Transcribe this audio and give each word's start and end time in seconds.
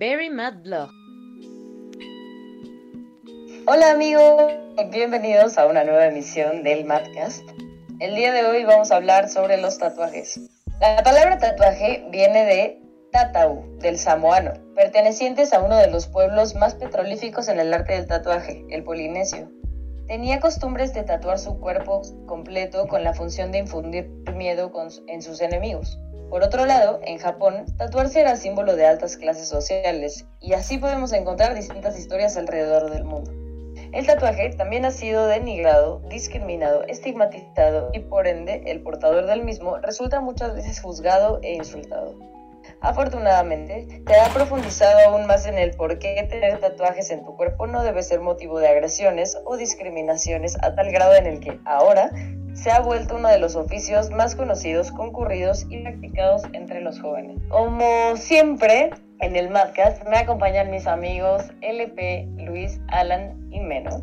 Very 0.00 0.30
Mad 0.30 0.62
Blog. 0.62 0.88
Hola 3.66 3.90
amigos, 3.90 4.50
bienvenidos 4.90 5.58
a 5.58 5.66
una 5.66 5.84
nueva 5.84 6.06
emisión 6.06 6.62
del 6.62 6.86
Madcast. 6.86 7.46
El 7.98 8.14
día 8.14 8.32
de 8.32 8.46
hoy 8.46 8.64
vamos 8.64 8.90
a 8.90 8.96
hablar 8.96 9.28
sobre 9.28 9.58
los 9.58 9.76
tatuajes. 9.76 10.40
La 10.80 11.02
palabra 11.02 11.36
tatuaje 11.36 12.02
viene 12.10 12.46
de 12.46 12.82
Tatau, 13.12 13.62
del 13.80 13.98
samoano, 13.98 14.54
pertenecientes 14.74 15.52
a 15.52 15.60
uno 15.60 15.76
de 15.76 15.90
los 15.90 16.06
pueblos 16.06 16.54
más 16.54 16.76
petrolíficos 16.76 17.48
en 17.48 17.60
el 17.60 17.74
arte 17.74 17.92
del 17.92 18.06
tatuaje, 18.06 18.64
el 18.70 18.82
polinesio. 18.82 19.50
Tenía 20.06 20.40
costumbres 20.40 20.94
de 20.94 21.02
tatuar 21.02 21.38
su 21.38 21.60
cuerpo 21.60 22.00
completo 22.26 22.88
con 22.88 23.04
la 23.04 23.12
función 23.12 23.52
de 23.52 23.58
infundir 23.58 24.08
miedo 24.34 24.72
en 25.08 25.20
sus 25.20 25.42
enemigos. 25.42 25.98
Por 26.30 26.44
otro 26.44 26.64
lado, 26.64 27.00
en 27.02 27.18
Japón, 27.18 27.66
tatuarse 27.76 28.20
era 28.20 28.36
símbolo 28.36 28.76
de 28.76 28.86
altas 28.86 29.16
clases 29.16 29.48
sociales, 29.48 30.26
y 30.40 30.52
así 30.52 30.78
podemos 30.78 31.12
encontrar 31.12 31.56
distintas 31.56 31.98
historias 31.98 32.36
alrededor 32.36 32.88
del 32.88 33.02
mundo. 33.02 33.32
El 33.92 34.06
tatuaje 34.06 34.50
también 34.50 34.84
ha 34.84 34.92
sido 34.92 35.26
denigrado, 35.26 36.00
discriminado, 36.08 36.84
estigmatizado 36.84 37.90
y 37.92 37.98
por 37.98 38.28
ende 38.28 38.62
el 38.66 38.82
portador 38.82 39.26
del 39.26 39.42
mismo 39.42 39.78
resulta 39.78 40.20
muchas 40.20 40.54
veces 40.54 40.80
juzgado 40.80 41.40
e 41.42 41.54
insultado. 41.54 42.14
Afortunadamente, 42.80 44.02
se 44.06 44.20
ha 44.20 44.32
profundizado 44.32 45.08
aún 45.08 45.26
más 45.26 45.46
en 45.46 45.58
el 45.58 45.72
por 45.72 45.98
qué 45.98 46.26
tener 46.30 46.60
tatuajes 46.60 47.10
en 47.10 47.24
tu 47.24 47.36
cuerpo 47.36 47.66
no 47.66 47.82
debe 47.82 48.04
ser 48.04 48.20
motivo 48.20 48.60
de 48.60 48.68
agresiones 48.68 49.36
o 49.44 49.56
discriminaciones 49.56 50.56
a 50.62 50.76
tal 50.76 50.92
grado 50.92 51.14
en 51.16 51.26
el 51.26 51.40
que 51.40 51.58
ahora 51.64 52.10
se 52.54 52.70
ha 52.70 52.80
vuelto 52.80 53.16
uno 53.16 53.28
de 53.28 53.38
los 53.38 53.56
oficios 53.56 54.10
más 54.10 54.34
conocidos, 54.34 54.90
concurridos 54.92 55.66
y 55.70 55.78
practicados 55.82 56.42
entre 56.52 56.80
los 56.80 57.00
jóvenes. 57.00 57.38
Como 57.48 58.16
siempre, 58.16 58.90
en 59.20 59.36
el 59.36 59.50
Madcast 59.50 60.06
me 60.08 60.18
acompañan 60.18 60.70
mis 60.70 60.86
amigos 60.86 61.50
LP, 61.60 62.28
Luis, 62.38 62.80
Alan 62.88 63.48
y 63.50 63.60
Meno. 63.60 64.02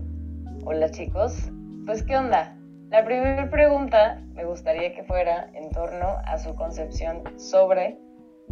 Hola 0.66 0.90
chicos, 0.92 1.52
pues 1.86 2.04
¿qué 2.04 2.18
onda? 2.18 2.58
La 2.90 3.04
primera 3.04 3.50
pregunta 3.50 4.22
me 4.34 4.46
gustaría 4.46 4.94
que 4.94 5.04
fuera 5.04 5.50
en 5.54 5.70
torno 5.72 6.18
a 6.26 6.38
su 6.38 6.56
concepción 6.56 7.24
sobre 7.38 7.98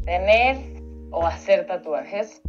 tener 0.06 0.58
o 1.12 1.25
hacer 1.25 1.66
tatuajes 1.67 2.41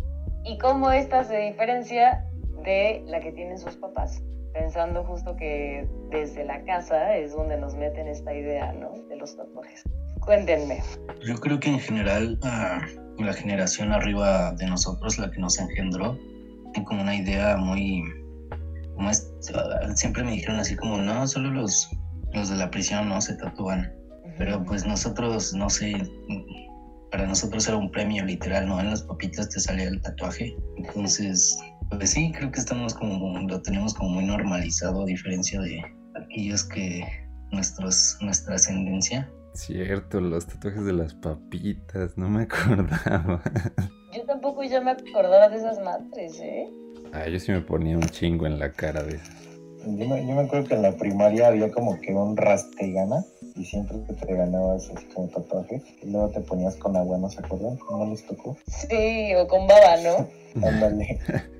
y 0.44 0.58
cómo 0.58 0.90
esta 0.90 1.24
se 1.24 1.36
diferencia 1.38 2.24
de 2.64 3.02
la 3.06 3.20
que 3.20 3.32
tienen 3.32 3.58
sus 3.58 3.76
papás 3.76 4.22
pensando 4.58 5.04
justo 5.04 5.36
que 5.36 5.86
desde 6.10 6.44
la 6.44 6.64
casa 6.64 7.16
es 7.16 7.32
donde 7.32 7.58
nos 7.58 7.74
meten 7.74 8.08
esta 8.08 8.34
idea, 8.34 8.72
¿no? 8.72 8.92
De 9.08 9.16
los 9.16 9.36
tatuajes. 9.36 9.84
Cuéntenme. 10.20 10.82
Yo 11.24 11.36
creo 11.36 11.60
que 11.60 11.68
en 11.68 11.78
general 11.78 12.38
la 13.18 13.32
generación 13.32 13.92
arriba 13.92 14.52
de 14.52 14.66
nosotros, 14.66 15.18
la 15.18 15.30
que 15.30 15.40
nos 15.40 15.58
engendró, 15.58 16.18
tiene 16.72 16.86
como 16.86 17.02
una 17.02 17.14
idea 17.14 17.56
muy... 17.56 18.02
Como 18.94 19.10
siempre 19.94 20.24
me 20.24 20.32
dijeron 20.32 20.56
así 20.58 20.74
como, 20.74 20.96
no, 20.96 21.26
solo 21.28 21.50
los, 21.50 21.90
los 22.32 22.48
de 22.48 22.56
la 22.56 22.70
prisión 22.70 23.10
no 23.10 23.20
se 23.20 23.36
tatúan. 23.36 23.92
Pero 24.38 24.64
pues 24.64 24.86
nosotros, 24.86 25.52
no 25.54 25.68
sé, 25.68 25.94
para 27.10 27.26
nosotros 27.26 27.68
era 27.68 27.76
un 27.76 27.90
premio 27.90 28.24
literal, 28.24 28.66
¿no? 28.66 28.80
En 28.80 28.90
las 28.90 29.02
papitas 29.02 29.50
te 29.50 29.60
salía 29.60 29.88
el 29.88 30.00
tatuaje. 30.00 30.56
Entonces 30.78 31.58
pues 31.90 32.10
sí, 32.10 32.32
creo 32.32 32.50
que 32.50 32.60
estamos 32.60 32.94
como, 32.94 33.38
lo 33.40 33.62
tenemos 33.62 33.94
como 33.94 34.10
muy 34.10 34.24
normalizado 34.24 35.02
a 35.02 35.06
diferencia 35.06 35.60
de 35.60 35.82
aquellos 36.14 36.64
que 36.64 37.04
nuestros, 37.52 38.18
nuestra 38.20 38.56
ascendencia. 38.56 39.30
Cierto, 39.54 40.20
los 40.20 40.46
tatuajes 40.46 40.84
de 40.84 40.92
las 40.92 41.14
papitas, 41.14 42.16
no 42.16 42.28
me 42.28 42.42
acordaba. 42.50 43.42
Yo 44.14 44.24
tampoco 44.26 44.62
ya 44.64 44.80
me 44.80 44.92
acordaba 44.92 45.48
de 45.48 45.56
esas 45.56 45.78
madres, 45.80 46.38
¿eh? 46.40 46.68
Ah, 47.12 47.28
yo 47.28 47.38
sí 47.38 47.52
me 47.52 47.60
ponía 47.60 47.96
un 47.96 48.08
chingo 48.08 48.46
en 48.46 48.58
la 48.58 48.72
cara 48.72 49.02
de 49.02 49.16
esas. 49.16 49.46
Yo 49.86 50.08
me, 50.08 50.26
yo 50.26 50.34
me 50.34 50.40
acuerdo 50.40 50.66
que 50.66 50.74
en 50.74 50.82
la 50.82 50.96
primaria 50.96 51.46
había 51.46 51.70
como 51.70 52.00
que 52.00 52.12
un 52.12 52.36
rastegana 52.36 53.24
y 53.54 53.64
siempre 53.64 53.98
te 53.98 54.34
ganabas 54.34 54.90
así 54.90 55.06
como 55.14 55.28
tatuajes 55.28 55.82
y 56.02 56.10
luego 56.10 56.28
te 56.30 56.40
ponías 56.40 56.74
con 56.76 56.96
agua, 56.96 57.18
¿no 57.18 57.30
se 57.30 57.38
acuerdan? 57.38 57.78
¿No 57.88 58.04
les 58.06 58.26
tocó? 58.26 58.56
Sí, 58.66 59.32
o 59.36 59.46
con 59.46 59.66
baba, 59.68 59.96
¿no? 60.02 60.28
Ándale. 60.66 61.20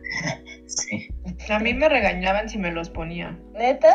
Sí. 0.67 1.09
A 1.49 1.59
mí 1.59 1.75
me 1.75 1.89
regañaban 1.89 2.49
si 2.49 2.59
me 2.59 2.71
los 2.71 2.91
ponía. 2.91 3.39
¿Neta? 3.55 3.95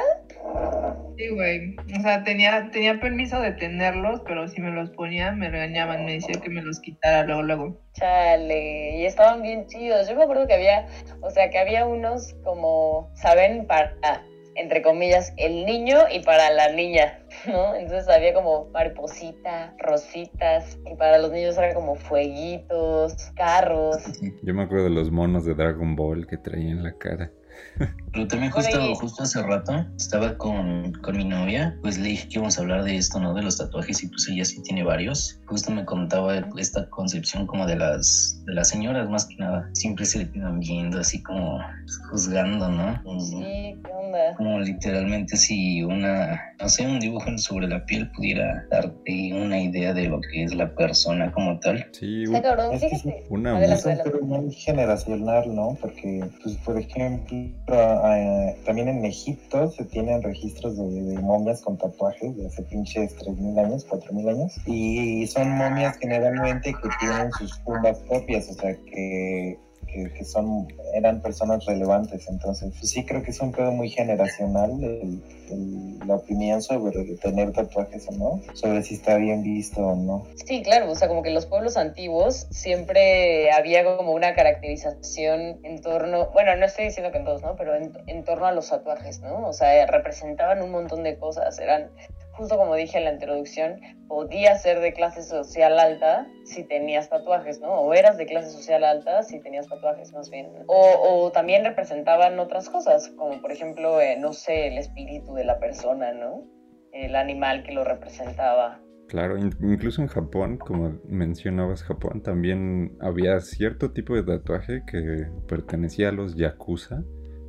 Sí, 1.17 1.29
güey. 1.29 1.75
O 1.97 2.01
sea, 2.01 2.23
tenía, 2.23 2.69
tenía 2.71 2.99
permiso 2.99 3.39
de 3.41 3.51
tenerlos, 3.51 4.21
pero 4.25 4.47
si 4.47 4.61
me 4.61 4.71
los 4.71 4.89
ponía 4.91 5.31
me 5.31 5.49
regañaban, 5.49 6.05
me 6.05 6.13
decían 6.13 6.41
que 6.41 6.49
me 6.49 6.61
los 6.61 6.79
quitara 6.79 7.23
luego, 7.23 7.43
luego. 7.43 7.81
Chale, 7.93 8.97
y 8.97 9.05
estaban 9.05 9.41
bien 9.41 9.67
chidos. 9.67 10.07
Yo 10.07 10.15
me 10.15 10.23
acuerdo 10.23 10.47
que 10.47 10.53
había, 10.53 10.87
o 11.21 11.29
sea, 11.29 11.49
que 11.49 11.59
había 11.59 11.85
unos 11.85 12.33
como, 12.43 13.11
¿saben? 13.15 13.67
Para 13.67 13.93
entre 14.55 14.81
comillas, 14.81 15.33
el 15.37 15.65
niño 15.65 15.97
y 16.11 16.19
para 16.23 16.49
la 16.51 16.71
niña, 16.71 17.19
¿no? 17.47 17.75
Entonces 17.75 18.09
había 18.09 18.33
como 18.33 18.69
mariposita, 18.71 19.75
rositas, 19.79 20.77
y 20.85 20.95
para 20.95 21.17
los 21.17 21.31
niños 21.31 21.57
eran 21.57 21.73
como 21.73 21.95
fueguitos, 21.95 23.15
carros. 23.35 23.97
Yo 24.43 24.53
me 24.53 24.63
acuerdo 24.63 24.85
de 24.85 24.91
los 24.91 25.11
monos 25.11 25.45
de 25.45 25.53
Dragon 25.53 25.95
Ball 25.95 26.27
que 26.27 26.37
traían 26.37 26.77
en 26.77 26.83
la 26.83 26.93
cara. 26.97 27.31
Pero 28.13 28.27
también 28.27 28.51
justo, 28.51 28.95
justo 28.95 29.23
hace 29.23 29.41
rato 29.41 29.85
estaba 29.95 30.37
con, 30.37 30.91
con, 31.01 31.15
mi 31.15 31.23
novia, 31.23 31.77
pues 31.81 31.97
le 31.97 32.09
dije 32.09 32.27
que 32.27 32.35
íbamos 32.35 32.57
a 32.57 32.61
hablar 32.61 32.83
de 32.83 32.97
esto, 32.97 33.19
¿no? 33.19 33.33
De 33.33 33.41
los 33.41 33.57
tatuajes 33.57 34.03
y 34.03 34.07
pues 34.07 34.27
ella 34.27 34.43
sí 34.43 34.61
tiene 34.63 34.83
varios. 34.83 35.39
Justo 35.45 35.71
me 35.71 35.85
contaba 35.85 36.37
esta 36.57 36.89
concepción 36.89 37.47
como 37.47 37.65
de 37.65 37.77
las, 37.77 38.41
de 38.45 38.53
las 38.53 38.67
señoras 38.69 39.09
más 39.09 39.25
que 39.25 39.35
nada. 39.37 39.69
Siempre 39.73 40.05
se 40.05 40.19
le 40.19 40.29
quedan 40.29 40.59
viendo 40.59 40.99
así 40.99 41.23
como 41.23 41.59
juzgando, 42.09 42.67
¿no? 42.69 43.01
Sí, 43.21 43.79
¿qué 43.83 43.91
onda? 43.91 44.35
Como 44.35 44.59
literalmente 44.59 45.37
si 45.37 45.81
una, 45.83 46.53
no 46.59 46.67
sé, 46.67 46.85
un 46.85 46.99
dibujo 46.99 47.37
sobre 47.37 47.67
la 47.67 47.85
piel 47.85 48.11
pudiera 48.11 48.65
darte 48.69 49.33
una 49.33 49.61
idea 49.61 49.93
de 49.93 50.09
lo 50.09 50.19
que 50.19 50.43
es 50.43 50.53
la 50.53 50.73
persona 50.75 51.31
como 51.31 51.59
tal. 51.59 51.87
Sí, 51.93 52.23
Está 52.23 52.41
cabrón, 52.41 52.77
fíjate. 52.77 53.23
una 53.29 53.63
Es 53.63 53.85
un 53.85 54.27
muy 54.27 54.51
generacional, 54.51 55.55
¿no? 55.55 55.77
Porque, 55.79 56.27
pues, 56.43 56.57
por 56.57 56.77
ejemplo, 56.77 57.37
eh, 57.67 58.57
también 58.65 58.87
en 58.87 59.05
Egipto 59.05 59.69
se 59.71 59.85
tienen 59.85 60.21
registros 60.21 60.77
de, 60.77 60.83
momias 61.21 61.61
con 61.61 61.77
tatuajes 61.77 62.35
de 62.35 62.47
hace 62.47 62.63
pinches 62.63 63.17
3.000 63.17 63.65
años, 63.65 63.87
4.000 63.87 64.29
años. 64.29 64.53
Y 64.65 65.27
son 65.27 65.49
momias 65.49 65.97
generalmente 65.97 66.73
que 66.73 66.89
tienen 66.99 67.31
sus 67.33 67.63
tumbas 67.63 67.99
propias, 67.99 68.49
o 68.49 68.53
sea 68.53 68.75
que 68.75 69.57
que, 69.91 70.23
son, 70.25 70.67
eran 70.93 71.21
personas 71.21 71.65
relevantes. 71.65 72.27
Entonces, 72.29 72.73
pues 72.77 72.91
sí 72.91 73.05
creo 73.05 73.23
que 73.23 73.31
es 73.31 73.39
un 73.39 73.51
pedo 73.51 73.71
muy 73.71 73.89
generacional 73.89 74.71
la 76.05 76.15
opinión 76.15 76.61
sobre 76.61 76.91
tener 77.17 77.51
tatuajes 77.51 78.07
o 78.07 78.11
no, 78.13 78.41
sobre 78.53 78.83
si 78.83 78.95
está 78.95 79.17
bien 79.17 79.43
visto 79.43 79.81
o 79.81 79.95
no. 79.95 80.27
Sí, 80.45 80.63
claro, 80.63 80.89
o 80.89 80.95
sea, 80.95 81.07
como 81.07 81.23
que 81.23 81.31
los 81.31 81.45
pueblos 81.45 81.77
antiguos 81.77 82.47
siempre 82.49 83.51
había 83.51 83.83
como 83.83 84.13
una 84.13 84.33
caracterización 84.33 85.59
en 85.63 85.81
torno, 85.81 86.29
bueno, 86.31 86.55
no 86.55 86.65
estoy 86.65 86.85
diciendo 86.85 87.11
que 87.11 87.19
en 87.19 87.25
todos, 87.25 87.41
¿no? 87.41 87.55
Pero 87.55 87.75
en, 87.75 87.91
en 88.07 88.23
torno 88.23 88.45
a 88.45 88.51
los 88.51 88.69
tatuajes, 88.69 89.19
¿no? 89.21 89.47
O 89.47 89.53
sea, 89.53 89.85
representaban 89.87 90.61
un 90.61 90.71
montón 90.71 91.03
de 91.03 91.17
cosas, 91.17 91.59
eran 91.59 91.91
justo 92.41 92.57
como 92.57 92.73
dije 92.73 92.97
en 92.97 93.03
la 93.03 93.13
introducción, 93.13 93.79
podía 94.07 94.55
ser 94.57 94.79
de 94.79 94.93
clase 94.93 95.21
social 95.21 95.77
alta 95.77 96.27
si 96.43 96.63
tenías 96.63 97.07
tatuajes, 97.07 97.61
¿no? 97.61 97.69
O 97.69 97.93
eras 97.93 98.17
de 98.17 98.25
clase 98.25 98.49
social 98.49 98.83
alta 98.83 99.21
si 99.21 99.39
tenías 99.41 99.67
tatuajes, 99.67 100.11
más 100.11 100.31
bien. 100.31 100.47
O, 100.65 101.31
también 101.31 101.63
representaban 101.63 102.39
otras 102.39 102.67
cosas, 102.67 103.09
como 103.15 103.39
por 103.41 103.51
ejemplo, 103.51 104.01
eh, 104.01 104.17
no 104.19 104.33
sé, 104.33 104.69
el 104.69 104.79
espíritu 104.79 105.35
de 105.35 105.45
la 105.45 105.59
persona, 105.59 106.13
¿no? 106.13 106.43
El 106.91 107.15
animal 107.15 107.61
que 107.61 107.73
lo 107.73 107.83
representaba. 107.83 108.81
Claro, 109.07 109.37
incluso 109.37 110.01
en 110.01 110.07
Japón, 110.07 110.57
como 110.57 110.99
mencionabas 111.05 111.83
Japón, 111.83 112.23
también 112.23 112.97
había 113.01 113.39
cierto 113.41 113.91
tipo 113.91 114.15
de 114.15 114.23
tatuaje 114.23 114.81
que 114.87 115.27
pertenecía 115.47 116.09
a 116.09 116.11
los 116.11 116.35
yakuza, 116.35 117.03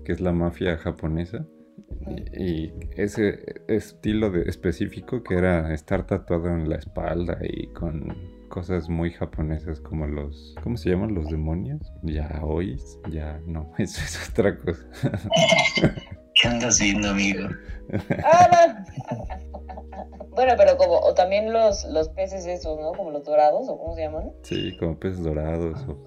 que 0.05 0.13
es 0.13 0.21
la 0.21 0.33
mafia 0.33 0.77
japonesa 0.77 1.47
y, 2.37 2.73
ese 2.97 3.63
estilo 3.69 4.31
de 4.31 4.43
específico 4.43 5.23
que 5.23 5.35
era 5.35 5.73
estar 5.73 6.07
tatuado 6.07 6.49
en 6.49 6.69
la 6.69 6.77
espalda 6.77 7.39
y 7.43 7.69
con 7.69 8.17
cosas 8.49 8.89
muy 8.89 9.11
japonesas 9.11 9.81
como 9.81 10.07
los 10.07 10.55
¿cómo 10.63 10.77
se 10.77 10.91
llaman 10.91 11.15
los 11.15 11.29
demonios? 11.31 11.81
Ya 12.03 12.29
oís, 12.43 12.99
ya 13.11 13.41
no, 13.47 13.73
eso 13.79 14.03
es 14.05 14.31
otra 14.31 14.57
cosa. 14.57 14.85
¿Qué 16.41 16.49
andas 16.49 16.81
viendo, 16.81 17.11
amigo? 17.11 17.49
Ah, 18.25 18.85
bueno, 20.31 20.55
pero 20.57 20.77
como, 20.77 20.99
o 20.99 21.15
también 21.15 21.53
los, 21.53 21.85
los 21.85 22.09
peces 22.11 22.47
esos, 22.47 22.81
¿no? 22.81 22.93
Como 22.93 23.11
los 23.11 23.25
dorados, 23.25 23.69
o 23.69 23.79
cómo 23.79 23.95
se 23.95 24.03
llaman. 24.03 24.33
Sí, 24.43 24.77
como 24.79 24.99
peces 24.99 25.23
dorados 25.23 25.79
o 25.89 25.99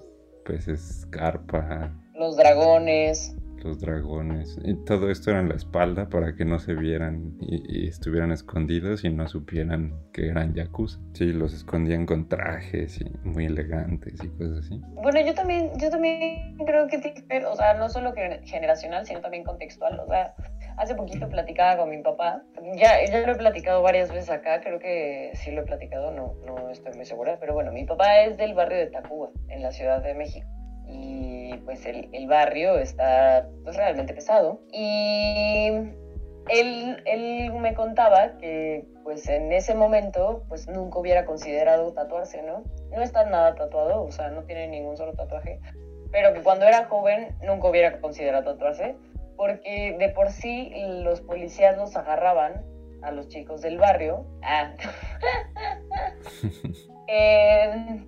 peces 0.44 1.06
carpa. 1.10 1.92
Los 2.14 2.36
dragones. 2.36 3.36
Los 3.62 3.80
dragones. 3.80 4.58
Y 4.64 4.74
todo 4.84 5.10
esto 5.10 5.30
era 5.30 5.40
en 5.40 5.48
la 5.48 5.56
espalda 5.56 6.08
para 6.08 6.34
que 6.34 6.44
no 6.44 6.58
se 6.58 6.74
vieran 6.74 7.36
y, 7.40 7.88
estuvieran 7.88 8.32
escondidos 8.32 9.04
y 9.04 9.10
no 9.10 9.26
supieran 9.28 9.94
que 10.12 10.28
eran 10.28 10.54
yakuza. 10.54 10.98
Sí, 11.14 11.32
los 11.32 11.54
escondían 11.54 12.06
con 12.06 12.28
trajes 12.28 12.98
muy 13.24 13.46
elegantes 13.46 14.22
y 14.22 14.28
cosas 14.28 14.64
así. 14.64 14.80
Bueno, 15.02 15.20
yo 15.20 15.34
también, 15.34 15.70
yo 15.78 15.90
también 15.90 16.56
creo 16.64 16.86
que 16.88 16.98
tiene 16.98 17.14
que 17.14 17.26
ver, 17.26 17.44
o 17.46 17.54
sea, 17.54 17.74
no 17.74 17.88
solo 17.88 18.12
generacional, 18.44 19.06
sino 19.06 19.20
también 19.20 19.44
contextual. 19.44 20.00
O 20.00 20.06
sea, 20.06 20.34
hace 20.76 20.94
poquito 20.94 21.28
platicaba 21.28 21.78
con 21.78 21.90
mi 21.90 22.02
papá. 22.02 22.42
Ya, 22.74 23.04
ya 23.04 23.26
lo 23.26 23.32
he 23.32 23.36
platicado 23.36 23.82
varias 23.82 24.12
veces 24.12 24.30
acá, 24.30 24.60
creo 24.60 24.78
que 24.78 25.30
sí 25.34 25.50
lo 25.50 25.62
he 25.62 25.64
platicado, 25.64 26.10
no, 26.12 26.34
no 26.46 26.70
estoy 26.70 26.94
muy 26.94 27.04
segura. 27.04 27.38
Pero 27.40 27.54
bueno, 27.54 27.72
mi 27.72 27.84
papá 27.84 28.20
es 28.22 28.36
del 28.36 28.54
barrio 28.54 28.78
de 28.78 28.86
Tacuba, 28.86 29.30
en 29.48 29.62
la 29.62 29.72
Ciudad 29.72 30.02
de 30.02 30.14
México. 30.14 30.46
Y 30.86 31.54
pues 31.64 31.84
el, 31.86 32.08
el 32.12 32.26
barrio 32.26 32.78
está 32.78 33.48
pues, 33.64 33.76
realmente 33.76 34.14
pesado. 34.14 34.60
Y 34.72 35.68
él, 36.48 37.02
él 37.04 37.52
me 37.52 37.74
contaba 37.74 38.38
que 38.38 38.84
pues 39.04 39.28
en 39.28 39.52
ese 39.52 39.74
momento 39.74 40.44
pues 40.48 40.68
nunca 40.68 40.98
hubiera 40.98 41.24
considerado 41.24 41.92
tatuarse, 41.92 42.42
¿no? 42.42 42.64
No 42.90 43.02
está 43.02 43.24
nada 43.24 43.54
tatuado, 43.54 44.02
o 44.02 44.10
sea, 44.10 44.30
no 44.30 44.44
tiene 44.44 44.68
ningún 44.68 44.96
solo 44.96 45.12
tatuaje, 45.12 45.60
pero 46.10 46.32
que 46.32 46.42
cuando 46.42 46.66
era 46.66 46.86
joven 46.86 47.36
nunca 47.42 47.68
hubiera 47.68 48.00
considerado 48.00 48.52
tatuarse, 48.52 48.96
porque 49.36 49.96
de 49.98 50.08
por 50.08 50.30
sí 50.30 50.72
los 51.04 51.20
policías 51.20 51.76
los 51.76 51.96
agarraban 51.96 52.64
a 53.02 53.12
los 53.12 53.28
chicos 53.28 53.60
del 53.60 53.78
barrio. 53.78 54.26
Ah. 54.42 54.74
Eh, 57.08 58.04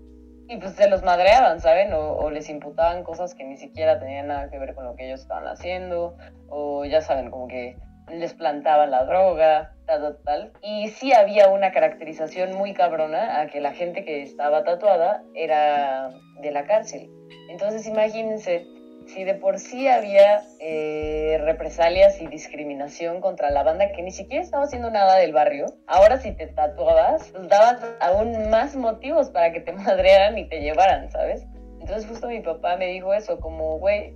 y 0.49 0.57
pues 0.57 0.73
se 0.73 0.89
los 0.89 1.03
madreaban, 1.03 1.61
¿saben? 1.61 1.93
O, 1.93 2.31
les 2.31 2.49
imputaban 2.49 3.05
cosas 3.05 3.35
que 3.35 3.45
ni 3.45 3.57
siquiera 3.57 3.99
tenían 3.99 4.29
nada 4.29 4.51
que 4.51 4.59
ver 4.59 4.75
con 4.75 4.85
lo 4.85 4.97
que 4.97 5.07
ellos 5.07 5.21
estaban 5.21 5.47
haciendo, 5.47 6.17
o 6.49 6.85
ya 6.85 7.03
saben, 7.03 7.31
como 7.31 7.49
que 7.49 7.77
les 8.11 8.33
plantaban 8.33 8.91
la 8.91 9.05
droga, 9.05 9.75
tal, 9.87 10.01
tal, 10.01 10.19
tal. 10.25 10.53
Y 10.63 10.89
sí 10.89 11.13
había 11.13 11.49
una 11.49 11.71
caracterización 11.71 12.57
muy 12.57 12.73
cabrona 12.73 13.41
a 13.41 13.47
que 13.49 13.61
la 13.61 13.73
gente 13.73 14.05
que 14.05 14.23
estaba 14.23 14.65
tatuada 14.65 15.23
era 15.35 16.11
de 16.41 16.51
la 16.51 16.65
cárcel. 16.65 17.11
Entonces 17.51 17.87
imagínense 17.87 18.67
si 19.09 19.25
de 19.25 19.35
por 19.35 19.59
sí 19.59 19.89
había 19.89 20.43
eh, 20.61 21.39
represalias 21.43 22.21
y 22.21 22.27
discriminación 22.27 23.21
contra 23.21 23.51
la 23.51 23.63
banda 23.63 23.91
que 23.93 24.03
ni 24.03 24.11
siquiera 24.11 24.43
estaba 24.43 24.65
haciendo 24.65 24.91
nada 24.91 25.17
del 25.17 25.33
barrio, 25.33 25.67
ahora 25.87 26.19
si 26.19 26.33
te 26.33 26.47
tatuabas, 26.47 27.31
pues 27.33 27.49
dabas 27.49 27.85
aún 28.01 28.51
más 28.51 28.77
motivos 28.77 29.31
para 29.31 29.53
que 29.53 29.61
te 29.61 29.73
madrearan 29.73 30.37
y 30.37 30.49
te 30.49 30.61
llevaran, 30.61 31.11
¿sabes? 31.11 31.47
Entonces 31.81 32.07
justo 32.07 32.29
mi 32.29 32.41
papá 32.41 32.77
me 32.77 32.89
dijo 32.89 33.15
eso, 33.15 33.41
como, 33.41 33.79
güey, 33.79 34.15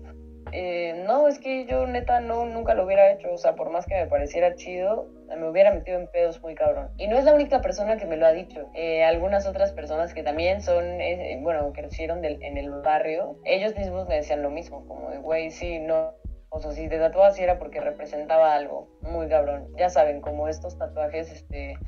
eh, 0.53 1.03
no, 1.07 1.27
es 1.27 1.39
que 1.39 1.65
yo 1.65 1.87
neta 1.87 2.21
no, 2.21 2.45
nunca 2.45 2.75
lo 2.75 2.85
hubiera 2.85 3.13
hecho, 3.13 3.33
o 3.33 3.39
sea, 3.39 3.55
por 3.55 3.71
más 3.71 3.87
que 3.87 3.95
me 3.95 4.07
pareciera 4.07 4.55
chido, 4.57 5.09
me 5.37 5.49
hubiera 5.49 5.73
metido 5.73 5.99
en 5.99 6.09
pedos 6.09 6.41
muy 6.43 6.55
cabrón. 6.55 6.91
Y 6.97 7.09
no 7.09 7.17
es 7.17 7.25
la 7.25 7.35
única 7.35 7.61
persona 7.61 7.97
que 7.97 8.07
me 8.07 8.17
lo 8.17 8.27
ha 8.27 8.33
dicho, 8.33 8.71
eh, 8.75 9.05
algunas 9.05 9.47
otras 9.47 9.73
personas 9.73 10.15
que 10.15 10.23
también 10.23 10.63
son, 10.63 11.01
eh, 11.01 11.39
bueno, 11.43 11.73
crecieron 11.73 12.21
del, 12.21 12.43
en 12.43 12.57
el 12.57 12.71
barrio, 12.71 13.39
ellos 13.45 13.77
mismos 13.77 14.09
me 14.09 14.17
decían 14.17 14.43
lo 14.43 14.51
mismo, 14.51 14.87
como 14.87 15.11
de, 15.11 15.19
güey, 15.19 15.51
sí, 15.51 15.79
no, 15.79 16.15
o 16.51 16.61
sea, 16.61 16.73
si 16.73 16.89
te 16.89 16.99
tatuabas 16.99 17.39
era 17.39 17.59
porque 17.59 17.81
representaba 17.81 18.55
algo 18.55 18.89
muy 19.01 19.27
cabrón. 19.29 19.69
Ya 19.79 19.89
saben, 19.89 20.21
como 20.21 20.49
estos 20.49 20.77
tatuajes, 20.79 21.33
este 21.33 21.79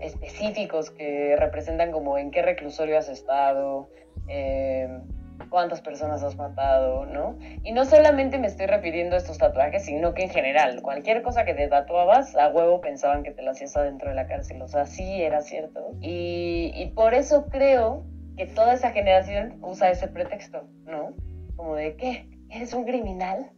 específicos 0.00 0.90
que 0.90 1.36
representan 1.38 1.92
como 1.92 2.18
en 2.18 2.30
qué 2.30 2.42
reclusorio 2.42 2.98
has 2.98 3.08
estado, 3.08 3.88
eh, 4.28 4.88
cuántas 5.48 5.80
personas 5.80 6.22
has 6.22 6.36
matado, 6.36 7.06
¿no? 7.06 7.38
Y 7.62 7.72
no 7.72 7.84
solamente 7.84 8.38
me 8.38 8.46
estoy 8.46 8.66
refiriendo 8.66 9.14
a 9.14 9.18
estos 9.18 9.38
tatuajes, 9.38 9.84
sino 9.84 10.14
que 10.14 10.24
en 10.24 10.30
general, 10.30 10.82
cualquier 10.82 11.22
cosa 11.22 11.44
que 11.44 11.54
te 11.54 11.68
tatuabas, 11.68 12.36
a 12.36 12.48
huevo 12.48 12.80
pensaban 12.80 13.22
que 13.22 13.30
te 13.30 13.42
la 13.42 13.52
hacías 13.52 13.76
adentro 13.76 14.08
de 14.08 14.14
la 14.14 14.26
cárcel, 14.26 14.60
o 14.62 14.68
sea, 14.68 14.86
sí 14.86 15.22
era 15.22 15.40
cierto. 15.42 15.92
Y, 16.00 16.72
y 16.74 16.86
por 16.94 17.14
eso 17.14 17.46
creo 17.46 18.04
que 18.36 18.46
toda 18.46 18.74
esa 18.74 18.90
generación 18.90 19.58
usa 19.62 19.90
ese 19.90 20.08
pretexto, 20.08 20.66
¿no? 20.84 21.14
Como 21.56 21.76
de, 21.76 21.96
¿qué? 21.96 22.28
¿Eres 22.50 22.74
un 22.74 22.84
criminal? 22.84 23.50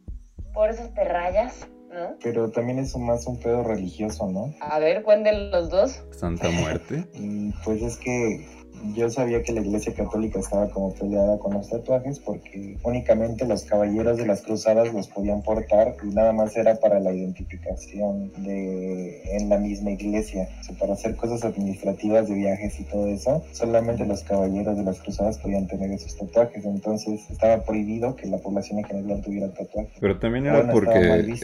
¿Por 0.52 0.70
eso 0.70 0.88
te 0.94 1.04
rayas? 1.04 1.68
¿No? 1.90 2.16
Pero 2.22 2.50
también 2.50 2.78
es 2.78 2.94
más 2.96 3.26
un 3.26 3.38
pedo 3.40 3.62
religioso, 3.62 4.26
¿no? 4.28 4.52
A 4.60 4.78
ver, 4.78 5.02
cuenten 5.02 5.50
los 5.50 5.70
dos. 5.70 6.02
Santa 6.10 6.50
Muerte. 6.50 7.04
Y 7.14 7.52
pues 7.64 7.80
es 7.80 7.96
que 7.96 8.46
yo 8.94 9.10
sabía 9.10 9.42
que 9.42 9.52
la 9.52 9.60
iglesia 9.60 9.94
católica 9.94 10.38
estaba 10.38 10.68
como 10.70 10.94
peleada 10.94 11.38
con 11.38 11.54
los 11.54 11.68
tatuajes 11.68 12.18
porque 12.18 12.76
únicamente 12.82 13.46
los 13.46 13.64
caballeros 13.64 14.16
de 14.16 14.26
las 14.26 14.42
cruzadas 14.42 14.92
los 14.92 15.08
podían 15.08 15.42
portar 15.42 15.96
y 16.02 16.14
nada 16.14 16.32
más 16.32 16.56
era 16.56 16.76
para 16.76 17.00
la 17.00 17.12
identificación 17.12 18.32
de 18.42 19.22
en 19.36 19.48
la 19.48 19.58
misma 19.58 19.90
iglesia, 19.90 20.48
o 20.60 20.64
sea, 20.64 20.78
para 20.78 20.92
hacer 20.94 21.16
cosas 21.16 21.44
administrativas 21.44 22.28
de 22.28 22.34
viajes 22.34 22.78
y 22.80 22.84
todo 22.84 23.06
eso, 23.08 23.42
solamente 23.52 24.06
los 24.06 24.22
caballeros 24.22 24.76
de 24.76 24.84
las 24.84 25.00
cruzadas 25.00 25.38
podían 25.38 25.66
tener 25.66 25.90
esos 25.90 26.16
tatuajes, 26.16 26.64
entonces 26.64 27.28
estaba 27.30 27.64
prohibido 27.64 28.16
que 28.16 28.26
la 28.28 28.38
población 28.38 28.78
en 28.78 28.84
general 28.84 29.20
tuviera 29.22 29.52
tatuajes. 29.52 29.92
Pero 30.00 30.18
también 30.18 30.46
era 30.46 30.56
Bueno, 30.56 30.72
porque 30.72 31.36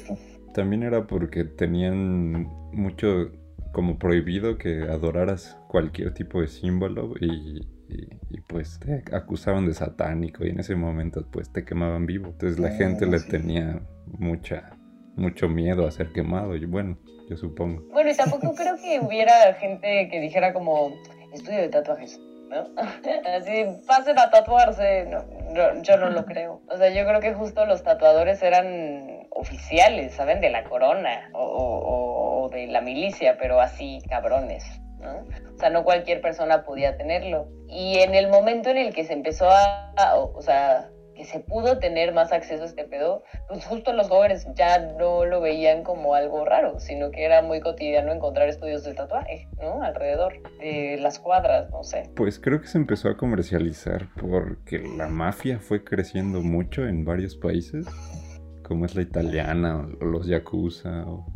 también 0.52 0.82
era 0.82 1.06
porque 1.06 1.44
tenían 1.44 2.46
mucho 2.72 3.30
como 3.72 3.98
prohibido 3.98 4.58
que 4.58 4.82
adoraras 4.82 5.58
cualquier 5.68 6.12
tipo 6.14 6.40
de 6.40 6.46
símbolo 6.48 7.14
y, 7.20 7.26
y- 7.88 8.08
y, 8.30 8.40
pues 8.48 8.78
te 8.80 9.02
acusaban 9.14 9.66
de 9.66 9.74
satánico 9.74 10.44
y 10.44 10.50
en 10.50 10.60
ese 10.60 10.74
momento 10.76 11.26
pues 11.30 11.52
te 11.52 11.64
quemaban 11.64 12.06
vivo. 12.06 12.28
Entonces 12.28 12.58
la 12.58 12.68
Ah, 12.68 12.72
gente 12.72 13.06
le 13.06 13.18
sí. 13.18 13.28
tenía 13.30 13.80
mucha 14.06 14.76
mucho 15.14 15.46
miedo 15.48 15.86
a 15.86 15.90
ser 15.90 16.10
quemado 16.12 16.56
y 16.56 16.64
bueno, 16.64 16.96
yo 17.28 17.36
supongo. 17.36 17.82
Bueno, 17.92 18.10
y 18.10 18.16
tampoco 18.16 18.54
creo 18.56 18.76
que 18.76 18.98
hubiera 19.00 19.52
gente 19.54 20.08
que 20.10 20.20
dijera 20.20 20.54
como 20.54 20.94
estudio 21.34 21.58
de 21.60 21.68
tatuajes, 21.68 22.18
¿no? 22.50 22.64
Así, 23.36 23.64
pasen 23.86 24.18
a 24.18 24.30
tatuarse. 24.30 25.06
No, 25.10 25.22
no, 25.52 25.82
yo 25.82 25.96
no 25.98 26.08
lo 26.08 26.24
creo. 26.24 26.62
O 26.68 26.76
sea, 26.78 26.88
yo 26.94 27.06
creo 27.06 27.20
que 27.20 27.34
justo 27.34 27.66
los 27.66 27.82
tatuadores 27.82 28.42
eran 28.42 29.21
oficiales, 29.34 30.14
¿saben? 30.14 30.40
De 30.40 30.50
la 30.50 30.64
corona 30.64 31.30
o, 31.34 31.40
o- 31.42 32.42
o 32.44 32.48
de 32.50 32.66
la 32.66 32.80
milicia, 32.80 33.36
pero 33.38 33.60
así 33.60 34.00
cabrones, 34.08 34.64
¿no? 35.00 35.24
O 35.54 35.58
sea, 35.58 35.70
no 35.70 35.84
cualquier 35.84 36.20
persona 36.20 36.64
podía 36.64 36.96
tenerlo. 36.96 37.48
Y 37.68 37.98
en 37.98 38.14
el 38.14 38.28
momento 38.28 38.70
en 38.70 38.78
el 38.78 38.92
que 38.94 39.04
se 39.04 39.12
empezó 39.12 39.48
a, 39.50 39.92
a- 39.96 40.16
o, 40.16 40.36
o 40.36 40.42
sea, 40.42 40.88
que 41.14 41.24
se 41.26 41.40
pudo 41.40 41.78
tener 41.78 42.12
más 42.14 42.32
acceso 42.32 42.62
a 42.62 42.66
este 42.66 42.84
pedo, 42.84 43.22
pues 43.46 43.66
justo 43.66 43.92
los 43.92 44.08
jóvenes 44.08 44.46
ya 44.54 44.78
no 44.78 45.26
lo 45.26 45.42
veían 45.42 45.82
como 45.84 46.14
algo 46.14 46.44
raro, 46.46 46.80
sino 46.80 47.10
que 47.10 47.24
era 47.24 47.42
muy 47.42 47.60
cotidiano 47.60 48.12
encontrar 48.12 48.48
estudios 48.48 48.82
de 48.82 48.94
tatuaje, 48.94 49.46
¿no? 49.60 49.82
Alrededor 49.82 50.32
de 50.58 50.96
las 50.98 51.18
cuadras, 51.18 51.70
no 51.70 51.84
sé. 51.84 52.04
Pues 52.16 52.40
creo 52.40 52.62
que 52.62 52.66
se 52.66 52.78
empezó 52.78 53.10
a 53.10 53.16
comercializar 53.18 54.06
porque 54.18 54.78
la 54.78 55.06
mafia 55.08 55.58
fue 55.60 55.84
creciendo 55.84 56.40
mucho 56.40 56.86
en 56.88 57.04
varios 57.04 57.36
países, 57.36 57.86
como 58.72 58.86
es 58.86 58.94
la 58.94 59.02
italiana 59.02 59.86
o 60.00 60.04
los 60.06 60.26
yakuza 60.26 61.04
o, 61.06 61.26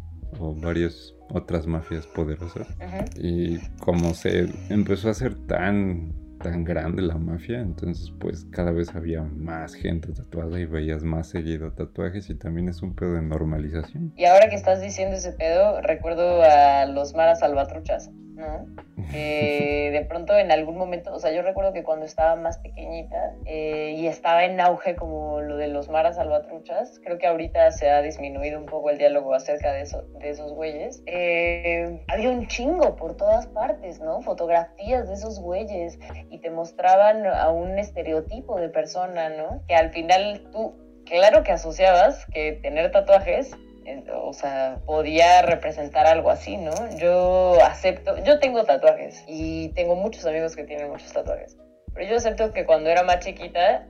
o 0.41 0.55
varias 0.55 1.15
otras 1.29 1.67
mafias 1.67 2.07
poderosas. 2.07 2.67
Y 3.15 3.59
como 3.79 4.15
se 4.15 4.49
empezó 4.71 5.09
a 5.09 5.11
hacer 5.11 5.35
tan, 5.47 6.15
tan 6.43 6.65
grande 6.65 7.03
la 7.03 7.19
mafia, 7.19 7.61
entonces 7.61 8.11
pues 8.19 8.47
cada 8.47 8.73
vez 8.73 8.95
había 8.95 9.21
más 9.21 9.75
gente 9.75 10.15
tatuada 10.15 10.59
y 10.59 10.65
veías 10.65 11.03
más 11.03 11.29
seguido 11.29 11.73
tatuajes 11.73 12.31
y 12.31 12.37
también 12.37 12.71
es 12.71 12.81
un 12.81 12.95
pedo 12.95 13.13
de 13.13 13.21
normalización. 13.21 14.15
Y 14.17 14.25
ahora 14.25 14.49
que 14.49 14.57
estás 14.57 14.81
diciendo 14.81 15.17
ese 15.17 15.33
pedo, 15.33 15.83
recuerdo 15.83 16.43
a 16.43 16.87
los 16.87 17.15
maras 17.15 17.41
salvatruchas, 17.41 18.11
¿no? 18.37 18.67
Que 19.11 19.91
de 19.93 20.05
pronto 20.05 20.37
en 20.37 20.53
algún 20.53 20.77
momento, 20.77 21.13
o 21.13 21.19
sea, 21.19 21.33
yo 21.33 21.43
recuerdo 21.43 21.73
que 21.73 21.83
cuando 21.83 22.05
estaba 22.05 22.37
más 22.37 22.59
pequeñita 22.59 23.35
eh, 23.47 23.95
y 23.97 24.07
estaba 24.07 24.45
en 24.45 24.61
auge 24.61 24.95
como 24.95 25.41
lo 25.41 25.57
de 25.57 25.69
los 25.69 25.89
maras 25.89 26.17
salvatruchas, 26.17 27.01
creo 27.03 27.19
que 27.19 27.27
ahorita 27.27 27.71
se 27.73 27.91
ha 27.91 28.03
disminuido 28.03 28.59
un 28.59 28.67
poco 28.67 28.91
el 28.91 28.99
diálogo 28.99 29.35
acerca 29.35 29.73
de, 29.73 29.83
eso, 29.83 30.03
de 30.21 30.31
esos 30.31 30.53
güeyes. 30.53 31.03
Eh, 31.07 32.05
había 32.09 32.31
un 32.31 32.47
chingo 32.47 32.97
por 32.97 33.17
todas 33.17 33.47
partes, 33.47 34.01
¿no? 34.01 34.21
Fotografías 34.21 35.09
de 35.09 35.15
esos 35.15 35.41
güeyes 35.41 35.99
y 36.31 36.39
te 36.39 36.51
mostraban 36.51 37.27
a 37.27 37.51
un 37.51 37.79
estereotipo 37.79 38.61
de 38.61 38.69
persona, 38.69 39.31
¿no? 39.31 39.63
Que 39.67 39.75
al 39.75 39.91
final 39.91 40.43
tú, 40.53 40.75
claro 41.07 41.43
que 41.43 41.53
asociabas 41.53 42.27
que 42.27 42.53
tener 42.53 42.91
tatuajes 42.91 43.53
eh, 43.53 43.66
o 44.15 44.33
sea, 44.33 44.81
podía 44.87 45.43
representar 45.43 46.07
algo 46.07 46.31
así, 46.31 46.57
¿no? 46.57 46.73
Yo 46.97 47.59
acepto, 47.63 48.17
yo 48.25 48.39
tengo 48.39 48.65
tatuajes 48.65 49.25
y 49.27 49.69
tengo 49.71 49.95
muchos 49.95 50.27
amigos 50.27 50.57
que 50.57 50.65
tienen 50.65 50.91
muchos 50.91 51.13
tatuajes, 51.13 51.57
pero 51.95 52.09
yo 52.09 52.17
acepto 52.17 52.53
que 52.53 52.65
cuando 52.65 52.91
era 52.91 53.03
más 53.03 53.21
chiquita 53.21 53.87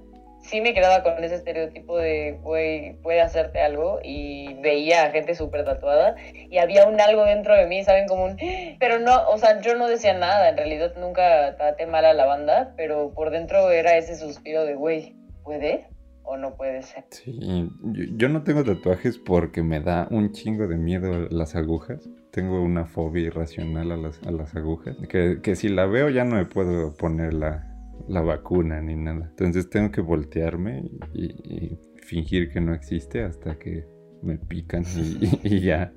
sí 0.46 0.60
me 0.60 0.74
quedaba 0.74 1.02
con 1.02 1.22
ese 1.22 1.34
estereotipo 1.34 1.98
de, 1.98 2.38
güey, 2.42 2.94
puede 3.02 3.20
hacerte 3.20 3.60
algo 3.60 3.98
y 4.02 4.54
veía 4.60 5.04
a 5.04 5.10
gente 5.10 5.34
súper 5.34 5.64
tatuada 5.64 6.14
y 6.32 6.58
había 6.58 6.86
un 6.86 7.00
algo 7.00 7.24
dentro 7.24 7.56
de 7.56 7.66
mí, 7.66 7.84
¿saben? 7.84 8.06
Como 8.06 8.24
un... 8.24 8.38
Pero 8.78 8.98
no, 9.00 9.28
o 9.28 9.38
sea, 9.38 9.60
yo 9.60 9.74
no 9.74 9.88
decía 9.88 10.14
nada, 10.14 10.48
en 10.48 10.56
realidad 10.56 10.92
nunca 10.96 11.56
traté 11.56 11.86
mal 11.86 12.04
a 12.04 12.14
la 12.14 12.26
banda, 12.26 12.74
pero 12.76 13.12
por 13.12 13.30
dentro 13.30 13.70
era 13.70 13.96
ese 13.96 14.16
suspiro 14.16 14.64
de, 14.64 14.74
güey, 14.74 15.16
¿puede? 15.42 15.88
O 16.26 16.36
no 16.36 16.56
puede 16.56 16.82
ser. 16.82 17.04
Sí, 17.10 17.38
yo, 17.82 18.04
yo 18.16 18.28
no 18.28 18.42
tengo 18.42 18.64
tatuajes 18.64 19.18
porque 19.18 19.62
me 19.62 19.80
da 19.80 20.08
un 20.10 20.32
chingo 20.32 20.66
de 20.66 20.76
miedo 20.76 21.28
las 21.30 21.54
agujas. 21.54 22.08
Tengo 22.32 22.62
una 22.62 22.84
fobia 22.84 23.26
irracional 23.26 23.92
a 23.92 23.96
las, 23.96 24.22
a 24.24 24.30
las 24.30 24.54
agujas. 24.54 24.96
Que, 25.08 25.40
que 25.42 25.56
si 25.56 25.68
la 25.68 25.86
veo 25.86 26.10
ya 26.10 26.24
no 26.24 26.36
me 26.36 26.44
puedo 26.44 26.94
poner 26.96 27.32
la, 27.32 27.66
la 28.08 28.20
vacuna 28.20 28.80
ni 28.80 28.96
nada. 28.96 29.28
Entonces 29.30 29.70
tengo 29.70 29.90
que 29.90 30.00
voltearme 30.00 30.90
y, 31.14 31.24
y 31.24 31.78
fingir 32.02 32.50
que 32.52 32.60
no 32.60 32.74
existe 32.74 33.22
hasta 33.22 33.58
que 33.58 33.86
me 34.22 34.38
pican 34.38 34.84
y, 34.96 35.40
y 35.42 35.60
ya. 35.60 35.92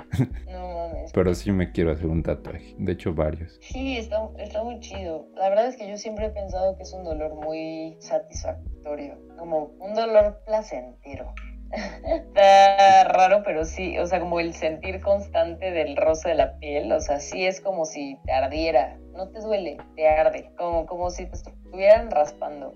No 0.46 0.79
mames. 0.90 1.12
Pero 1.14 1.34
sí 1.34 1.52
me 1.52 1.72
quiero 1.72 1.92
hacer 1.92 2.08
un 2.08 2.24
tatuaje. 2.24 2.76
De 2.78 2.94
hecho, 2.94 3.14
varios. 3.14 3.58
Sí, 3.62 3.98
está, 3.98 4.30
está 4.38 4.64
muy 4.64 4.80
chido. 4.80 5.28
La 5.36 5.50
verdad 5.50 5.68
es 5.68 5.78
que 5.78 5.90
yo 5.90 5.98
siempre 5.98 6.28
he 6.28 6.30
pensado 6.30 6.76
que 6.78 6.84
es 6.84 6.94
un 6.94 7.04
dolor 7.04 7.36
muy 7.36 7.98
satisfactorio, 8.00 9.18
como 9.38 9.72
un 9.80 9.94
dolor 9.94 10.42
placentero. 10.46 11.34
Está 12.04 13.04
raro, 13.04 13.44
pero 13.44 13.64
sí, 13.64 13.98
o 14.00 14.08
sea, 14.08 14.20
como 14.20 14.40
el 14.40 14.54
sentir 14.54 15.02
constante 15.02 15.72
del 15.72 15.96
roce 15.96 16.30
de 16.30 16.36
la 16.36 16.58
piel, 16.58 16.92
o 16.92 17.00
sea, 17.00 17.20
sí 17.20 17.46
es 17.46 17.62
como 17.62 17.86
si 17.86 18.18
te 18.26 18.32
ardiera, 18.32 18.98
no 19.14 19.30
te 19.30 19.40
duele, 19.40 19.78
te 19.96 20.08
arde, 20.08 20.52
como, 20.58 20.88
como 20.88 21.12
si 21.12 21.28
te 21.28 21.36
estuvieran 21.36 22.10
raspando, 22.10 22.74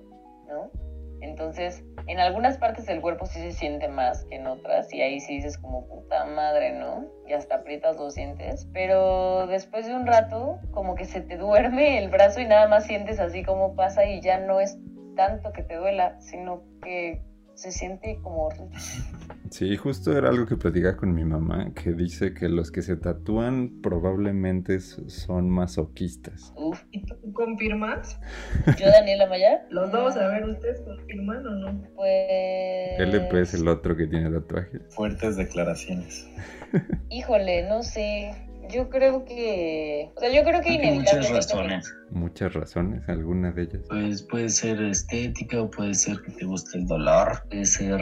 ¿no? 0.47 0.69
Entonces, 1.23 1.83
en 2.07 2.19
algunas 2.19 2.57
partes 2.57 2.85
del 2.85 3.01
cuerpo 3.01 3.25
sí 3.25 3.39
se 3.39 3.51
siente 3.51 3.87
más 3.87 4.25
que 4.25 4.35
en 4.35 4.47
otras, 4.47 4.93
y 4.93 5.01
ahí 5.01 5.19
sí 5.19 5.35
dices 5.35 5.57
como 5.57 5.87
puta 5.87 6.25
madre, 6.25 6.71
¿no? 6.73 7.05
Y 7.27 7.33
hasta 7.33 7.55
aprietas 7.55 7.97
los 7.97 8.15
dientes, 8.15 8.67
pero 8.73 9.47
después 9.47 9.87
de 9.87 9.95
un 9.95 10.05
rato, 10.05 10.59
como 10.71 10.95
que 10.95 11.05
se 11.05 11.21
te 11.21 11.37
duerme 11.37 11.97
el 11.97 12.09
brazo 12.09 12.41
y 12.41 12.45
nada 12.45 12.67
más 12.67 12.85
sientes 12.85 13.19
así 13.19 13.43
como 13.43 13.75
pasa 13.75 14.05
y 14.05 14.21
ya 14.21 14.39
no 14.39 14.59
es 14.59 14.77
tanto 15.15 15.51
que 15.53 15.63
te 15.63 15.75
duela, 15.75 16.19
sino 16.19 16.63
que 16.83 17.21
se 17.55 17.71
siente 17.71 18.19
como 18.21 18.45
horrible. 18.47 18.77
Sí, 19.51 19.77
justo 19.77 20.17
era 20.17 20.29
algo 20.29 20.47
que 20.47 20.55
platicaba 20.57 20.97
con 20.97 21.13
mi 21.13 21.23
mamá, 21.23 21.71
que 21.75 21.91
dice 21.93 22.33
que 22.33 22.49
los 22.49 22.71
que 22.71 22.81
se 22.81 22.95
tatúan 22.95 23.81
probablemente 23.83 24.79
son 24.79 25.49
masoquistas. 25.49 26.51
Uf, 26.55 26.81
¿Y 26.91 27.05
tú 27.05 27.15
confirmas? 27.33 28.19
yo 28.79 28.87
Daniela 28.87 29.27
Maya, 29.27 29.65
Los 29.69 29.91
dos, 29.91 30.17
a 30.17 30.27
ver, 30.29 30.45
¿ustedes 30.49 30.81
confirman 30.81 31.45
o 31.45 31.51
no? 31.51 31.83
pues... 31.95 32.99
LP 32.99 33.41
es 33.41 33.53
el 33.53 33.67
otro 33.67 33.95
que 33.95 34.07
tiene 34.07 34.31
tatuajes. 34.31 34.81
Fuertes 34.89 35.35
declaraciones. 35.37 36.27
Híjole, 37.09 37.69
no 37.69 37.83
sé. 37.83 38.31
Yo 38.69 38.89
creo 38.89 39.25
que. 39.25 40.11
O 40.15 40.19
sea, 40.19 40.29
yo 40.31 40.43
creo 40.43 40.61
que 40.61 40.69
hay 40.69 40.99
muchas 40.99 41.29
razones. 41.29 41.93
Muchas 42.11 42.53
razones, 42.53 43.01
alguna 43.07 43.51
de 43.51 43.63
ellas. 43.63 43.81
Pues 43.89 44.23
puede 44.23 44.49
ser 44.49 44.81
estética 44.81 45.61
o 45.61 45.69
puede 45.69 45.93
ser 45.93 46.21
que 46.21 46.31
te 46.31 46.45
guste 46.45 46.77
el 46.77 46.87
dolor, 46.87 47.43
puede 47.49 47.65
ser, 47.65 48.01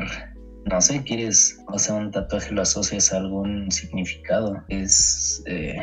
no 0.65 0.81
sé, 0.81 1.03
quieres, 1.03 1.59
o 1.67 1.79
sea, 1.79 1.95
un 1.95 2.11
tatuaje 2.11 2.53
lo 2.53 2.61
asocias 2.61 3.11
a 3.13 3.17
algún 3.17 3.71
significado. 3.71 4.63
Es, 4.69 5.43
eh, 5.47 5.77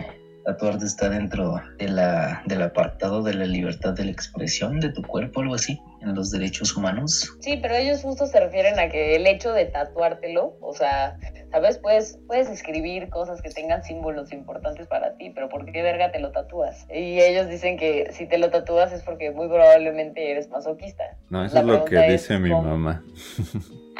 tatuarte 0.44 0.87
está 0.87 1.08
dentro 1.08 1.61
de 1.78 1.88
la, 1.88 2.42
del 2.47 2.62
apartado 2.62 3.23
de 3.23 3.35
la 3.35 3.47
libertad 3.47 3.94
de 3.94 4.04
la 4.04 4.11
expresión 4.11 4.80
de 4.80 4.90
tu 4.92 5.02
cuerpo, 5.02 5.40
algo 5.40 5.54
así, 5.54 5.78
en 6.00 6.14
los 6.14 6.31
derechos 6.31 6.76
humanos. 6.76 7.37
Sí, 7.40 7.59
pero 7.61 7.75
ellos 7.75 8.02
justo 8.02 8.26
se 8.26 8.38
refieren 8.40 8.78
a 8.78 8.88
que 8.88 9.17
el 9.17 9.26
hecho 9.26 9.52
de 9.52 9.67
tatuártelo, 9.67 10.57
o 10.61 10.73
sea, 10.75 11.19
¿sabes? 11.50 11.78
Puedes, 11.78 12.19
puedes 12.26 12.49
escribir 12.49 13.09
cosas 13.11 13.43
que 13.43 13.50
tengan 13.50 13.83
símbolos 13.83 14.33
importantes 14.33 14.87
para 14.87 15.17
ti, 15.17 15.31
pero 15.35 15.49
¿por 15.49 15.64
qué 15.71 15.83
verga 15.83 16.11
te 16.12 16.21
lo 16.21 16.31
tatúas? 16.33 16.87
Y 16.93 17.21
ellos 17.21 17.49
dicen 17.49 17.76
que 17.76 18.11
si 18.12 18.26
te 18.26 18.38
lo 18.38 18.50
tatúas 18.50 18.93
es 18.93 19.02
porque 19.02 19.31
muy 19.31 19.49
probablemente 19.49 20.31
eres 20.31 20.49
masoquista. 20.50 21.05
No, 21.31 21.45
eso 21.45 21.55
La 21.57 21.61
es 21.61 21.67
lo 21.67 21.85
que 21.85 22.07
es 22.07 22.23
dice 22.23 22.38
mi 22.38 22.50
cómo. 22.50 22.62
mamá. 22.76 23.02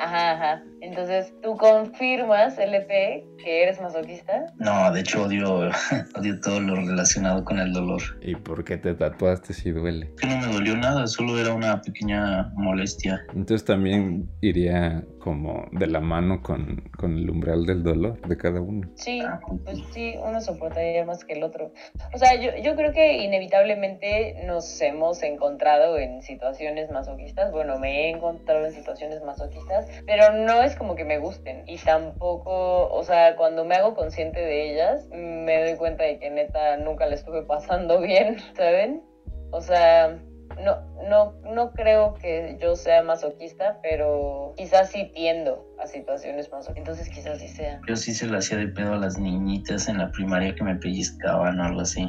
Ajá, 0.00 0.31
ajá. 0.33 0.62
Entonces, 0.81 1.33
¿tú 1.43 1.57
confirmas, 1.57 2.57
LP, 2.57 3.25
que 3.43 3.62
eres 3.64 3.81
masoquista? 3.81 4.47
No, 4.57 4.93
de 4.93 5.00
hecho 5.00 5.25
odio, 5.25 5.71
odio 6.17 6.40
todo 6.40 6.61
lo 6.61 6.76
relacionado 6.76 7.45
con 7.45 7.59
el 7.59 7.73
dolor. 7.73 8.00
¿Y 8.23 8.37
por 8.37 8.64
qué 8.64 8.76
te 8.76 8.95
tatuaste 8.95 9.52
si 9.55 9.73
duele? 9.73 10.12
Que 10.21 10.28
no 10.28 10.37
me 10.38 10.52
dolió 10.52 10.76
nada, 10.76 11.05
solo 11.09 11.37
era 11.40 11.52
una 11.52 11.73
pequeña 11.88 12.52
molestia. 12.54 13.25
Entonces 13.35 13.64
también 13.64 14.28
iría 14.40 15.04
como 15.18 15.66
de 15.73 15.87
la 15.87 16.00
mano 16.00 16.42
con, 16.42 16.88
con 16.97 17.16
el 17.18 17.28
umbral 17.28 17.66
del 17.66 17.83
dolor 17.83 18.21
de 18.26 18.37
cada 18.37 18.61
uno. 18.61 18.88
Sí, 18.95 19.21
Ah, 19.25 19.40
pues 19.64 19.78
sí, 19.92 20.14
uno 20.25 20.40
soportaría 20.40 21.04
más 21.04 21.25
que 21.25 21.35
el 21.35 21.42
otro. 21.42 21.73
O 22.14 22.18
sea, 22.18 22.35
yo, 22.40 22.50
yo 22.62 22.76
creo 22.76 22.92
que 22.92 23.18
inevitablemente 23.18 24.42
nos 24.47 24.80
hemos 24.80 25.23
encontrado 25.23 25.99
en 25.99 26.23
situaciones 26.23 26.90
masoquistas. 26.90 27.52
Bueno, 27.52 27.78
me 27.78 28.07
he 28.07 28.11
encontrado 28.11 28.66
en 28.66 28.73
situaciones 28.73 29.23
masoquistas, 29.23 29.87
pero 30.07 30.33
no 30.33 30.62
es 30.62 30.76
como 30.76 30.95
que 30.95 31.04
me 31.04 31.18
gusten. 31.18 31.64
Y 31.66 31.76
tampoco, 31.78 32.88
o 32.92 33.02
sea, 33.04 33.37
cuando 33.37 33.64
me 33.64 33.75
hago 33.75 33.95
consciente 33.95 34.40
de 34.40 34.73
ellas, 34.73 35.07
me 35.12 35.62
doy 35.64 35.76
cuenta 35.76 36.04
de 36.04 36.18
que 36.18 36.30
neta 36.30 36.76
nunca 36.78 37.07
la 37.07 37.14
estuve 37.14 37.42
pasando 37.42 38.00
bien, 38.02 38.37
¿saben? 38.57 39.02
O 39.50 39.61
sea, 39.61 40.18
no, 40.65 40.77
no, 41.09 41.33
no 41.55 41.73
creo 41.73 42.15
que 42.15 42.57
yo 42.61 42.75
sea 42.77 43.03
masoquista, 43.03 43.79
pero 43.83 44.55
quizás 44.57 44.91
sí 44.91 45.11
tiendo 45.15 45.65
a 45.83 45.87
situaciones 45.87 46.50
masoquistas. 46.50 46.79
Entonces 46.79 47.09
quizás 47.09 47.38
sí 47.41 47.49
sea. 47.49 47.81
Yo 47.88 47.97
sí 47.97 48.12
se 48.15 48.27
le 48.27 48.38
hacía 48.38 48.59
de 48.59 48.69
pedo 48.69 48.95
a 48.95 48.97
las 48.97 49.19
niñitas 49.19 49.88
en 49.88 49.99
la 49.99 50.11
primaria 50.12 50.55
que 50.55 50.65
me 50.65 50.77
pellizcaban 50.77 51.61
o 51.61 51.65
algo 51.65 51.81
así. 51.83 52.07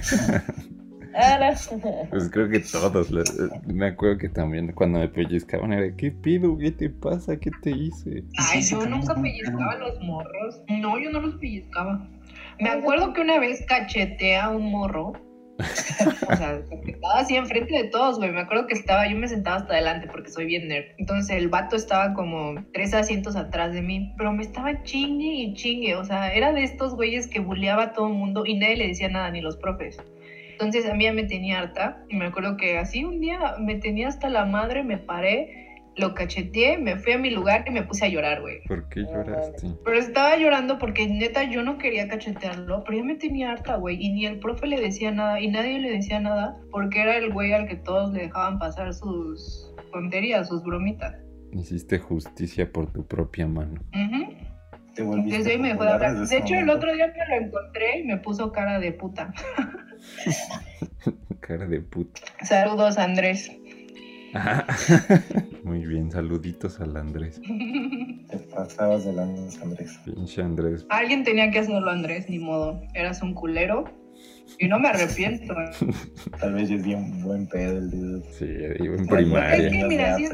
Ahora. 1.14 1.54
Pues 2.10 2.30
creo 2.30 2.48
que 2.48 2.60
todos. 2.60 3.10
le- 3.10 3.24
Me 3.66 3.88
acuerdo 3.88 4.18
que 4.18 4.28
también 4.28 4.72
cuando 4.72 5.00
me 5.00 5.08
pellizcaban 5.08 5.72
era, 5.72 5.94
¿qué 5.96 6.12
pido? 6.12 6.56
¿Qué 6.56 6.70
te 6.70 6.88
pasa? 6.88 7.36
¿Qué 7.36 7.50
te 7.62 7.70
hice? 7.70 8.22
Ay, 8.38 8.62
Sí, 8.62 8.68
sí, 8.68 8.76
yo 8.76 8.86
nunca 8.86 9.14
pellizcaba 9.14 9.72
a 9.72 9.78
los 9.78 10.00
morros. 10.00 10.62
No, 10.68 10.98
yo 11.00 11.10
no 11.10 11.20
los 11.20 11.34
pellizcaba. 11.36 12.08
Me 12.60 12.70
acuerdo 12.70 13.12
que 13.12 13.22
una 13.22 13.40
vez 13.40 13.64
cacheteé 13.66 14.36
a 14.36 14.50
un 14.50 14.70
morro. 14.70 15.12
O 16.30 16.36
sea, 16.36 16.60
estaba 16.86 17.18
así 17.18 17.36
enfrente 17.36 17.74
de 17.74 17.84
todos, 17.84 18.18
güey. 18.18 18.30
Me 18.30 18.40
acuerdo 18.40 18.66
que 18.66 18.74
estaba, 18.74 19.08
yo 19.08 19.16
me 19.16 19.28
sentaba 19.28 19.56
hasta 19.56 19.74
adelante 19.74 20.08
porque 20.10 20.30
soy 20.30 20.46
bien 20.46 20.68
nerd. 20.68 20.84
Entonces 20.98 21.36
el 21.36 21.48
vato 21.48 21.76
estaba 21.76 22.14
como 22.14 22.62
tres 22.72 22.94
asientos 22.94 23.36
atrás 23.36 23.72
de 23.72 23.82
mí, 23.82 24.14
pero 24.16 24.32
me 24.32 24.42
estaba 24.42 24.82
chingue 24.82 25.26
y 25.26 25.54
chingue. 25.54 25.96
O 25.96 26.04
sea, 26.04 26.32
era 26.32 26.52
de 26.52 26.62
estos 26.62 26.94
güeyes 26.94 27.26
que 27.26 27.40
bulleaba 27.40 27.82
a 27.82 27.92
todo 27.92 28.08
el 28.08 28.14
mundo 28.14 28.44
y 28.46 28.58
nadie 28.58 28.76
le 28.76 28.88
decía 28.88 29.08
nada, 29.08 29.30
ni 29.30 29.40
los 29.40 29.56
profes. 29.56 29.98
Entonces 30.52 30.86
a 30.90 30.94
mí 30.94 31.04
ya 31.04 31.12
me 31.12 31.24
tenía 31.24 31.58
harta 31.58 32.04
y 32.08 32.16
me 32.16 32.26
acuerdo 32.26 32.58
que 32.58 32.76
así 32.76 33.02
un 33.02 33.20
día 33.20 33.54
me 33.58 33.76
tenía 33.76 34.08
hasta 34.08 34.28
la 34.28 34.44
madre, 34.44 34.84
me 34.84 34.98
paré, 34.98 35.69
lo 35.96 36.14
cacheteé, 36.14 36.78
me 36.78 36.96
fui 36.96 37.12
a 37.12 37.18
mi 37.18 37.30
lugar 37.30 37.64
y 37.66 37.70
me 37.70 37.82
puse 37.82 38.06
a 38.06 38.08
llorar, 38.08 38.40
güey. 38.40 38.62
¿Por 38.66 38.88
qué 38.88 39.02
lloraste? 39.02 39.68
Pero 39.84 39.98
estaba 39.98 40.36
llorando 40.36 40.78
porque 40.78 41.06
neta 41.06 41.44
yo 41.44 41.62
no 41.62 41.78
quería 41.78 42.08
cachetearlo, 42.08 42.84
pero 42.84 42.98
ya 42.98 43.04
me 43.04 43.16
tenía 43.16 43.52
harta, 43.52 43.76
güey. 43.76 43.96
Y 44.00 44.12
ni 44.12 44.26
el 44.26 44.38
profe 44.38 44.66
le 44.66 44.80
decía 44.80 45.10
nada 45.10 45.40
y 45.40 45.48
nadie 45.48 45.78
le 45.78 45.90
decía 45.90 46.20
nada 46.20 46.56
porque 46.70 47.02
era 47.02 47.16
el 47.16 47.32
güey 47.32 47.52
al 47.52 47.66
que 47.66 47.76
todos 47.76 48.12
le 48.12 48.22
dejaban 48.22 48.58
pasar 48.58 48.92
sus 48.94 49.74
tonterías, 49.92 50.48
sus 50.48 50.62
bromitas. 50.62 51.14
Hiciste 51.52 51.98
justicia 51.98 52.70
por 52.70 52.90
tu 52.92 53.06
propia 53.06 53.46
mano. 53.46 53.80
Ujú. 53.92 54.32
Te 54.94 55.02
volviste 55.02 55.38
Desde 55.38 55.52
ahí 55.52 55.58
me 55.58 55.68
dejó 55.68 55.84
de 55.84 55.90
hablar. 55.90 56.26
De 56.26 56.36
hecho, 56.36 56.54
el 56.54 56.70
otro 56.70 56.92
día 56.92 57.08
me 57.08 57.38
lo 57.38 57.46
encontré 57.46 58.00
y 58.00 58.04
me 58.04 58.18
puso 58.18 58.52
cara 58.52 58.78
de 58.78 58.92
puta. 58.92 59.32
Cara 61.40 61.66
de 61.66 61.80
puta. 61.80 62.20
Saludos, 62.42 62.96
Andrés. 62.96 63.50
Muy 65.64 65.86
bien, 65.86 66.10
saluditos 66.10 66.80
al 66.80 66.96
Andrés. 66.96 67.40
Te 68.30 68.38
pasabas 68.54 69.04
de 69.04 69.12
lanza, 69.12 69.62
Andrés. 69.62 69.98
Pinche 70.04 70.42
Andrés. 70.42 70.86
Alguien 70.88 71.24
tenía 71.24 71.50
que 71.50 71.58
hacerlo, 71.60 71.90
Andrés, 71.90 72.28
ni 72.28 72.38
modo. 72.38 72.80
Eras 72.94 73.22
un 73.22 73.34
culero. 73.34 73.84
Y 74.58 74.68
no 74.68 74.78
me 74.78 74.88
arrepiento. 74.88 75.54
Tal 76.40 76.54
vez 76.54 76.70
es 76.70 76.84
bien 76.84 77.22
buen 77.22 77.46
pedo 77.46 77.78
el 77.78 77.90
de 77.90 78.22
Sí, 78.32 78.46
iba 78.82 78.94
en 78.96 79.00
Es 79.02 79.08
que, 79.08 79.14
primaria. 79.14 79.86
mira, 79.86 80.16
sí 80.16 80.24
es. 80.24 80.32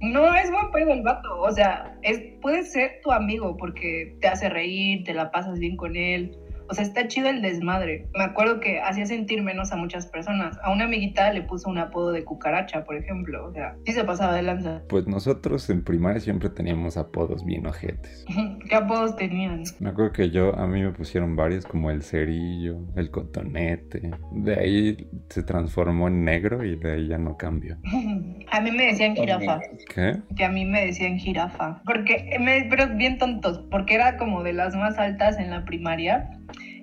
No 0.00 0.34
es 0.34 0.50
buen 0.50 0.70
pedo 0.72 0.92
el 0.92 1.02
vato, 1.02 1.28
o 1.40 1.50
sea, 1.52 1.94
es, 2.02 2.20
puede 2.40 2.64
ser 2.64 3.00
tu 3.02 3.12
amigo 3.12 3.56
porque 3.56 4.16
te 4.20 4.28
hace 4.28 4.48
reír, 4.48 5.04
te 5.04 5.12
la 5.12 5.30
pasas 5.30 5.58
bien 5.58 5.76
con 5.76 5.96
él. 5.96 6.36
O 6.70 6.74
sea, 6.74 6.84
está 6.84 7.08
chido 7.08 7.28
el 7.28 7.42
desmadre. 7.42 8.06
Me 8.14 8.22
acuerdo 8.22 8.60
que 8.60 8.80
hacía 8.80 9.04
sentir 9.04 9.42
menos 9.42 9.72
a 9.72 9.76
muchas 9.76 10.06
personas. 10.06 10.56
A 10.62 10.70
una 10.70 10.84
amiguita 10.84 11.32
le 11.32 11.42
puso 11.42 11.68
un 11.68 11.78
apodo 11.78 12.12
de 12.12 12.24
cucaracha, 12.24 12.84
por 12.84 12.96
ejemplo. 12.96 13.46
O 13.46 13.52
sea, 13.52 13.76
sí 13.84 13.92
se 13.92 14.04
pasaba 14.04 14.34
de 14.34 14.42
lanza. 14.42 14.82
Pues 14.88 15.06
nosotros 15.06 15.68
en 15.70 15.82
primaria 15.82 16.20
siempre 16.20 16.48
teníamos 16.48 16.96
apodos 16.96 17.44
bien 17.44 17.66
ojetes. 17.66 18.24
¿Qué 18.68 18.74
apodos 18.74 19.16
tenían? 19.16 19.64
Me 19.80 19.90
acuerdo 19.90 20.12
que 20.12 20.30
yo, 20.30 20.54
a 20.56 20.66
mí 20.66 20.80
me 20.82 20.92
pusieron 20.92 21.34
varios 21.34 21.66
como 21.66 21.90
el 21.90 22.02
cerillo, 22.02 22.78
el 22.94 23.10
cotonete. 23.10 24.12
De 24.32 24.54
ahí 24.54 25.08
se 25.28 25.42
transformó 25.42 26.06
en 26.06 26.24
negro 26.24 26.64
y 26.64 26.76
de 26.76 26.92
ahí 26.92 27.08
ya 27.08 27.18
no 27.18 27.36
cambió. 27.36 27.76
A 28.52 28.60
mí 28.60 28.70
me 28.70 28.86
decían 28.86 29.14
jirafa. 29.14 29.60
¿Qué? 29.94 30.16
Que 30.36 30.44
a 30.44 30.50
mí 30.50 30.64
me 30.64 30.86
decían 30.86 31.18
jirafa. 31.18 31.82
Porque, 31.84 32.36
me, 32.40 32.66
pero 32.68 32.88
bien 32.96 33.18
tontos, 33.18 33.64
porque 33.70 33.94
era 33.94 34.16
como 34.16 34.42
de 34.42 34.52
las 34.52 34.74
más 34.74 34.98
altas 34.98 35.38
en 35.38 35.50
la 35.50 35.64
primaria. 35.64 36.30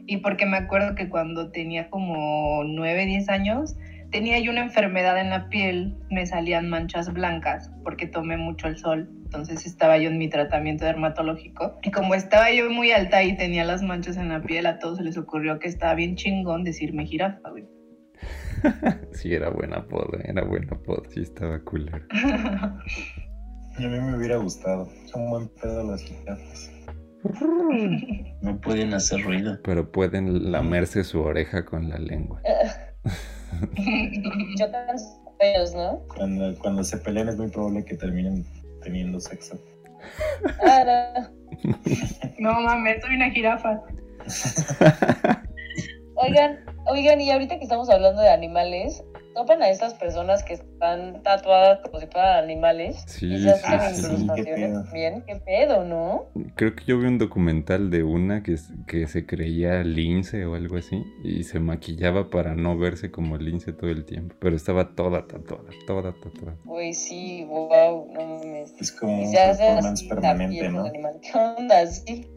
Y 0.07 0.17
porque 0.17 0.45
me 0.45 0.57
acuerdo 0.57 0.95
que 0.95 1.09
cuando 1.09 1.51
tenía 1.51 1.89
como 1.89 2.63
9, 2.63 3.05
10 3.05 3.29
años, 3.29 3.75
tenía 4.09 4.39
yo 4.39 4.51
una 4.51 4.61
enfermedad 4.61 5.19
en 5.19 5.29
la 5.29 5.49
piel, 5.49 5.97
me 6.09 6.25
salían 6.25 6.69
manchas 6.69 7.11
blancas 7.11 7.71
porque 7.83 8.07
tomé 8.07 8.37
mucho 8.37 8.67
el 8.67 8.77
sol. 8.77 9.09
Entonces 9.25 9.65
estaba 9.65 9.97
yo 9.97 10.09
en 10.09 10.17
mi 10.17 10.29
tratamiento 10.29 10.85
dermatológico 10.85 11.77
y 11.83 11.91
como 11.91 12.15
estaba 12.15 12.49
yo 12.51 12.69
muy 12.71 12.91
alta 12.91 13.21
y 13.23 13.35
tenía 13.35 13.65
las 13.65 13.83
manchas 13.83 14.15
en 14.15 14.29
la 14.29 14.41
piel, 14.41 14.65
a 14.65 14.79
todos 14.79 14.97
se 14.97 15.03
les 15.03 15.17
ocurrió 15.17 15.59
que 15.59 15.67
estaba 15.67 15.93
bien 15.93 16.15
chingón 16.15 16.63
decirme 16.63 17.05
jirafa, 17.05 17.49
güey. 17.49 17.65
sí, 19.11 19.33
era 19.33 19.49
buena 19.49 19.77
apodo, 19.77 20.17
era 20.23 20.43
buena 20.45 20.69
apodo, 20.71 21.03
sí 21.09 21.21
estaba 21.21 21.59
cooler. 21.59 22.07
A 23.77 23.81
mí 23.81 23.87
me 23.99 24.17
hubiera 24.17 24.37
gustado. 24.37 24.89
Son 25.05 25.29
buen 25.29 25.49
pedo 25.49 25.83
las 25.83 26.01
jirafas. 26.01 26.71
No 28.41 28.61
pueden 28.61 28.93
hacer 28.93 29.21
ruido. 29.23 29.59
Pero 29.63 29.91
pueden 29.91 30.51
lamerse 30.51 31.03
su 31.03 31.21
oreja 31.21 31.65
con 31.65 31.89
la 31.89 31.97
lengua. 31.97 32.41
Chocan 34.57 34.99
sus 34.99 35.17
cuellos, 35.37 35.73
¿no? 35.73 36.01
Cuando, 36.15 36.57
cuando 36.59 36.83
se 36.83 36.97
pelean 36.97 37.29
es 37.29 37.37
muy 37.37 37.49
probable 37.49 37.83
que 37.83 37.95
terminen 37.95 38.45
teniendo 38.81 39.19
sexo. 39.19 39.59
Ah, 40.65 40.83
no. 40.85 41.37
No 42.39 42.61
mames, 42.61 43.01
soy 43.01 43.15
una 43.15 43.31
jirafa. 43.31 43.81
Oigan, 46.15 46.59
oigan, 46.85 47.21
y 47.21 47.31
ahorita 47.31 47.57
que 47.57 47.63
estamos 47.63 47.89
hablando 47.89 48.21
de 48.21 48.29
animales, 48.29 49.03
¿topan 49.37 49.61
a 49.61 49.69
estas 49.69 49.93
personas 49.93 50.43
que 50.43 50.53
están 50.53 51.21
tatuadas 51.21 51.79
como 51.81 51.99
si 51.99 52.07
fueran 52.07 52.43
animales? 52.43 53.03
Sí, 53.05 53.31
y 53.31 53.43
se 53.43 53.53
sí, 53.53 53.61
hacen 53.67 54.17
sí. 54.17 54.27
Qué 54.35 54.43
pedo. 54.43 54.83
también. 54.83 55.23
¿Qué 55.27 55.35
pedo, 55.35 55.85
no? 55.85 56.25
Creo 56.55 56.75
que 56.75 56.83
yo 56.85 56.97
vi 56.99 57.05
un 57.05 57.19
documental 57.19 57.91
de 57.91 58.01
una 58.03 58.41
que, 58.41 58.55
que 58.87 59.05
se 59.07 59.27
creía 59.27 59.83
lince 59.83 60.43
o 60.45 60.55
algo 60.55 60.77
así 60.77 61.03
y 61.23 61.43
se 61.43 61.59
maquillaba 61.59 62.31
para 62.31 62.55
no 62.55 62.77
verse 62.79 63.11
como 63.11 63.37
lince 63.37 63.73
todo 63.73 63.91
el 63.91 64.05
tiempo, 64.05 64.35
pero 64.39 64.55
estaba 64.55 64.95
toda 64.95 65.27
tatuada, 65.27 65.69
toda 65.85 66.13
tatuada. 66.13 66.57
Güey, 66.65 66.93
sí, 66.95 67.45
wow, 67.47 68.11
no 68.11 68.25
mames. 68.39 68.73
Es 68.79 68.91
como 68.91 69.21
Y 69.21 69.25
un 69.25 69.31
se 69.31 69.39
hace 69.39 69.63
performance 69.63 69.99
así 69.99 70.09
permanente, 70.09 70.69
¿no? 70.69 70.85
¿Qué 71.21 71.37
onda? 71.37 71.85
Sí. 71.85 72.27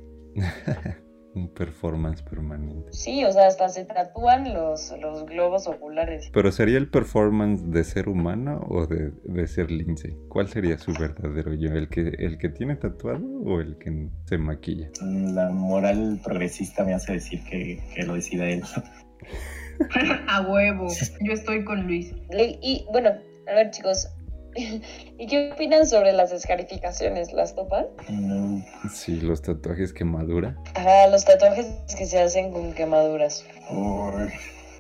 Un 1.33 1.49
performance 1.55 2.23
permanente. 2.23 2.93
Sí, 2.93 3.25
o 3.25 3.31
sea, 3.33 3.47
hasta 3.47 3.69
se 3.69 3.85
tatúan 3.85 4.53
los, 4.53 4.93
los 5.01 5.25
globos 5.27 5.69
oculares. 5.69 6.29
Pero 6.33 6.51
¿sería 6.51 6.77
el 6.77 6.91
performance 6.91 7.63
de 7.71 7.85
ser 7.85 8.09
humano 8.09 8.67
o 8.69 8.87
de, 8.87 9.13
de 9.25 9.47
ser 9.47 9.71
lince? 9.71 10.17
¿Cuál 10.29 10.49
sería 10.49 10.77
su 10.77 10.93
verdadero 10.93 11.55
yo? 11.55 11.73
¿El 11.73 11.89
que, 11.89 12.01
¿El 12.19 12.37
que 12.37 12.49
tiene 12.49 12.75
tatuado 12.75 13.25
o 13.45 13.61
el 13.61 13.79
que 13.79 14.09
se 14.25 14.39
maquilla? 14.39 14.89
La 15.01 15.51
moral 15.51 16.21
progresista 16.25 16.85
me 16.85 16.95
hace 16.95 17.13
decir 17.13 17.45
que, 17.49 17.81
que 17.95 18.03
lo 18.03 18.15
decida 18.15 18.49
él. 18.49 18.63
A 20.29 20.41
huevo. 20.43 20.89
Yo 21.21 21.33
estoy 21.33 21.65
con 21.65 21.87
Luis. 21.87 22.13
Le- 22.31 22.59
Y 22.63 22.87
bueno, 22.93 23.11
a 23.49 23.55
ver 23.55 23.71
chicos, 23.71 24.09
¿y 25.19 25.27
qué 25.27 25.53
opinan 25.53 25.87
sobre 25.87 26.13
las 26.13 26.33
escarificaciones? 26.33 27.33
¿Las 27.33 27.55
topan? 27.55 27.87
No, 28.09 28.65
Sí, 28.93 29.21
los 29.21 29.43
tatuajes 29.43 29.93
quemadura. 29.93 30.57
Ajá, 30.75 31.07
los 31.09 31.25
tatuajes 31.25 31.67
que 31.97 32.07
se 32.07 32.21
hacen 32.21 32.53
con 32.53 32.73
quemaduras. 32.73 33.45
Uy, 33.71 34.31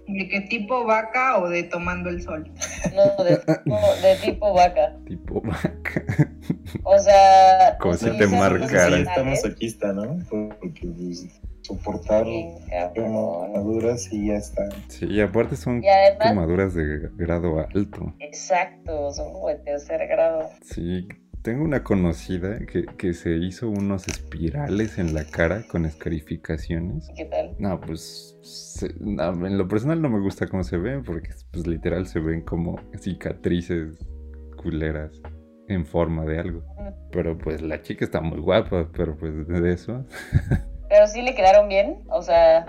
¿De 0.08 0.28
qué 0.28 0.40
tipo 0.40 0.84
vaca 0.84 1.38
o 1.38 1.48
de 1.48 1.62
tomando 1.62 2.10
el 2.10 2.20
sol? 2.22 2.50
No, 2.94 3.22
de, 3.24 3.36
tipo- 3.36 3.94
de 4.02 4.16
tipo 4.16 4.52
vaca. 4.54 4.96
Tipo 5.06 5.40
vaca. 5.40 6.04
O 6.82 6.98
sea, 6.98 7.76
Como 7.78 7.94
si 7.94 8.10
te 8.18 8.26
marcara. 8.26 8.88
Sí, 8.96 9.02
está 9.02 9.22
masoquista, 9.22 9.92
¿no? 9.92 10.18
Porque 10.28 10.88
pues, 10.88 11.28
soportar 11.62 12.24
quemaduras 12.94 14.12
y 14.12 14.28
ya 14.28 14.34
está. 14.36 14.68
Sí, 14.88 15.06
y 15.06 15.20
aparte 15.20 15.56
son 15.56 15.82
Y 15.82 15.88
además, 15.88 16.28
quemaduras 16.28 16.74
de 16.74 17.08
grado 17.16 17.58
alto. 17.74 18.14
exacto, 18.18 19.12
son 19.12 19.32
como 19.32 19.48
de 19.48 19.56
tercer 19.56 20.06
grado. 20.08 20.48
Sí, 20.62 21.08
tengo 21.42 21.64
una 21.64 21.82
conocida 21.82 22.58
que, 22.66 22.84
que 22.98 23.14
se 23.14 23.36
hizo 23.36 23.68
unos 23.70 24.08
espirales 24.08 24.98
en 24.98 25.14
la 25.14 25.24
cara 25.24 25.62
con 25.68 25.86
escarificaciones. 25.86 27.08
¿Y 27.10 27.14
¿Qué 27.14 27.24
tal? 27.26 27.54
No, 27.58 27.80
pues 27.80 28.36
se- 28.42 28.94
no, 29.00 29.46
en 29.46 29.56
lo 29.58 29.66
personal 29.68 30.00
no 30.02 30.08
me 30.10 30.20
gusta 30.20 30.46
cómo 30.48 30.64
se 30.64 30.76
ven 30.76 31.02
porque 31.02 31.30
pues 31.52 31.66
literal 31.66 32.06
se 32.06 32.20
ven 32.20 32.42
como 32.42 32.76
cicatrices 32.98 33.98
culeras 34.56 35.12
en 35.68 35.86
forma 35.86 36.24
de 36.24 36.38
algo. 36.40 36.62
Pero 37.12 37.38
pues 37.38 37.62
la 37.62 37.80
chica 37.82 38.04
está 38.04 38.20
muy 38.20 38.38
guapa, 38.40 38.90
pero 38.94 39.16
pues 39.16 39.46
de 39.48 39.72
eso 39.72 40.04
Pero 40.90 41.06
sí 41.06 41.22
le 41.22 41.34
quedaron 41.34 41.68
bien, 41.68 42.02
o 42.10 42.20
sea, 42.20 42.66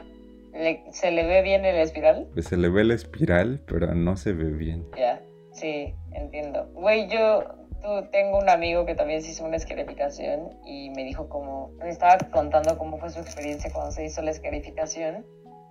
le- 0.54 0.84
se 0.92 1.12
le 1.12 1.26
ve 1.26 1.42
bien 1.42 1.66
el 1.66 1.76
espiral. 1.78 2.28
pues 2.34 2.46
se 2.46 2.56
le 2.56 2.70
ve 2.70 2.86
la 2.86 2.94
espiral, 2.94 3.60
pero 3.68 3.94
no 3.96 4.16
se 4.16 4.32
ve 4.32 4.46
bien. 4.46 4.86
Ya, 4.98 5.20
sí, 5.52 5.94
entiendo. 6.14 6.68
Güey, 6.74 7.08
yo 7.10 7.44
tú, 7.82 7.88
tengo 8.12 8.38
un 8.38 8.48
amigo 8.50 8.86
que 8.86 8.94
también 8.96 9.22
se 9.24 9.32
hizo 9.32 9.44
una 9.44 9.58
escarificación 9.58 10.52
y 10.66 10.92
me 10.92 11.04
dijo 11.04 11.28
como, 11.30 11.72
me 11.80 11.90
estaba 11.90 12.18
contando 12.32 12.78
cómo 12.78 12.98
fue 13.00 13.10
su 13.10 13.20
experiencia 13.20 13.72
cuando 13.74 13.92
se 13.92 14.06
hizo 14.06 14.22
la 14.22 14.30
escarificación 14.32 15.26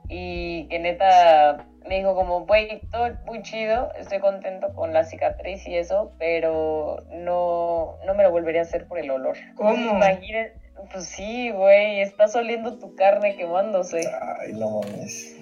y 0.08 0.66
que 0.66 0.80
neta 0.80 1.66
me 1.88 1.98
dijo 1.98 2.16
como, 2.16 2.46
güey, 2.46 2.80
todo 2.90 3.08
muy 3.26 3.42
chido, 3.42 3.92
estoy 3.94 4.18
contento 4.18 4.74
con 4.74 4.92
la 4.92 5.04
cicatriz 5.04 5.66
y 5.68 5.76
eso, 5.76 6.12
pero 6.18 6.96
no, 7.12 7.96
no 8.04 8.14
me 8.14 8.24
lo 8.24 8.32
volvería 8.32 8.62
a 8.62 8.64
hacer 8.64 8.86
por 8.88 8.98
el 8.98 9.08
olor. 9.10 9.36
¿Cómo? 9.54 9.72
Imagínate, 9.72 10.54
pues 10.92 11.06
sí, 11.06 11.50
güey, 11.50 12.00
estás 12.00 12.34
oliendo 12.36 12.78
tu 12.78 12.94
carne 12.94 13.36
quemándose. 13.36 14.00
Ay, 14.38 14.52
no 14.52 14.80
mames. 14.80 15.36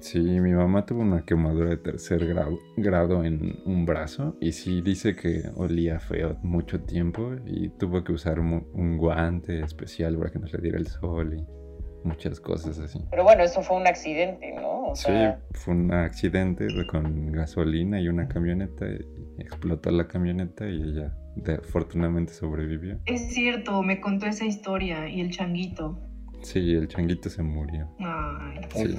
Sí, 0.00 0.20
mi 0.20 0.52
mamá 0.52 0.84
tuvo 0.84 1.00
una 1.00 1.24
quemadura 1.24 1.70
de 1.70 1.78
tercer 1.78 2.26
grado, 2.26 2.58
grado 2.76 3.24
en 3.24 3.60
un 3.64 3.86
brazo 3.86 4.36
y 4.40 4.52
sí 4.52 4.82
dice 4.82 5.16
que 5.16 5.50
olía 5.56 5.98
feo 5.98 6.36
mucho 6.42 6.80
tiempo 6.82 7.32
y 7.46 7.70
tuvo 7.70 8.04
que 8.04 8.12
usar 8.12 8.38
un 8.38 8.98
guante 8.98 9.60
especial 9.60 10.18
para 10.18 10.30
que 10.30 10.38
no 10.38 10.46
le 10.46 10.58
diera 10.58 10.78
el 10.78 10.86
sol 10.86 11.34
y 11.34 11.55
muchas 12.06 12.40
cosas 12.40 12.78
así. 12.78 12.98
Pero 13.10 13.24
bueno, 13.24 13.42
eso 13.42 13.62
fue 13.62 13.76
un 13.76 13.86
accidente, 13.86 14.52
¿no? 14.54 14.86
O 14.90 14.96
Sí, 14.96 15.04
sea, 15.06 15.40
fue 15.52 15.74
un 15.74 15.92
accidente 15.92 16.64
de- 16.66 16.86
con 16.86 17.32
gasolina 17.32 18.00
y 18.00 18.08
una 18.08 18.28
camioneta 18.28 18.86
y 18.86 18.98
explotó 19.38 19.90
la 19.90 20.06
camioneta 20.08 20.66
y 20.68 20.82
ella 20.82 21.12
de- 21.36 21.54
afortunadamente 21.56 22.32
sobrevivió. 22.32 22.98
Es 23.06 23.34
cierto, 23.34 23.82
me 23.82 24.00
contó 24.00 24.26
esa 24.26 24.44
historia 24.44 25.08
y 25.08 25.20
el 25.20 25.30
changuito. 25.30 26.00
Sí, 26.42 26.74
el 26.74 26.86
changuito 26.86 27.28
se 27.28 27.42
murió 27.42 27.88
Ay. 27.98 28.60
Sí. 28.74 28.98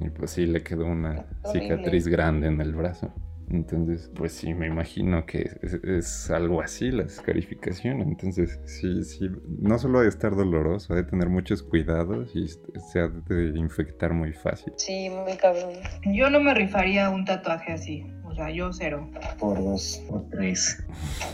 Y 0.00 0.08
pues 0.10 0.30
sí 0.30 0.46
le 0.46 0.62
quedó 0.62 0.86
una 0.86 1.26
cicatriz 1.52 2.06
grande 2.08 2.46
en 2.48 2.60
el 2.60 2.74
brazo. 2.74 3.12
Entonces, 3.50 4.10
pues 4.14 4.32
sí, 4.32 4.54
me 4.54 4.66
imagino 4.66 5.26
que 5.26 5.50
es, 5.62 5.74
es 5.74 6.30
algo 6.30 6.62
así 6.62 6.90
la 6.90 7.02
escarificación. 7.02 8.00
Entonces, 8.00 8.60
sí, 8.64 9.02
sí, 9.02 9.28
no 9.58 9.78
solo 9.78 9.98
ha 9.98 10.02
de 10.02 10.08
estar 10.08 10.36
doloroso, 10.36 10.92
ha 10.92 10.96
de 10.96 11.04
tener 11.04 11.28
muchos 11.28 11.62
cuidados 11.62 12.34
y 12.34 12.48
se 12.48 13.00
ha 13.00 13.08
de 13.08 13.58
infectar 13.58 14.12
muy 14.12 14.32
fácil. 14.32 14.72
sí, 14.76 15.10
muy 15.10 15.36
cabrón. 15.36 15.74
Yo 16.14 16.30
no 16.30 16.40
me 16.40 16.54
rifaría 16.54 17.10
un 17.10 17.24
tatuaje 17.24 17.72
así. 17.72 18.06
O 18.40 18.42
sea, 18.42 18.54
yo 18.54 18.72
cero. 18.72 19.06
Por 19.38 19.62
dos. 19.62 20.00
O 20.08 20.22
tres. 20.30 20.82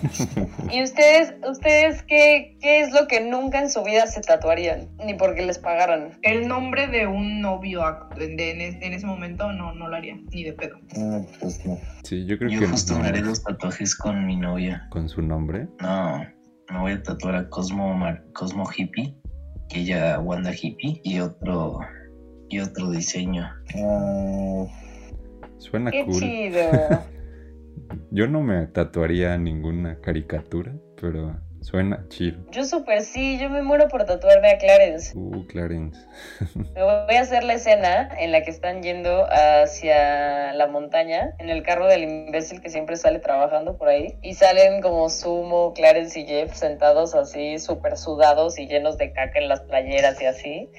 ¿Y 0.73 0.83
ustedes, 0.83 1.35
ustedes 1.49 2.03
qué, 2.03 2.57
qué 2.61 2.81
es 2.81 2.93
lo 2.93 3.07
que 3.07 3.21
nunca 3.21 3.61
en 3.61 3.71
su 3.71 3.85
vida 3.85 4.09
se 4.09 4.21
tatuarían? 4.23 4.89
Ni 5.05 5.15
porque 5.15 5.43
les 5.47 5.59
pagaran. 5.59 6.19
El 6.23 6.49
nombre 6.49 6.89
de 6.89 7.07
un 7.07 7.41
novio 7.41 7.83
de- 8.17 8.51
en, 8.51 8.83
en 8.83 8.93
ese 8.93 9.07
momento 9.07 9.53
no, 9.53 9.73
no 9.73 9.87
lo 9.89 9.95
haría, 9.97 10.17
ni 10.33 10.43
de 10.43 10.53
pedo. 10.53 10.79
No, 10.97 11.25
pues 11.41 11.65
no. 11.65 11.79
Sí, 12.03 12.27
yo 12.27 12.39
creo 12.39 12.51
Yo 12.51 12.59
que 12.61 12.67
justo 12.67 12.95
no, 12.95 13.01
me 13.01 13.09
haré 13.09 13.23
dos 13.23 13.41
tatuajes 13.45 13.95
con 13.95 14.27
mi 14.27 14.37
novia. 14.37 14.87
con 14.91 15.09
su 15.09 15.23
nombre. 15.23 15.69
No, 15.81 16.25
me 16.73 16.79
voy 16.81 16.93
a 16.93 17.03
tatuar 17.05 17.37
a 17.37 17.49
Cosmo, 17.49 17.95
Mar- 17.95 18.25
Cosmo 18.33 18.65
Hippie, 18.77 19.15
que 19.69 19.81
ella 19.81 20.19
Wanda 20.19 20.51
Hippie, 20.53 21.01
y 21.05 21.21
otro, 21.21 21.79
y 22.49 22.59
otro 22.59 22.91
diseño. 22.91 23.49
Ah, 23.77 24.65
Suena 25.59 25.91
Qué 25.91 26.05
cool. 26.05 26.21
chido. 26.21 26.63
Yo 28.11 28.27
no 28.27 28.41
me 28.41 28.67
tatuaría 28.67 29.37
ninguna 29.37 30.01
caricatura, 30.01 30.73
pero 31.01 31.37
suena 31.61 32.07
chido. 32.09 32.39
Yo 32.51 32.65
súper 32.65 33.03
sí, 33.03 33.39
yo 33.39 33.51
me 33.51 33.63
muero 33.63 33.89
por 33.89 34.05
tatuarme 34.05 34.51
a 34.51 34.59
Clarence. 34.59 35.13
Uh, 35.17 35.47
Clarence. 35.47 35.99
Me 36.75 36.83
voy 36.83 37.15
a 37.15 37.21
hacer 37.21 37.45
la 37.45 37.55
escena 37.55 38.09
en 38.19 38.33
la 38.33 38.43
que 38.43 38.51
están 38.51 38.83
yendo 38.83 39.27
hacia 39.31 40.53
la 40.55 40.67
montaña 40.67 41.35
en 41.39 41.51
el 41.51 41.63
carro 41.63 41.87
del 41.87 42.05
imbécil 42.05 42.61
que 42.61 42.71
siempre 42.71 42.97
sale 42.97 43.19
trabajando 43.19 43.77
por 43.77 43.89
ahí. 43.89 44.17
Y 44.23 44.35
salen 44.35 44.81
como 44.81 45.09
Sumo, 45.09 45.73
Clarence 45.75 46.19
y 46.21 46.27
Jeff 46.27 46.55
sentados 46.55 47.15
así, 47.15 47.59
súper 47.59 47.97
sudados 47.97 48.59
y 48.59 48.67
llenos 48.67 48.99
de 48.99 49.13
caca 49.13 49.39
en 49.39 49.49
las 49.49 49.61
playeras 49.63 50.21
y 50.23 50.27
así. 50.27 50.71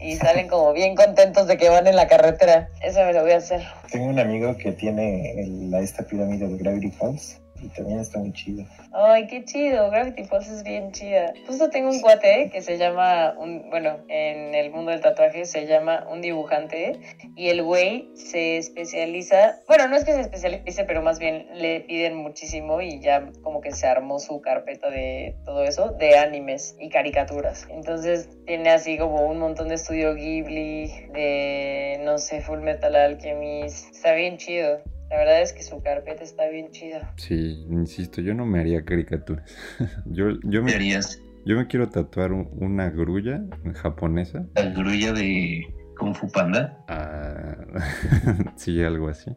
Y 0.00 0.16
salen 0.16 0.48
como 0.48 0.72
bien 0.72 0.94
contentos 0.94 1.46
de 1.48 1.56
que 1.56 1.68
van 1.68 1.86
en 1.86 1.96
la 1.96 2.06
carretera. 2.06 2.68
Eso 2.82 3.00
me 3.04 3.12
lo 3.12 3.22
voy 3.22 3.32
a 3.32 3.38
hacer. 3.38 3.62
tengo 3.90 4.06
un 4.06 4.18
amigo 4.18 4.56
que 4.56 4.72
tiene 4.72 5.32
el- 5.40 5.74
esta 5.74 6.04
pirámide 6.04 6.46
de 6.48 6.56
Gravity 6.56 6.90
Falls 6.90 7.40
Y 7.60 7.68
también 7.68 8.00
está 8.00 8.18
muy 8.18 8.32
chido. 8.32 8.64
Ay, 8.92 9.26
qué 9.26 9.44
chido, 9.44 9.90
Gravity 9.90 10.24
Falls 10.24 10.48
es 10.48 10.62
bien 10.62 10.92
chida. 10.92 11.32
Justo 11.46 11.70
tengo 11.70 11.90
un 11.90 12.00
cuate 12.00 12.50
que 12.50 12.62
se 12.62 12.78
llama, 12.78 13.34
un, 13.38 13.68
bueno, 13.70 13.98
en 14.08 14.54
el 14.54 14.70
mundo 14.70 14.90
del 14.90 15.00
tatuaje 15.00 15.44
se 15.44 15.66
llama 15.66 16.06
un 16.10 16.20
dibujante 16.20 16.98
y 17.36 17.48
el 17.48 17.62
güey 17.62 18.08
se 18.14 18.58
especializa, 18.58 19.60
bueno, 19.66 19.88
no 19.88 19.96
es 19.96 20.04
que 20.04 20.12
se 20.12 20.20
especialice, 20.20 20.84
pero 20.84 21.02
más 21.02 21.18
bien 21.18 21.48
le 21.54 21.80
piden 21.80 22.16
muchísimo 22.16 22.80
y 22.80 23.00
ya 23.00 23.30
como 23.42 23.60
que 23.60 23.72
se 23.72 23.86
armó 23.86 24.18
su 24.18 24.40
carpeta 24.40 24.90
de 24.90 25.36
todo 25.44 25.64
eso, 25.64 25.90
de 25.92 26.16
animes 26.16 26.76
y 26.78 26.88
caricaturas. 26.88 27.66
Entonces 27.70 28.28
tiene 28.46 28.70
así 28.70 28.98
como 28.98 29.26
un 29.26 29.38
montón 29.38 29.68
de 29.68 29.74
estudio 29.74 30.14
Ghibli, 30.14 31.08
de, 31.12 32.00
no 32.04 32.18
sé, 32.18 32.40
Full 32.40 32.60
Metal 32.60 32.94
Alchemist. 32.94 33.94
Está 33.94 34.12
bien 34.12 34.36
chido. 34.36 34.80
La 35.10 35.16
verdad 35.16 35.40
es 35.42 35.52
que 35.52 35.62
su 35.62 35.80
carpeta 35.82 36.22
está 36.22 36.48
bien 36.48 36.70
chida. 36.70 37.12
Sí, 37.16 37.64
insisto, 37.70 38.20
yo 38.20 38.34
no 38.34 38.44
me 38.44 38.60
haría 38.60 38.84
caricaturas. 38.84 39.56
yo, 40.06 40.30
yo, 40.44 40.60
¿Qué 40.60 40.66
me, 40.66 40.74
harías? 40.74 41.22
yo 41.46 41.56
me 41.56 41.66
quiero 41.66 41.88
tatuar 41.88 42.32
un- 42.32 42.48
una 42.60 42.90
grulla 42.90 43.42
japonesa. 43.76 44.46
¿La 44.54 44.66
grulla 44.70 45.12
de 45.14 45.74
Kung 45.98 46.14
Fu 46.14 46.30
Panda? 46.30 46.84
Ah, 46.88 47.56
sí, 48.56 48.82
algo 48.82 49.08
así. 49.08 49.30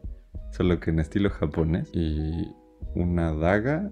Solo 0.50 0.78
que 0.78 0.90
en 0.90 0.98
estilo 1.00 1.30
japonés. 1.30 1.88
Y 1.94 2.52
una 2.94 3.32
daga 3.32 3.90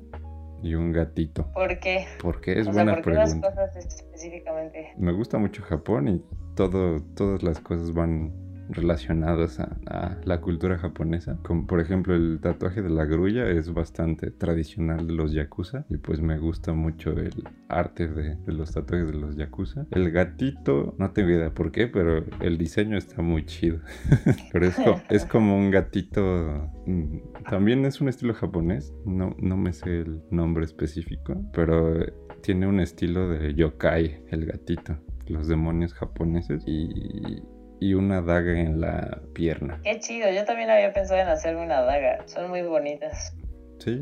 y 0.62 0.74
un 0.74 0.92
gatito. 0.92 1.50
¿Por 1.54 1.78
qué? 1.80 2.04
¿Por 2.20 2.42
qué? 2.42 2.52
Es 2.60 2.68
o 2.68 2.72
sea, 2.74 2.84
buena 2.84 2.92
¿por 2.96 3.04
qué 3.04 3.10
las 3.18 3.30
pregunta. 3.34 3.48
cosas 3.48 3.76
específicamente? 3.76 4.92
Me 4.98 5.12
gusta 5.12 5.38
mucho 5.38 5.62
Japón 5.62 6.08
y 6.08 6.22
todo, 6.54 7.00
todas 7.16 7.42
las 7.42 7.58
cosas 7.60 7.94
van 7.94 8.34
relacionadas 8.70 9.60
a, 9.60 10.18
la 10.24 10.40
cultura 10.40 10.78
japonesa. 10.78 11.38
Como 11.42 11.66
por 11.66 11.80
ejemplo 11.80 12.14
el 12.14 12.40
tatuaje 12.40 12.82
de 12.82 12.90
la 12.90 13.04
grulla 13.04 13.48
es 13.48 13.72
bastante 13.72 14.30
tradicional 14.30 15.06
de 15.06 15.12
los 15.12 15.32
yakuza 15.32 15.84
y 15.88 15.96
pues 15.96 16.20
me 16.20 16.38
gusta 16.38 16.72
mucho 16.72 17.12
el 17.12 17.44
arte 17.68 18.08
de, 18.08 18.36
los 18.46 18.72
tatuajes 18.72 19.08
de 19.08 19.14
los 19.14 19.36
yakuza. 19.36 19.86
El 19.90 20.10
gatito, 20.10 20.94
no 20.98 21.10
tengo 21.12 21.30
idea 21.30 21.52
por 21.52 21.72
qué, 21.72 21.86
pero 21.86 22.24
el 22.40 22.58
diseño 22.58 22.96
está 22.96 23.22
muy 23.22 23.44
chido. 23.44 23.78
pero 24.52 24.66
es, 24.66 24.76
es 25.08 25.24
como 25.24 25.56
un 25.56 25.70
gatito... 25.70 26.70
mm, 26.86 27.18
También 27.48 27.84
es 27.84 28.00
un 28.00 28.08
estilo 28.08 28.34
japonés, 28.34 28.94
no, 29.04 29.34
no 29.38 29.56
me 29.56 29.72
sé 29.72 30.00
el 30.00 30.22
nombre 30.30 30.64
específico, 30.64 31.34
pero 31.52 31.94
tiene 32.42 32.66
un 32.66 32.80
estilo 32.80 33.28
de 33.28 33.54
yokai, 33.54 34.22
el 34.30 34.46
gatito, 34.46 34.98
los 35.26 35.48
demonios 35.48 35.94
japoneses 35.94 36.62
y, 36.66 37.42
y 37.80 37.94
una 37.94 38.20
daga 38.20 38.60
en 38.60 38.80
la 38.80 39.20
pierna. 39.32 39.80
Qué 39.82 39.98
chido, 39.98 40.30
yo 40.30 40.44
también 40.44 40.70
había 40.70 40.92
pensado 40.92 41.20
en 41.20 41.28
hacer 41.28 41.56
una 41.56 41.80
daga. 41.80 42.26
Son 42.26 42.48
muy 42.50 42.62
bonitas. 42.62 43.34
Sí, 43.78 43.98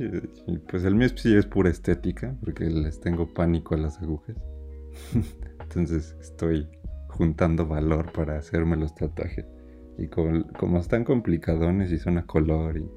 pues 0.68 0.84
el 0.84 0.96
mío 0.96 1.08
sí 1.14 1.36
es 1.36 1.46
pura 1.46 1.70
estética, 1.70 2.34
porque 2.44 2.64
les 2.64 3.00
tengo 3.00 3.32
pánico 3.32 3.76
a 3.76 3.78
las 3.78 4.02
agujas. 4.02 4.36
Entonces 5.60 6.16
estoy 6.20 6.68
juntando 7.08 7.66
valor 7.66 8.12
para 8.12 8.36
hacerme 8.36 8.76
los 8.76 8.94
tatuajes. 8.94 9.46
Y 9.96 10.08
como, 10.08 10.46
como 10.58 10.78
están 10.78 11.04
complicadones 11.04 11.92
y 11.92 11.98
son 11.98 12.18
a 12.18 12.26
color 12.26 12.76
y 12.76 12.88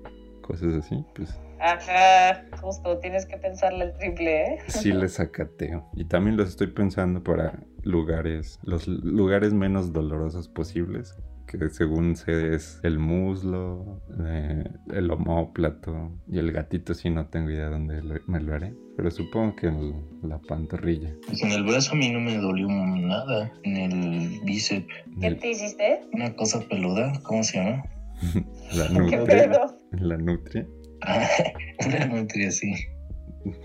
cosas 0.42 0.74
así, 0.74 1.06
pues 1.16 1.40
Ajá, 1.60 2.44
justo, 2.60 2.98
tienes 2.98 3.28
que 3.28 3.38
pensarle 3.38 3.86
el 3.86 3.94
triple, 3.94 4.42
¿eh? 4.42 4.58
sí 4.68 4.92
les 4.92 5.14
sacateo. 5.16 5.88
Y 5.94 6.06
también 6.06 6.36
los 6.36 6.50
estoy 6.50 6.68
pensando 6.68 7.24
para 7.24 7.60
lugares, 7.84 8.60
los 8.64 8.88
lugares 8.88 9.54
menos 9.54 9.94
dolorosos 9.94 10.48
posibles, 10.48 11.16
que 11.48 11.70
según 11.70 12.16
sé 12.16 12.54
es 12.56 12.80
el 12.84 12.98
muslo, 12.98 14.02
eh, 14.26 14.64
el 14.94 15.12
omóplato 15.12 16.12
y 16.28 16.40
el 16.40 16.52
gatito, 16.54 16.94
sí 16.94 17.10
no 17.10 17.28
tengo 17.28 17.50
idea 17.50 17.70
dónde 17.70 18.02
lo- 18.02 18.22
me 18.28 18.40
lo 18.40 18.54
haré. 18.56 18.74
Pero 18.96 19.10
supongo 19.12 19.56
que 19.56 19.68
en 19.68 20.06
la 20.24 20.40
pantorrilla. 20.40 21.14
Pues 21.28 21.42
en 21.44 21.52
el 21.52 21.64
brazo 21.64 21.94
a 21.94 21.96
mí 21.96 22.10
no 22.10 22.20
me 22.20 22.38
dolió 22.38 22.68
nada. 22.70 23.52
En 23.64 23.78
el 23.78 24.40
bíceps, 24.46 24.86
¿Qué 25.20 25.28
El- 25.28 25.40
te 25.40 25.52
hiciste? 25.52 26.02
una 26.14 26.34
cosa 26.36 26.62
peluda, 26.70 27.12
¿cómo 27.24 27.44
se 27.44 27.58
llama? 27.58 27.84
la 28.74 28.88
¿Qué 28.88 28.94
nutria. 29.00 29.26
pedo? 29.26 29.80
La 29.94 30.18
nutria. 30.18 30.68
Ah, 31.02 31.28
una 31.88 32.06
nutria 32.06 32.50
así. 32.50 32.72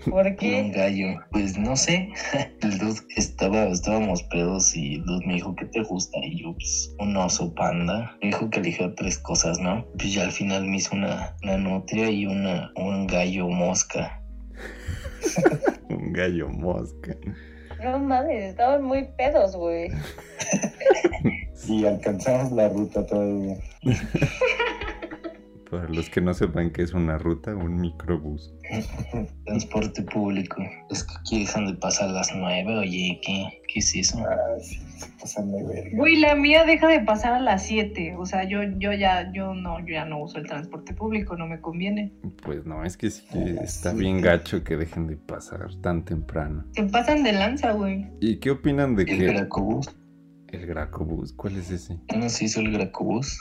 ¿Por 0.09 0.27
Un 0.27 0.35
qué? 0.37 0.71
gallo. 0.73 1.19
Pues 1.31 1.57
no 1.57 1.75
sé. 1.75 2.09
El 2.61 2.77
dude 2.79 2.99
estaba, 3.15 3.65
estábamos 3.65 4.23
pedos 4.23 4.75
y 4.75 4.95
el 4.95 5.03
dude 5.05 5.25
me 5.27 5.33
dijo, 5.35 5.55
¿qué 5.55 5.65
te 5.65 5.83
gusta? 5.83 6.17
Y 6.23 6.41
yo, 6.41 6.53
pues, 6.53 6.95
un 6.99 7.15
oso 7.17 7.53
panda. 7.53 8.17
Me 8.21 8.27
dijo 8.29 8.49
que 8.49 8.59
eligió 8.59 8.93
tres 8.95 9.19
cosas, 9.19 9.59
¿no? 9.59 9.85
Pues 9.97 10.13
ya 10.13 10.23
al 10.23 10.31
final 10.31 10.65
me 10.65 10.77
hizo 10.77 10.95
una, 10.95 11.35
una 11.43 11.57
nutria 11.57 12.09
y 12.09 12.25
una, 12.25 12.71
un 12.75 13.07
gallo 13.07 13.47
mosca. 13.47 14.21
Un 15.89 16.13
gallo 16.13 16.49
mosca. 16.49 17.15
No 17.83 17.99
mames, 17.99 18.43
estaban 18.43 18.83
muy 18.83 19.07
pedos, 19.17 19.55
güey. 19.55 19.89
Y 21.67 21.85
alcanzamos 21.85 22.51
la 22.53 22.69
ruta 22.69 23.05
todavía. 23.05 23.57
Para 25.69 25.89
los 25.89 26.09
que 26.09 26.21
no 26.21 26.33
sepan 26.33 26.69
qué 26.71 26.81
es 26.81 26.93
una 26.93 27.17
ruta, 27.17 27.53
un 27.53 27.75
microbús. 27.81 28.53
Transporte 29.45 30.01
público. 30.03 30.63
Es 30.89 31.03
que 31.03 31.13
aquí 31.19 31.39
dejan 31.41 31.67
de 31.67 31.73
pasar 31.73 32.09
a 32.09 32.13
las 32.13 32.31
nueve. 32.35 32.77
Oye, 32.77 33.19
¿qué, 33.25 33.61
qué 33.67 33.79
es 33.79 33.95
eso? 33.95 34.19
Ah, 34.19 34.59
sí, 34.61 34.79
se 34.97 35.09
pasan 35.19 35.51
de 35.51 35.63
verga. 35.63 35.89
Güey, 35.97 36.17
la 36.21 36.35
mía 36.35 36.63
deja 36.63 36.87
de 36.87 37.01
pasar 37.01 37.33
a 37.33 37.39
las 37.41 37.65
7. 37.65 38.15
O 38.17 38.25
sea, 38.25 38.47
yo, 38.47 38.59
yo 38.77 38.93
ya, 38.93 39.31
yo 39.33 39.53
no, 39.53 39.79
yo 39.81 39.87
ya 39.93 40.05
no 40.05 40.21
uso 40.23 40.37
el 40.37 40.47
transporte 40.47 40.93
público, 40.93 41.35
no 41.35 41.47
me 41.47 41.59
conviene. 41.59 42.13
Pues 42.43 42.65
no, 42.65 42.85
es 42.85 42.95
que 42.95 43.09
sí, 43.09 43.25
Ah, 43.33 43.61
está 43.63 43.91
bien 43.93 44.21
gacho 44.21 44.63
que 44.63 44.77
dejen 44.77 45.07
de 45.07 45.17
pasar 45.17 45.67
tan 45.81 46.05
temprano. 46.05 46.65
Se 46.71 46.83
pasan 46.83 47.23
de 47.23 47.33
lanza, 47.33 47.73
güey. 47.73 48.07
¿Y 48.21 48.37
qué 48.37 48.51
opinan 48.51 48.95
de 48.95 49.03
El 49.03 49.07
que 49.09 49.25
Gracobús. 49.25 49.89
el 50.49 50.65
Gracobús? 50.65 51.33
¿Cuál 51.33 51.57
es 51.57 51.69
ese? 51.71 51.99
¿No 52.15 52.29
se 52.29 52.45
hizo 52.45 52.61
el 52.61 52.71
Gracobús? 52.71 53.37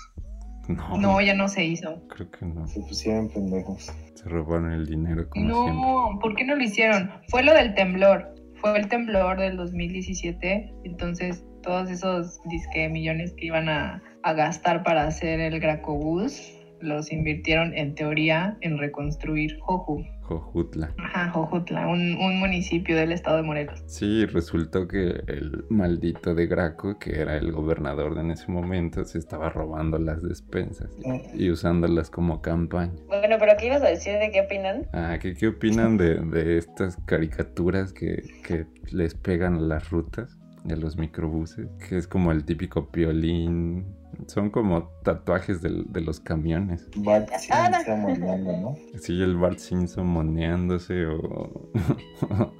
No, 0.68 0.96
No, 0.98 1.20
ya 1.20 1.35
no 1.35 1.48
se 1.48 1.64
hizo. 1.64 2.00
creo 2.09 2.31
que 2.31 2.44
no. 2.46 2.66
Se 2.66 2.81
pusieron 2.81 3.29
pendejos. 3.29 3.92
Se 4.14 4.29
robaron 4.29 4.72
el 4.72 4.87
dinero 4.87 5.29
como 5.29 5.44
siempre. 5.44 5.72
No, 5.74 6.18
¿por 6.20 6.35
qué 6.35 6.44
no 6.44 6.57
lo 6.57 6.62
hicieron? 6.62 7.11
Fue 7.29 7.42
lo 7.42 7.52
del 7.55 7.74
temblor. 7.74 8.35
Fue 8.61 8.76
el 8.79 8.88
temblor 8.88 9.38
del 9.38 9.57
2017. 9.57 10.72
Entonces, 10.85 11.44
todos 11.62 11.90
esos 11.90 12.40
disque 12.46 12.88
millones 12.88 13.33
que 13.37 13.46
iban 13.46 13.68
a, 13.68 14.02
a 14.22 14.33
gastar 14.33 14.83
para 14.83 15.05
hacer 15.07 15.40
el 15.40 15.61
Gracobús 15.61 16.52
los 16.81 17.12
invirtieron 17.12 17.75
en 17.75 17.95
teoría 17.95 18.57
en 18.61 18.79
reconstruir 18.79 19.59
Joju. 19.61 20.05
Jojutla. 20.23 20.93
Ajá, 20.99 21.31
Jojutla, 21.31 21.87
un, 21.87 22.17
un 22.17 22.41
municipio 22.41 22.97
del 22.97 23.12
estado 23.12 23.37
de 23.37 23.43
Morelos. 23.45 23.83
Sí, 23.87 24.27
resultó 24.27 24.89
que 24.89 25.23
el 25.29 25.65
maldito 25.71 26.35
de 26.35 26.47
Graco, 26.49 26.99
que 26.99 27.21
era 27.21 27.37
el 27.37 27.53
gobernador 27.53 28.19
en 28.19 28.33
ese 28.33 28.51
momento, 28.51 29.05
se 29.05 29.19
estaba 29.19 29.51
robando 29.51 29.99
las 29.99 30.23
despensas 30.23 30.91
y 31.35 31.51
usándolas 31.51 32.11
como 32.11 32.43
campaña. 32.43 32.95
Bueno, 33.07 33.37
pero 33.39 33.53
¿qué 33.59 33.67
ibas 33.67 33.83
a 33.83 33.89
decir 33.89 34.19
de 34.19 34.31
qué 34.33 34.41
opinan? 34.41 34.87
Ah, 34.93 35.19
¿qué, 35.21 35.35
qué 35.35 35.47
opinan 35.47 35.97
de, 35.97 36.17
de 36.17 36.59
estas 36.59 36.97
caricaturas 37.07 37.93
que, 37.93 38.23
que 38.43 38.67
les 38.91 39.15
pegan 39.15 39.55
a 39.55 39.61
las 39.61 39.91
rutas 39.91 40.37
de 40.66 40.76
los 40.76 40.96
microbuses? 40.96 41.68
Que 41.88 41.96
es 41.98 42.07
como 42.07 42.33
el 42.33 42.44
típico 42.44 42.90
piolín. 42.90 43.85
Son 44.26 44.50
como 44.50 44.88
tatuajes 45.05 45.61
del- 45.62 45.85
de 45.92 46.00
los 46.00 46.20
camiones. 46.20 46.88
Bart. 46.96 47.29
Simpson 47.38 48.00
moneando, 48.00 48.52
¿no? 48.57 48.74
Sí, 48.98 49.20
el 49.22 49.37
Bart 49.37 49.59
Simpson 49.59 50.07
moneándose 50.07 51.07
o, 51.07 51.70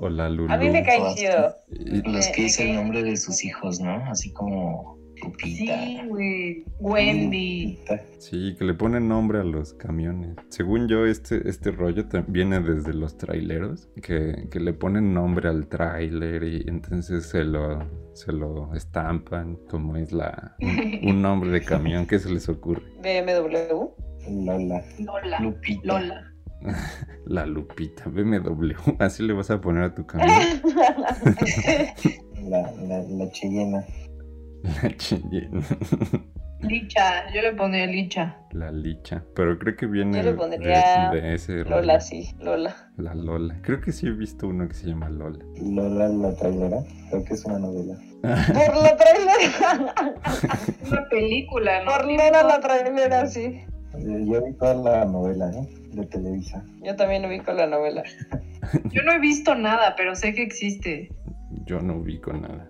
o 0.00 0.08
la 0.08 0.28
Lulu. 0.28 0.52
A 0.52 0.56
mí 0.56 0.70
me 0.70 0.82
cae 0.82 1.14
chido. 1.14 1.54
Los 2.04 2.28
que 2.28 2.42
dice 2.42 2.68
el 2.68 2.76
nombre 2.76 3.02
de 3.02 3.16
sus 3.16 3.44
hijos, 3.44 3.80
¿no? 3.80 3.92
Así 4.10 4.32
como 4.32 4.97
Lupita. 5.22 5.84
Sí, 5.84 5.98
güey. 6.06 6.64
Wendy. 6.80 7.78
Sí, 8.18 8.54
que 8.58 8.64
le 8.64 8.74
ponen 8.74 9.08
nombre 9.08 9.40
a 9.40 9.44
los 9.44 9.74
camiones. 9.74 10.36
Según 10.48 10.88
yo, 10.88 11.06
este, 11.06 11.48
este 11.48 11.70
rollo 11.70 12.04
viene 12.26 12.60
desde 12.60 12.94
los 12.94 13.16
traileros, 13.16 13.88
que, 14.02 14.48
que 14.50 14.60
le 14.60 14.72
ponen 14.72 15.14
nombre 15.14 15.48
al 15.48 15.68
tráiler 15.68 16.42
y 16.42 16.64
entonces 16.68 17.26
se 17.26 17.44
lo, 17.44 17.78
se 18.14 18.32
lo 18.32 18.74
estampan 18.74 19.58
como 19.68 19.96
es 19.96 20.12
la 20.12 20.56
un, 20.60 21.10
un 21.10 21.22
nombre 21.22 21.50
de 21.50 21.62
camión. 21.62 22.06
¿Qué 22.06 22.18
se 22.18 22.30
les 22.30 22.48
ocurre? 22.48 22.82
BMW. 23.02 23.88
Lola. 24.30 24.82
Lola. 24.98 25.40
Lupita. 25.40 25.80
Lola. 25.84 26.34
La 27.26 27.46
Lupita, 27.46 28.04
BMW. 28.08 28.72
Así 28.98 29.22
le 29.22 29.32
vas 29.32 29.50
a 29.50 29.60
poner 29.60 29.84
a 29.84 29.94
tu 29.94 30.06
camión. 30.06 30.30
La, 32.42 32.72
la, 32.72 33.02
la. 33.02 33.86
La 34.82 34.88
Cheyenne. 34.96 35.62
Licha. 36.60 37.32
Yo 37.32 37.40
le 37.42 37.52
pondría 37.52 37.86
Licha. 37.86 38.36
La 38.52 38.70
Licha. 38.72 39.22
Pero 39.34 39.58
creo 39.58 39.76
que 39.76 39.86
viene 39.86 40.16
Yo 40.18 40.22
le 40.24 40.32
de- 40.32 40.36
pondría 40.36 41.10
de, 41.12 41.34
ese 41.34 41.62
rollo. 41.64 41.76
Lola, 41.76 42.00
sí, 42.00 42.28
Lola. 42.40 42.74
La 42.96 43.14
Lola. 43.14 43.56
Creo 43.62 43.80
que 43.80 43.92
sí 43.92 44.06
he 44.08 44.10
visto 44.12 44.48
uno 44.48 44.66
que 44.68 44.74
se 44.74 44.88
llama 44.88 45.08
Lola. 45.08 45.44
Lola 45.62 46.08
la 46.08 46.34
trailera. 46.34 46.78
Creo 47.10 47.24
que 47.24 47.34
es 47.34 47.44
una 47.44 47.58
novela. 47.60 47.94
Por 48.22 48.82
la 48.82 48.96
trailera. 48.98 49.94
Una 50.90 51.08
película, 51.08 51.84
¿no? 51.84 51.92
Por 51.92 52.06
Lola 52.06 52.42
la 52.42 52.60
trailera, 52.60 53.26
sí. 53.26 53.62
Yo 54.00 54.44
vi 54.44 54.52
toda 54.58 54.74
la 54.74 55.04
novela, 55.04 55.50
¿eh? 55.50 55.68
de 55.92 56.06
Televisa. 56.06 56.64
Yo 56.82 56.94
también 56.96 57.24
ubico 57.24 57.52
la 57.52 57.66
novela. 57.66 58.02
Yo 58.90 59.02
no 59.02 59.12
he 59.12 59.18
visto 59.18 59.54
nada, 59.54 59.94
pero 59.96 60.14
sé 60.14 60.34
que 60.34 60.42
existe. 60.42 61.10
Yo 61.66 61.80
no 61.80 61.96
ubico 61.96 62.32
nada. 62.32 62.68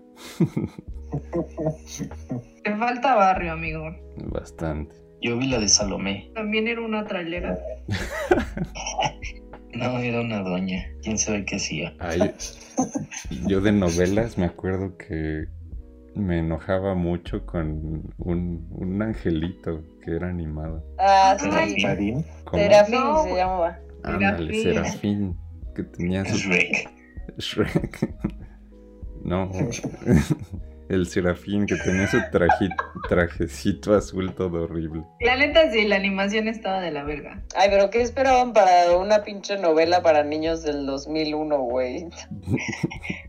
Te 2.64 2.77
falta 2.77 3.14
barrio, 3.14 3.53
amigo. 3.53 3.94
Bastante. 4.16 4.94
Yo 5.21 5.37
vi 5.37 5.49
la 5.49 5.59
de 5.59 5.68
Salomé. 5.68 6.31
También 6.35 6.68
era 6.68 6.81
una 6.81 7.05
trailera. 7.07 7.59
No, 9.75 9.99
era 9.99 10.23
una 10.23 10.40
doña. 10.40 10.87
¿Quién 11.03 11.18
sabe 11.18 11.44
qué 11.44 11.57
hacía? 11.57 11.94
Ay, 12.01 12.33
yo 13.47 13.61
de 13.61 13.71
novelas 13.71 14.38
me 14.38 14.47
acuerdo 14.47 14.97
que 14.97 15.47
me 16.14 16.38
enojaba 16.38 16.94
mucho 16.94 17.44
con 17.47 18.11
un, 18.18 18.66
un 18.71 19.03
angelito 19.03 19.85
que 20.03 20.16
era 20.16 20.31
animado. 20.31 20.83
Ah. 20.99 21.37
Serafín. 21.38 22.25
Serafín 22.51 22.94
No, 22.94 23.23
se 23.25 23.35
llamaba. 23.37 23.79
Ándale, 24.03 24.55
Serafín. 24.62 24.85
Serafín, 24.85 25.37
que 25.77 25.83
tenía 25.85 26.25
su 26.25 26.37
Shrek. 26.37 26.90
Shrek. 27.38 28.14
No, 29.25 29.51
el 30.88 31.07
Serafín 31.07 31.66
que 31.66 31.77
tenía 31.77 32.07
su 32.07 32.16
traji- 32.33 32.74
trajecito 33.09 33.94
azul 33.94 34.33
todo 34.35 34.64
horrible. 34.64 35.03
La 35.20 35.37
neta 35.37 35.70
sí, 35.70 35.85
la 35.87 35.96
animación 35.96 36.48
estaba 36.48 36.81
de 36.81 36.90
la 36.90 37.05
verga. 37.05 37.42
Ay, 37.57 37.68
pero 37.70 37.90
¿qué 37.90 38.01
esperaban 38.03 38.53
para 38.53 38.96
una 38.96 39.22
pinche 39.24 39.59
novela 39.59 40.03
para 40.03 40.22
niños 40.24 40.62
del 40.62 40.87
2001, 40.87 41.59
güey? 41.62 42.07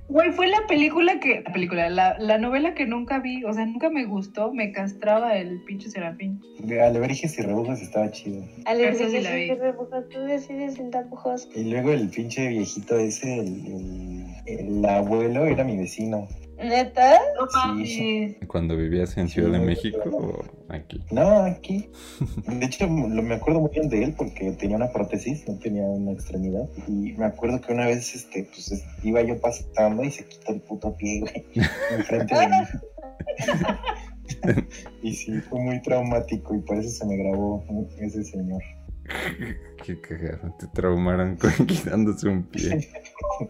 Güey, 0.10 0.32
fue 0.32 0.48
la 0.48 0.66
película 0.68 1.20
que. 1.20 1.44
La 1.46 1.54
película, 1.54 1.88
la, 1.92 2.18
la 2.18 2.40
novela 2.40 2.74
que 2.74 2.88
nunca 2.88 3.20
vi. 3.20 3.44
O 3.44 3.54
sea, 3.54 3.64
nunca 3.68 3.92
me 3.92 4.06
gustó. 4.06 4.52
Me 4.52 4.72
castraba 4.72 5.38
el 5.38 5.62
pinche 5.66 5.88
Serafín. 5.92 6.42
De 6.64 6.82
Alebrijes 6.84 7.38
y 7.38 7.44
Rebujas 7.44 7.80
estaba 7.80 8.10
chido. 8.10 8.44
Esa 8.66 9.08
sí 9.08 9.20
la 9.22 9.36
vi. 9.36 9.52
tú 10.10 10.20
decides 10.22 10.74
sin 10.74 10.90
tapujos. 10.90 11.48
Y 11.56 11.66
luego 11.66 11.92
el 11.92 12.10
pinche 12.10 12.48
viejito 12.48 12.98
ese, 12.98 13.38
el, 13.38 13.68
el- 13.68 14.80
el 14.80 14.86
abuelo, 14.86 15.46
era 15.46 15.64
mi 15.64 15.78
vecino. 15.78 16.28
¿Neta? 16.62 17.20
No 17.40 17.86
Sí. 17.86 18.38
Cuando 18.48 18.76
vivías 18.76 19.18
en 19.18 19.28
Sí, 19.28 19.36
Ciudad 19.36 19.52
de 19.60 19.66
México 19.66 20.02
o 20.12 20.44
aquí. 20.74 21.04
No, 21.12 21.44
aquí. 21.46 21.90
De 22.48 22.66
hecho, 22.66 22.86
lo- 22.88 23.24
me 23.24 23.36
acuerdo 23.36 23.62
muy 23.62 23.72
bien 23.72 23.88
de 23.90 24.04
él 24.04 24.14
porque 24.18 24.52
tenía 24.52 24.76
una 24.76 24.92
prótesis, 24.92 25.48
no 25.48 25.58
tenía 25.60 25.84
una 25.84 26.12
extremidad. 26.12 26.68
Y 26.88 27.14
me 27.14 27.26
acuerdo 27.26 27.62
que 27.62 27.74
una 27.74 27.86
vez, 27.86 28.14
este, 28.16 28.44
pues, 28.46 28.72
es- 28.72 28.84
iba 29.04 29.22
yo 29.22 29.40
pasando 29.40 30.04
y 30.04 30.12
se 30.12 30.26
quitó 30.26 30.52
el 30.54 30.62
puto 30.62 30.96
pie, 30.98 31.22
güey, 31.22 31.46
enfrente 31.92 32.36
de 32.36 32.48
mí. 32.48 32.56
y 35.02 35.14
sí, 35.14 35.40
fue 35.50 35.60
muy 35.62 35.82
traumático 35.82 36.56
y 36.56 36.60
por 36.60 36.78
eso 36.78 36.90
se 36.90 37.06
me 37.06 37.18
grabó 37.18 37.64
ese 38.00 38.24
señor. 38.24 38.62
Qué 39.84 40.00
cagado, 40.02 40.54
te 40.60 40.68
traumaron 40.68 41.36
con 41.38 41.52
quitándose 41.68 42.28
un 42.28 42.44
pie. 42.44 42.90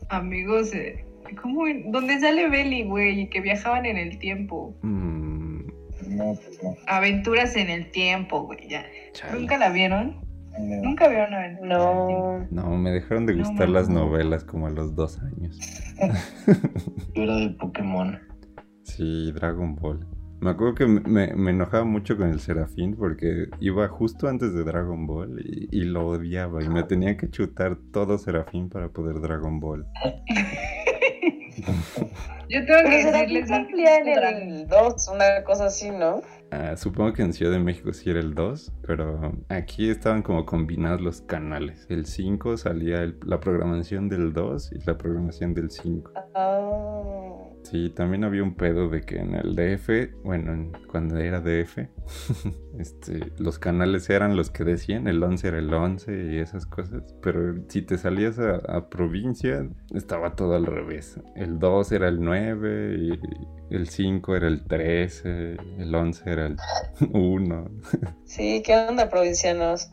Amigos, 0.09 0.73
eh, 0.73 1.03
¿cómo? 1.35 1.63
¿Dónde 1.91 2.19
sale 2.19 2.49
Belly, 2.49 2.83
güey? 2.85 3.21
Y 3.21 3.27
que 3.29 3.41
viajaban 3.41 3.85
en 3.85 3.97
el 3.97 4.17
tiempo. 4.19 4.75
Mm, 4.81 5.59
No, 6.09 6.33
pues 6.35 6.59
no. 6.63 6.75
Aventuras 6.87 7.55
en 7.55 7.69
el 7.69 7.91
tiempo, 7.91 8.41
güey. 8.43 8.67
Ya. 8.69 8.85
chale. 9.13 9.39
¿Nunca 9.39 9.57
la 9.57 9.69
vieron? 9.69 10.21
no. 10.59 10.81
Nunca 10.83 11.07
vieron 11.07 11.33
Aventuras 11.33 11.71
en 11.81 11.87
el 11.87 12.07
tiempo. 12.07 12.45
No. 12.51 12.69
No, 12.69 12.77
me 12.77 12.91
dejaron 12.91 13.25
de 13.25 13.35
No, 13.35 13.43
gustar 13.47 13.69
las 13.69 13.89
novelas 13.89 14.43
como 14.43 14.67
a 14.67 14.69
los 14.71 14.95
dos 14.95 15.19
años. 15.19 15.59
Yo 17.15 17.23
era 17.23 17.35
de 17.35 17.49
Pokémon. 17.51 18.19
Sí, 18.83 19.31
Dragon 19.33 19.75
Ball. 19.75 20.05
Me 20.41 20.51
acuerdo 20.51 20.73
que 20.73 20.85
me, 20.87 21.01
me- 21.01 21.33
me 21.35 21.51
enojaba 21.51 21.83
mucho 21.83 22.15
con 22.17 22.29
el 22.29 22.39
Serafín 22.39 22.95
porque 22.95 23.47
iba 23.59 23.85
justo 23.89 24.29
antes 24.29 24.53
de 24.53 24.63
Dragon 24.63 25.05
Ball 25.05 25.37
y, 25.45 25.67
y 25.69 25.81
lo 25.83 26.07
odiaba 26.07 26.63
y 26.63 26.69
me 26.69 26.83
tenía 26.83 27.17
que 27.17 27.29
chutar 27.29 27.77
todo 27.91 28.17
Serafín 28.17 28.69
para 28.69 28.87
poder 28.89 29.19
Dragon 29.19 29.59
Ball. 29.59 29.85
Yo 32.49 32.65
tengo 32.65 32.89
que 32.89 33.05
decirles 33.11 33.49
en 33.49 34.07
el 34.07 34.67
2, 34.67 35.07
una 35.13 35.43
cosa 35.43 35.65
así, 35.65 35.91
¿no? 35.91 36.21
Ah, 36.51 36.75
supongo 36.75 37.13
que 37.13 37.21
en 37.21 37.31
Ciudad 37.33 37.51
de 37.51 37.59
México 37.59 37.93
sí 37.93 38.09
era 38.09 38.19
el 38.19 38.33
2, 38.33 38.71
pero 38.87 39.31
aquí 39.49 39.89
estaban 39.91 40.23
como 40.23 40.45
combinados 40.45 40.99
los 41.01 41.21
canales. 41.21 41.85
El 41.89 42.05
5 42.07 42.57
salía 42.57 43.03
el- 43.03 43.19
la 43.23 43.39
programación 43.39 44.09
del 44.09 44.33
2 44.33 44.71
y 44.71 44.79
la 44.83 44.97
programación 44.97 45.53
del 45.53 45.69
5. 45.69 46.11
Ah. 46.33 46.55
Sí, 47.63 47.91
también 47.91 48.23
había 48.23 48.41
un 48.41 48.55
pedo 48.55 48.89
de 48.89 49.01
que 49.01 49.19
en 49.19 49.35
el 49.35 49.55
DF, 49.55 50.11
bueno, 50.23 50.53
en- 50.53 50.71
cuando 50.87 51.17
era 51.19 51.39
DF, 51.39 51.87
este, 52.79 53.31
los 53.37 53.59
canales 53.59 54.09
eran 54.09 54.35
los 54.35 54.49
que 54.49 54.63
decían, 54.63 55.07
el 55.07 55.21
11 55.21 55.49
era 55.49 55.59
el 55.59 55.71
11 55.71 56.31
y 56.33 56.37
esas 56.39 56.65
cosas, 56.65 57.03
pero 57.21 57.55
si 57.67 57.83
te 57.83 57.97
salías 57.99 58.39
a, 58.39 58.55
a 58.55 58.89
provincia, 58.89 59.67
estaba 59.93 60.35
todo 60.35 60.55
al 60.55 60.65
revés. 60.65 61.19
El 61.35 61.59
2 61.59 61.91
era 61.91 62.07
el 62.07 62.21
9 62.21 62.95
y 62.97 63.75
el 63.75 63.87
5 63.89 64.35
era 64.35 64.47
el 64.47 64.63
13, 64.65 65.57
el 65.77 65.93
11 65.93 66.27
era 66.29 66.47
el 66.47 66.55
1. 67.13 67.69
Sí, 68.25 68.63
¿qué 68.65 68.75
onda, 68.77 69.09
provincianos? 69.09 69.91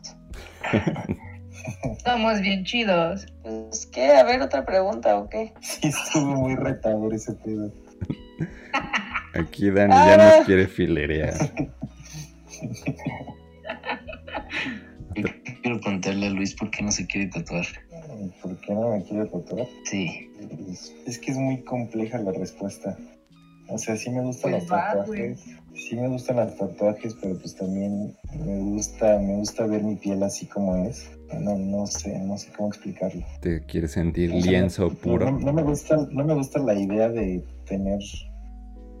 Somos 2.05 2.41
bien 2.41 2.63
chidos. 2.63 3.25
Pues, 3.43 3.85
¿qué? 3.87 4.11
A 4.11 4.23
ver, 4.23 4.41
otra 4.41 4.65
pregunta, 4.65 5.17
¿o 5.17 5.29
qué? 5.29 5.53
Sí, 5.61 5.87
estuvo 5.87 6.35
muy 6.35 6.55
retador 6.55 7.13
ese 7.13 7.33
pedo. 7.33 7.71
Aquí 9.33 9.69
Dani 9.69 9.93
ya 9.93 10.13
Ah. 10.13 10.37
nos 10.37 10.45
quiere 10.45 10.67
filerear. 10.67 11.33
Quiero 15.61 15.79
preguntarle 15.81 16.27
a 16.27 16.29
Luis 16.29 16.53
por 16.55 16.69
qué 16.71 16.83
no 16.83 16.91
se 16.91 17.05
quiere 17.07 17.27
tatuar. 17.27 17.65
¿Por 18.41 18.57
qué 18.61 18.73
no 18.73 18.91
me 18.91 19.03
quiero 19.03 19.27
tatuar? 19.27 19.67
Sí. 19.85 20.29
Es, 20.69 20.93
es 21.05 21.19
que 21.19 21.31
es 21.31 21.37
muy 21.37 21.63
compleja 21.63 22.19
la 22.19 22.31
respuesta. 22.31 22.97
O 23.69 23.77
sea, 23.77 23.97
sí 23.97 24.09
me 24.09 24.21
gustan 24.21 24.51
Pues 24.51 24.63
los 24.63 24.71
va, 24.71 24.93
tatuajes. 24.93 25.41
Sí 25.75 25.95
me 25.95 26.07
gustan 26.07 26.37
los 26.37 26.55
tatuajes, 26.57 27.15
pero 27.21 27.37
pues 27.37 27.55
también 27.55 28.15
me 28.39 28.59
gusta, 28.59 29.19
me 29.19 29.35
gusta 29.35 29.65
ver 29.67 29.83
mi 29.83 29.95
piel 29.95 30.23
así 30.23 30.45
como 30.45 30.75
es. 30.87 31.09
No, 31.33 31.57
no 31.57 31.85
sé, 31.87 32.17
no 32.19 32.37
sé 32.37 32.51
cómo 32.55 32.69
explicarlo. 32.69 33.25
¿Te 33.41 33.61
quieres 33.65 33.91
sentir 33.91 34.31
O 34.31 34.41
sea, 34.41 34.51
lienzo 34.51 34.89
puro? 34.89 35.31
No, 35.31 35.39
no 35.39 35.53
me 35.53 35.63
gusta, 35.63 35.97
no 36.11 36.23
me 36.23 36.33
gusta 36.33 36.59
la 36.59 36.73
idea 36.73 37.09
de 37.09 37.43
tener. 37.65 37.99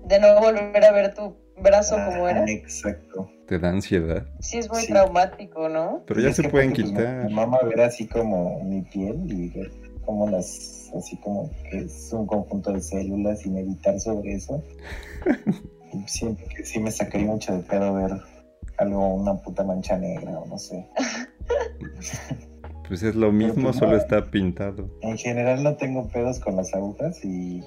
De 0.05 0.19
no 0.19 0.39
volver 0.39 0.83
a 0.83 0.91
ver 0.91 1.13
tu 1.13 1.35
brazo 1.61 1.95
como 1.95 2.25
Ah, 2.25 2.31
era. 2.31 2.45
Exacto. 2.51 3.29
¿Te 3.47 3.59
da 3.59 3.69
ansiedad? 3.69 4.25
Sí, 4.39 4.57
es 4.57 4.69
muy 4.69 4.81
Sí. 4.81 4.91
traumático, 4.91 5.69
¿no? 5.69 6.03
Pero 6.05 6.19
ya 6.19 6.29
Es 6.29 6.35
se 6.35 6.43
que 6.43 6.49
pueden 6.49 6.73
pues, 6.73 6.83
quitar. 6.89 7.23
Me 7.23 7.29
mama 7.29 7.59
ver 7.63 7.81
así 7.81 8.05
como 8.07 8.61
mi 8.63 8.81
piel 8.81 9.23
y 9.31 9.49
ver 9.49 9.71
como 10.05 10.29
las, 10.29 10.91
así 10.97 11.17
como 11.17 11.49
que 11.69 11.79
es 11.79 12.09
un 12.11 12.25
conjunto 12.27 12.71
de 12.73 12.81
células 12.81 13.45
y 13.45 13.49
meditar 13.49 13.99
sobre 13.99 14.35
eso. 14.35 14.61
siento 16.07 16.43
que 16.55 16.63
sí 16.65 16.79
me 16.79 16.91
sacaría 16.91 17.27
mucho 17.27 17.53
de 17.55 17.63
pedo 17.63 17.93
ver 17.93 18.11
algo, 18.77 19.15
una 19.15 19.35
puta 19.35 19.63
mancha 19.63 19.97
negra 19.97 20.39
o 20.39 20.45
no 20.45 20.57
sé. 20.57 20.85
Pues 22.87 23.03
es 23.03 23.15
lo 23.15 23.31
mismo, 23.33 23.63
pues, 23.63 23.75
solo 23.75 23.91
no. 23.91 23.97
está 23.97 24.25
pintado. 24.31 24.89
En 25.01 25.17
general 25.17 25.61
no 25.61 25.75
tengo 25.75 26.07
pedos 26.07 26.39
con 26.39 26.55
las 26.55 26.73
agujas 26.73 27.23
y, 27.25 27.61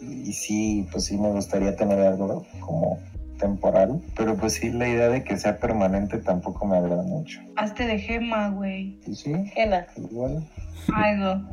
y 0.00 0.32
sí, 0.32 0.88
pues 0.90 1.04
sí 1.04 1.18
me 1.18 1.30
gustaría 1.30 1.76
tener 1.76 2.00
algo 2.00 2.46
como 2.60 2.98
temporal, 3.38 4.00
pero 4.16 4.36
pues 4.36 4.54
sí 4.54 4.70
la 4.70 4.88
idea 4.88 5.08
de 5.08 5.24
que 5.24 5.36
sea 5.36 5.58
permanente 5.58 6.18
tampoco 6.18 6.64
me 6.66 6.76
agrada 6.78 7.02
mucho. 7.02 7.40
Hazte 7.56 7.86
de 7.86 7.98
gema, 7.98 8.50
güey. 8.50 8.98
Y 9.06 9.14
sí, 9.14 9.34
Jena. 9.52 9.86
igual. 9.96 10.48
Ay, 10.94 11.16
no. 11.16 11.48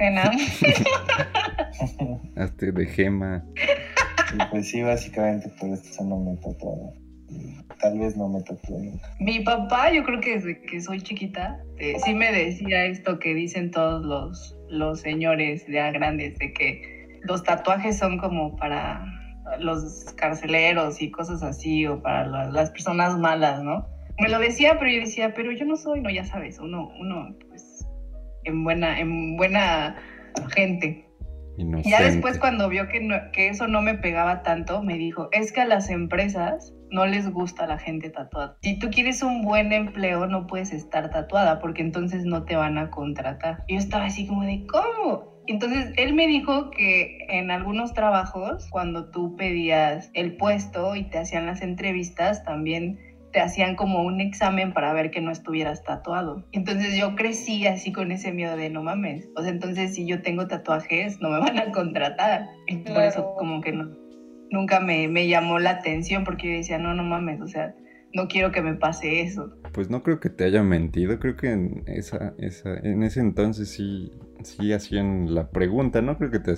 Hazte 2.41 2.71
de 2.71 2.85
gema. 2.85 3.43
Y 4.33 4.51
pues 4.51 4.69
sí, 4.69 4.81
básicamente 4.81 5.49
por 5.59 5.69
eso 5.69 6.03
no 6.03 6.19
me 6.19 6.37
tatuaba. 6.37 6.91
Tal 7.79 7.97
vez 7.97 8.15
no 8.17 8.27
me 8.27 8.41
tatué 8.41 8.77
nunca. 8.77 9.07
Mi 9.19 9.39
papá, 9.39 9.91
yo 9.91 10.03
creo 10.03 10.19
que 10.19 10.35
desde 10.35 10.59
que 10.61 10.81
soy 10.81 10.99
chiquita, 11.01 11.57
eh, 11.77 11.97
sí 12.03 12.13
me 12.13 12.31
decía 12.31 12.85
esto 12.85 13.19
que 13.19 13.33
dicen 13.33 13.71
todos 13.71 14.03
los, 14.03 14.55
los 14.69 14.99
señores 14.99 15.65
ya 15.67 15.91
grandes, 15.91 16.37
de 16.39 16.51
que 16.53 16.81
los 17.23 17.43
tatuajes 17.43 17.97
son 17.97 18.17
como 18.17 18.55
para 18.57 19.01
los 19.59 20.05
carceleros 20.17 21.01
y 21.01 21.09
cosas 21.09 21.41
así, 21.41 21.85
o 21.87 22.01
para 22.01 22.25
la- 22.25 22.45
las 22.49 22.69
personas 22.71 23.17
malas, 23.17 23.63
¿no? 23.63 23.85
Me 24.19 24.27
lo 24.29 24.39
decía, 24.39 24.77
pero 24.77 24.91
yo 24.91 24.99
decía, 24.99 25.33
pero 25.33 25.51
yo 25.51 25.65
no 25.65 25.75
soy, 25.77 26.01
no, 26.01 26.09
ya 26.09 26.25
sabes, 26.25 26.59
uno, 26.59 26.89
uno, 26.99 27.33
pues, 27.47 27.85
en 28.43 28.63
buena, 28.63 28.99
en 28.99 29.37
buena 29.37 29.95
gente. 30.53 31.08
Y 31.59 31.63
Inocente. 31.63 31.89
ya 31.89 32.01
después 32.01 32.39
cuando 32.39 32.69
vio 32.69 32.87
que, 32.87 33.01
no- 33.01 33.31
que 33.33 33.49
eso 33.49 33.67
no 33.67 33.81
me 33.81 33.95
pegaba 33.95 34.43
tanto, 34.43 34.81
me 34.81 34.95
dijo, 34.95 35.27
es 35.31 35.51
que 35.51 35.61
a 35.61 35.65
las 35.65 35.89
empresas 35.89 36.73
no 36.89 37.05
les 37.05 37.29
gusta 37.31 37.67
la 37.67 37.77
gente 37.77 38.09
tatuada. 38.09 38.57
Si 38.61 38.79
tú 38.79 38.89
quieres 38.89 39.21
un 39.21 39.41
buen 39.43 39.71
empleo, 39.73 40.25
no 40.25 40.47
puedes 40.47 40.71
estar 40.71 41.09
tatuada 41.11 41.59
porque 41.59 41.81
entonces 41.81 42.25
no 42.25 42.45
te 42.45 42.55
van 42.55 42.77
a 42.77 42.89
contratar. 42.89 43.63
Yo 43.67 43.77
estaba 43.77 44.05
así 44.05 44.25
como 44.25 44.43
de, 44.43 44.65
¿cómo? 44.67 45.37
Entonces 45.47 45.91
él 45.97 46.13
me 46.13 46.27
dijo 46.27 46.69
que 46.71 47.25
en 47.29 47.49
algunos 47.51 47.93
trabajos, 47.93 48.67
cuando 48.69 49.09
tú 49.09 49.35
pedías 49.35 50.11
el 50.13 50.37
puesto 50.37 50.95
y 50.95 51.09
te 51.09 51.17
hacían 51.19 51.45
las 51.47 51.61
entrevistas, 51.61 52.43
también 52.43 52.99
te 53.31 53.39
hacían 53.39 53.75
como 53.75 54.03
un 54.03 54.21
examen 54.21 54.73
para 54.73 54.93
ver 54.93 55.11
que 55.11 55.21
no 55.21 55.31
estuvieras 55.31 55.83
tatuado. 55.83 56.45
Entonces 56.51 56.97
yo 56.97 57.15
crecí 57.15 57.67
así 57.67 57.91
con 57.91 58.11
ese 58.11 58.31
miedo 58.31 58.55
de 58.57 58.69
no 58.69 58.83
mames. 58.83 59.29
O 59.35 59.41
sea, 59.41 59.51
entonces 59.51 59.95
si 59.95 60.05
yo 60.05 60.21
tengo 60.21 60.47
tatuajes 60.47 61.19
no 61.21 61.29
me 61.29 61.39
van 61.39 61.57
a 61.59 61.71
contratar. 61.71 62.49
Y 62.67 62.77
por 62.77 63.03
eso 63.03 63.33
como 63.37 63.61
que 63.61 63.71
no, 63.71 63.89
nunca 64.51 64.79
me, 64.79 65.07
me 65.07 65.27
llamó 65.27 65.59
la 65.59 65.71
atención 65.71 66.23
porque 66.23 66.47
yo 66.47 66.57
decía, 66.57 66.77
no, 66.77 66.93
no 66.93 67.03
mames, 67.03 67.41
o 67.41 67.47
sea, 67.47 67.75
no 68.13 68.27
quiero 68.27 68.51
que 68.51 68.61
me 68.61 68.75
pase 68.75 69.21
eso. 69.21 69.53
Pues 69.73 69.89
no 69.89 70.03
creo 70.03 70.19
que 70.19 70.29
te 70.29 70.45
haya 70.45 70.63
mentido, 70.63 71.19
creo 71.19 71.35
que 71.35 71.51
en, 71.51 71.83
esa, 71.87 72.33
esa, 72.37 72.75
en 72.77 73.03
ese 73.03 73.19
entonces 73.19 73.69
sí, 73.69 74.11
sí 74.43 74.73
hacían 74.73 75.33
la 75.33 75.51
pregunta, 75.51 76.01
no 76.01 76.17
creo 76.17 76.31
que 76.31 76.39
te 76.39 76.53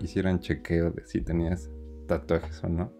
hicieran 0.00 0.40
chequeo 0.40 0.90
de 0.90 1.06
si 1.06 1.20
tenías 1.20 1.70
tatuajes 2.06 2.62
o 2.64 2.68
no. 2.68 2.97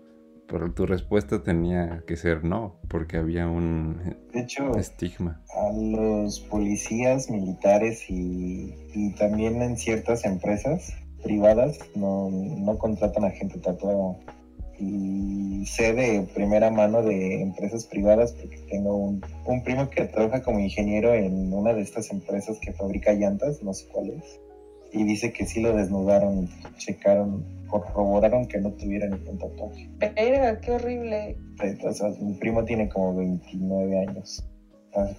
Pero 0.50 0.72
tu 0.72 0.86
respuesta 0.86 1.42
tenía 1.42 2.02
que 2.06 2.16
ser 2.16 2.42
no, 2.42 2.80
porque 2.88 3.18
había 3.18 3.46
un 3.46 4.16
De 4.32 4.40
hecho, 4.40 4.74
estigma. 4.76 5.42
a 5.54 5.72
los 5.72 6.40
policías, 6.40 7.30
militares 7.30 8.08
y, 8.08 8.74
y 8.94 9.12
también 9.12 9.60
en 9.60 9.76
ciertas 9.76 10.24
empresas 10.24 10.94
privadas 11.22 11.78
no, 11.94 12.30
no 12.30 12.78
contratan 12.78 13.24
a 13.24 13.30
gente 13.30 13.58
tatuada. 13.58 14.16
Y 14.80 15.66
sé 15.66 15.92
de 15.92 16.22
primera 16.34 16.70
mano 16.70 17.02
de 17.02 17.42
empresas 17.42 17.84
privadas 17.84 18.32
porque 18.32 18.58
tengo 18.70 18.94
un, 18.96 19.20
un 19.44 19.62
primo 19.64 19.90
que 19.90 20.04
trabaja 20.04 20.40
como 20.42 20.60
ingeniero 20.60 21.12
en 21.14 21.52
una 21.52 21.74
de 21.74 21.82
estas 21.82 22.10
empresas 22.12 22.58
que 22.60 22.72
fabrica 22.72 23.12
llantas, 23.12 23.62
no 23.62 23.74
sé 23.74 23.86
cuál 23.92 24.10
es. 24.10 24.40
Y 24.92 25.04
dice 25.04 25.32
que 25.32 25.44
sí 25.46 25.60
lo 25.60 25.76
desnudaron, 25.76 26.48
checaron, 26.78 27.44
corroboraron 27.68 28.46
que 28.48 28.58
no 28.58 28.70
tuviera 28.72 29.06
ningún 29.08 29.38
tatuaje. 29.38 29.90
Verga, 29.98 30.60
qué 30.60 30.70
horrible. 30.72 31.36
O 31.84 31.92
sea, 31.92 32.08
mi 32.20 32.34
primo 32.34 32.64
tiene 32.64 32.88
como 32.88 33.16
29 33.16 34.06
años. 34.08 34.44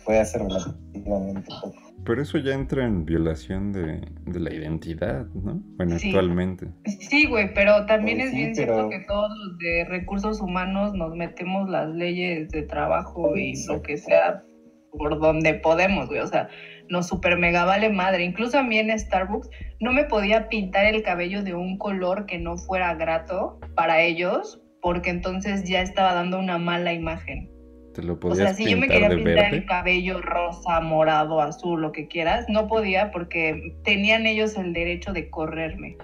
Fue 0.04 0.20
hace 0.20 0.40
relativamente 0.40 1.48
poco. 1.62 1.76
Pero 2.06 2.22
eso 2.22 2.38
ya 2.40 2.54
entra 2.54 2.86
en 2.86 3.06
violación 3.06 3.72
de, 3.72 4.02
de 4.26 4.40
la 4.40 4.54
identidad, 4.54 5.26
¿no? 5.36 5.62
Bueno, 5.78 6.00
Sí. 6.00 6.08
actualmente. 6.08 6.68
Sí, 6.86 7.28
güey, 7.28 7.54
pero 7.54 7.86
también 7.86 8.18
Pues 8.18 8.28
es 8.28 8.32
sí, 8.32 8.38
bien 8.38 8.54
pero- 8.56 8.74
cierto 8.74 8.90
que 8.90 9.00
todos 9.06 9.30
los 9.38 9.58
de 9.60 9.86
recursos 9.86 10.42
humanos 10.42 10.94
nos 10.96 11.16
metemos 11.16 11.70
las 11.70 11.90
leyes 11.90 12.50
de 12.50 12.64
trabajo 12.64 13.36
y 13.38 13.54
lo 13.68 13.82
que 13.82 13.98
sea 13.98 14.44
por 14.98 15.20
donde 15.20 15.56
podemos, 15.56 16.08
güey. 16.08 16.20
O 16.20 16.28
sea, 16.28 16.50
nos 16.90 17.08
super 17.08 17.38
mega 17.38 17.66
vale 17.66 17.90
madre. 17.90 18.24
Incluso 18.24 18.58
a 18.60 18.64
mí 18.64 18.78
en 18.78 18.98
Starbucks 18.98 19.50
no 19.80 19.92
me 19.92 20.06
podía 20.06 20.50
pintar 20.50 20.86
el 20.86 21.04
cabello 21.04 21.44
de 21.44 21.54
un 21.54 21.78
color 21.78 22.26
que 22.26 22.40
no 22.40 22.58
fuera 22.58 22.94
grato 22.96 23.60
para 23.76 24.02
ellos, 24.02 24.62
porque 24.82 25.10
entonces 25.10 25.64
ya 25.64 25.82
estaba 25.82 26.14
dando 26.14 26.40
una 26.40 26.58
mala 26.58 26.94
imagen. 26.94 27.50
Te 27.94 28.04
lo 28.04 28.14
O 28.14 28.20
podías 28.20 28.38
sea, 28.38 28.54
si 28.54 28.70
yo 28.70 28.78
me 28.78 28.88
quería 28.88 29.10
pintar 29.10 29.36
verde. 29.36 29.58
el 29.58 29.66
cabello 29.66 30.22
rosa, 30.22 30.80
morado, 30.80 31.42
azul, 31.42 31.82
lo 31.82 31.92
que 31.92 32.08
quieras, 32.08 32.46
no 32.48 32.68
podía 32.68 33.12
porque 33.12 33.76
tenían 33.84 34.28
ellos 34.28 34.56
el 34.58 34.74
derecho 34.74 35.12
de 35.12 35.30
correrme. 35.30 35.98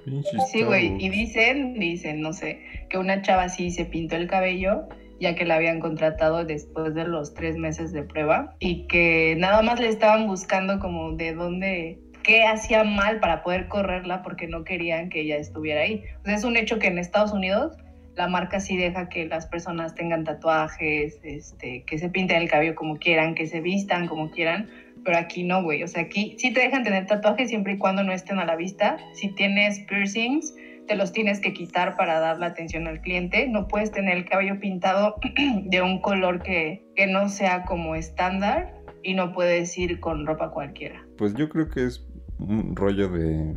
Sí, 0.51 0.63
güey, 0.63 0.95
y 0.99 1.09
dicen, 1.09 1.75
dicen, 1.79 2.21
no 2.21 2.33
sé, 2.33 2.59
que 2.89 2.97
una 2.97 3.21
chava 3.21 3.49
sí 3.49 3.69
se 3.69 3.85
pintó 3.85 4.15
el 4.15 4.27
cabello 4.27 4.87
ya 5.19 5.35
que 5.35 5.45
la 5.45 5.55
habían 5.55 5.79
contratado 5.79 6.45
después 6.45 6.93
de 6.93 7.05
los 7.05 7.33
tres 7.33 7.57
meses 7.57 7.91
de 7.91 8.03
prueba 8.03 8.55
y 8.59 8.87
que 8.87 9.35
nada 9.37 9.61
más 9.61 9.79
le 9.79 9.87
estaban 9.87 10.27
buscando 10.27 10.79
como 10.79 11.13
de 11.13 11.33
dónde, 11.33 11.99
qué 12.23 12.43
hacía 12.43 12.83
mal 12.83 13.19
para 13.19 13.43
poder 13.43 13.67
correrla 13.67 14.23
porque 14.23 14.47
no 14.47 14.63
querían 14.63 15.09
que 15.09 15.21
ella 15.21 15.37
estuviera 15.37 15.81
ahí. 15.81 16.03
Sea, 16.23 16.35
es 16.35 16.43
un 16.43 16.57
hecho 16.57 16.79
que 16.79 16.87
en 16.87 16.97
Estados 16.97 17.31
Unidos 17.31 17.77
la 18.15 18.27
marca 18.27 18.59
sí 18.59 18.77
deja 18.77 19.09
que 19.09 19.25
las 19.25 19.45
personas 19.45 19.93
tengan 19.93 20.23
tatuajes, 20.23 21.19
este, 21.23 21.83
que 21.83 21.97
se 21.97 22.09
pinten 22.09 22.41
el 22.41 22.49
cabello 22.49 22.75
como 22.75 22.97
quieran, 22.97 23.35
que 23.35 23.45
se 23.45 23.59
vistan 23.59 24.07
como 24.07 24.31
quieran, 24.31 24.69
pero 25.03 25.17
aquí 25.17 25.43
no, 25.43 25.63
güey. 25.63 25.83
O 25.83 25.87
sea, 25.87 26.03
aquí 26.03 26.35
sí 26.39 26.51
te 26.53 26.61
dejan 26.61 26.83
tener 26.83 27.05
tatuajes 27.05 27.49
siempre 27.49 27.73
y 27.73 27.77
cuando 27.77 28.03
no 28.03 28.13
estén 28.13 28.39
a 28.39 28.45
la 28.45 28.55
vista. 28.55 28.97
Si 29.13 29.29
tienes 29.29 29.79
piercings, 29.81 30.55
te 30.87 30.95
los 30.95 31.11
tienes 31.11 31.39
que 31.39 31.53
quitar 31.53 31.95
para 31.95 32.19
dar 32.19 32.39
la 32.39 32.47
atención 32.47 32.87
al 32.87 33.01
cliente. 33.01 33.47
No 33.47 33.67
puedes 33.67 33.91
tener 33.91 34.17
el 34.17 34.25
cabello 34.25 34.59
pintado 34.59 35.15
de 35.63 35.81
un 35.81 36.01
color 36.01 36.41
que, 36.41 36.85
que 36.95 37.07
no 37.07 37.29
sea 37.29 37.63
como 37.65 37.95
estándar 37.95 38.73
y 39.03 39.13
no 39.13 39.33
puedes 39.33 39.77
ir 39.77 39.99
con 39.99 40.25
ropa 40.25 40.51
cualquiera. 40.51 41.05
Pues 41.17 41.33
yo 41.35 41.49
creo 41.49 41.69
que 41.69 41.85
es 41.85 42.07
un 42.39 42.75
rollo 42.75 43.09
de, 43.09 43.55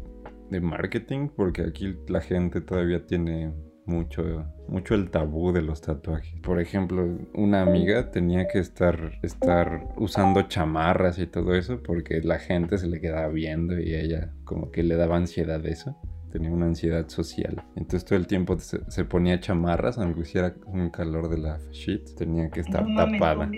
de 0.50 0.60
marketing, 0.60 1.28
porque 1.34 1.62
aquí 1.62 1.96
la 2.08 2.20
gente 2.20 2.60
todavía 2.60 3.06
tiene 3.06 3.52
mucho, 3.88 4.44
mucho 4.68 4.94
el 4.94 5.10
tabú 5.10 5.52
de 5.52 5.62
los 5.62 5.80
tatuajes. 5.80 6.38
Por 6.42 6.60
ejemplo, 6.60 7.18
una 7.34 7.62
amiga 7.62 8.10
tenía 8.10 8.46
que 8.46 8.58
estar, 8.58 9.18
estar 9.22 9.88
usando 9.96 10.42
chamarras 10.42 11.18
y 11.18 11.26
todo 11.26 11.54
eso, 11.54 11.82
porque 11.82 12.20
la 12.22 12.38
gente 12.38 12.78
se 12.78 12.86
le 12.86 13.00
quedaba 13.00 13.28
viendo 13.28 13.80
y 13.80 13.94
ella 13.94 14.32
como 14.44 14.70
que 14.70 14.82
le 14.82 14.96
daba 14.96 15.16
ansiedad 15.16 15.64
eso. 15.66 15.96
Tenía 16.30 16.50
una 16.50 16.66
ansiedad 16.66 17.08
social. 17.08 17.62
Entonces 17.76 18.04
todo 18.04 18.18
el 18.18 18.26
tiempo 18.26 18.58
se, 18.58 18.80
se 18.90 19.04
ponía 19.04 19.40
chamarras, 19.40 19.98
aunque 19.98 20.20
hiciera 20.20 20.54
un 20.66 20.90
calor 20.90 21.28
de 21.28 21.38
la 21.38 21.58
shit, 21.72 22.14
tenía 22.16 22.50
que 22.50 22.60
estar 22.60 22.86
No 22.86 23.04
tapada 23.04 23.50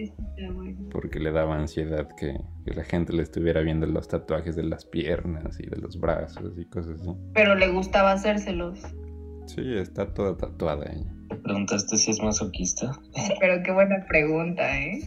porque 0.90 1.20
le 1.20 1.32
daba 1.32 1.56
ansiedad 1.56 2.08
que, 2.16 2.38
que 2.64 2.74
la 2.74 2.84
gente 2.84 3.12
le 3.12 3.22
estuviera 3.22 3.60
viendo 3.60 3.86
los 3.86 4.08
tatuajes 4.08 4.56
de 4.56 4.64
las 4.64 4.84
piernas 4.84 5.58
y 5.60 5.66
de 5.66 5.76
los 5.76 5.98
brazos 5.98 6.58
y 6.58 6.64
cosas 6.66 7.00
así. 7.00 7.10
Pero 7.34 7.54
le 7.54 7.68
gustaba 7.68 8.12
hacérselos. 8.12 8.80
Sí, 9.46 9.76
está 9.76 10.12
toda 10.12 10.36
tatuada 10.36 10.86
ella. 10.92 11.12
¿Te 11.28 11.36
preguntaste 11.36 11.96
si 11.96 12.10
es 12.10 12.22
masoquista? 12.22 12.92
Pero 13.40 13.62
qué 13.62 13.72
buena 13.72 14.04
pregunta, 14.08 14.80
¿eh? 14.80 15.02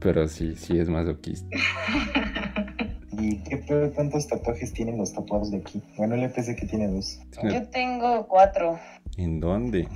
Pero 0.00 0.26
sí, 0.28 0.54
sí 0.56 0.78
es 0.78 0.88
masoquista. 0.88 1.56
¿Y 3.26 3.38
qué 3.38 3.56
pedo 3.56 3.90
cuántos 3.94 4.28
tatuajes 4.28 4.74
tienen 4.74 4.98
los 4.98 5.14
tatuados 5.14 5.50
de 5.50 5.56
aquí? 5.56 5.82
Bueno, 5.96 6.14
el 6.14 6.24
EPC 6.24 6.56
que 6.56 6.66
tiene 6.66 6.88
dos. 6.88 7.20
Yo 7.42 7.66
tengo 7.70 8.28
cuatro. 8.28 8.78
¿En 9.16 9.40
dónde? 9.40 9.88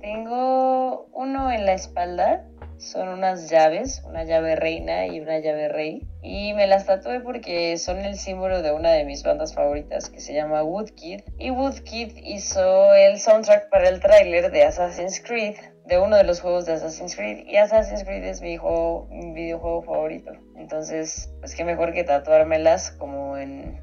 Tengo 0.00 1.08
uno 1.12 1.50
en 1.50 1.66
la 1.66 1.72
espalda. 1.72 2.46
Son 2.76 3.08
unas 3.08 3.50
llaves, 3.50 4.04
una 4.06 4.22
llave 4.22 4.54
reina 4.54 5.08
y 5.08 5.18
una 5.18 5.40
llave 5.40 5.68
rey. 5.68 6.06
Y 6.22 6.52
me 6.52 6.68
las 6.68 6.86
tatué 6.86 7.18
porque 7.18 7.76
son 7.78 7.98
el 7.98 8.16
símbolo 8.16 8.62
de 8.62 8.70
una 8.70 8.92
de 8.92 9.04
mis 9.04 9.24
bandas 9.24 9.54
favoritas 9.54 10.08
que 10.08 10.20
se 10.20 10.32
llama 10.32 10.62
Woodkid. 10.62 11.22
Y 11.36 11.50
Woodkid 11.50 12.12
hizo 12.22 12.94
el 12.94 13.18
soundtrack 13.18 13.70
para 13.70 13.88
el 13.88 13.98
tráiler 13.98 14.52
de 14.52 14.62
Assassin's 14.62 15.20
Creed, 15.20 15.56
de 15.88 15.98
uno 15.98 16.16
de 16.16 16.24
los 16.24 16.40
juegos 16.40 16.66
de 16.66 16.74
Assassin's 16.74 17.16
Creed. 17.16 17.46
Y 17.46 17.56
Assassin's 17.56 18.04
Creed 18.04 18.22
es 18.24 18.42
mi, 18.42 18.58
juego, 18.58 19.08
mi 19.10 19.32
videojuego 19.32 19.82
favorito. 19.82 20.32
Entonces, 20.56 21.32
pues 21.40 21.54
qué 21.54 21.64
mejor 21.64 21.94
que 21.94 22.04
tatuármelas 22.04 22.90
como 22.90 23.38
en, 23.38 23.80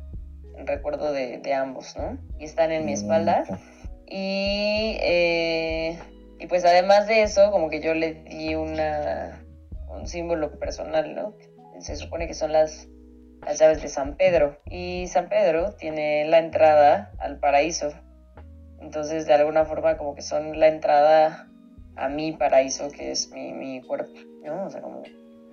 en 0.56 0.68
recuerdo 0.68 1.12
de, 1.12 1.40
de 1.40 1.54
ambos, 1.54 1.98
¿no? 1.98 2.20
Y 2.38 2.46
están 2.46 2.72
en 2.72 2.86
mi 2.86 2.94
espalda. 2.94 3.44
Y, 4.06 4.98
eh, 5.02 5.98
y 6.40 6.46
pues 6.46 6.64
además 6.64 7.08
de 7.08 7.24
eso, 7.24 7.50
como 7.50 7.72
que 7.72 7.82
yo 7.82 7.96
le 7.96 8.14
di 8.14 8.54
una, 8.54 9.44
un 9.90 10.08
símbolo 10.08 10.60
personal, 10.60 11.16
¿no? 11.16 11.34
Se 11.80 11.96
supone 11.96 12.28
que 12.28 12.36
son 12.36 12.52
las, 12.52 12.88
las 13.44 13.58
llaves 13.58 13.82
de 13.82 13.88
San 13.88 14.16
Pedro. 14.16 14.60
Y 14.70 15.08
San 15.08 15.28
Pedro 15.28 15.74
tiene 15.74 16.26
la 16.26 16.38
entrada 16.38 17.12
al 17.18 17.40
paraíso. 17.40 17.90
Entonces, 18.80 19.26
de 19.26 19.34
alguna 19.34 19.66
forma, 19.66 19.98
como 19.98 20.14
que 20.14 20.22
son 20.22 20.60
la 20.60 20.68
entrada 20.68 21.48
a 21.96 22.10
mi 22.10 22.34
paraíso, 22.34 22.90
que 22.90 23.12
es 23.12 23.32
mi, 23.32 23.54
mi 23.54 23.82
cuerpo, 23.82 24.14
¿no? 24.44 24.66
O 24.66 24.70
sea, 24.70 24.82
como 24.82 25.04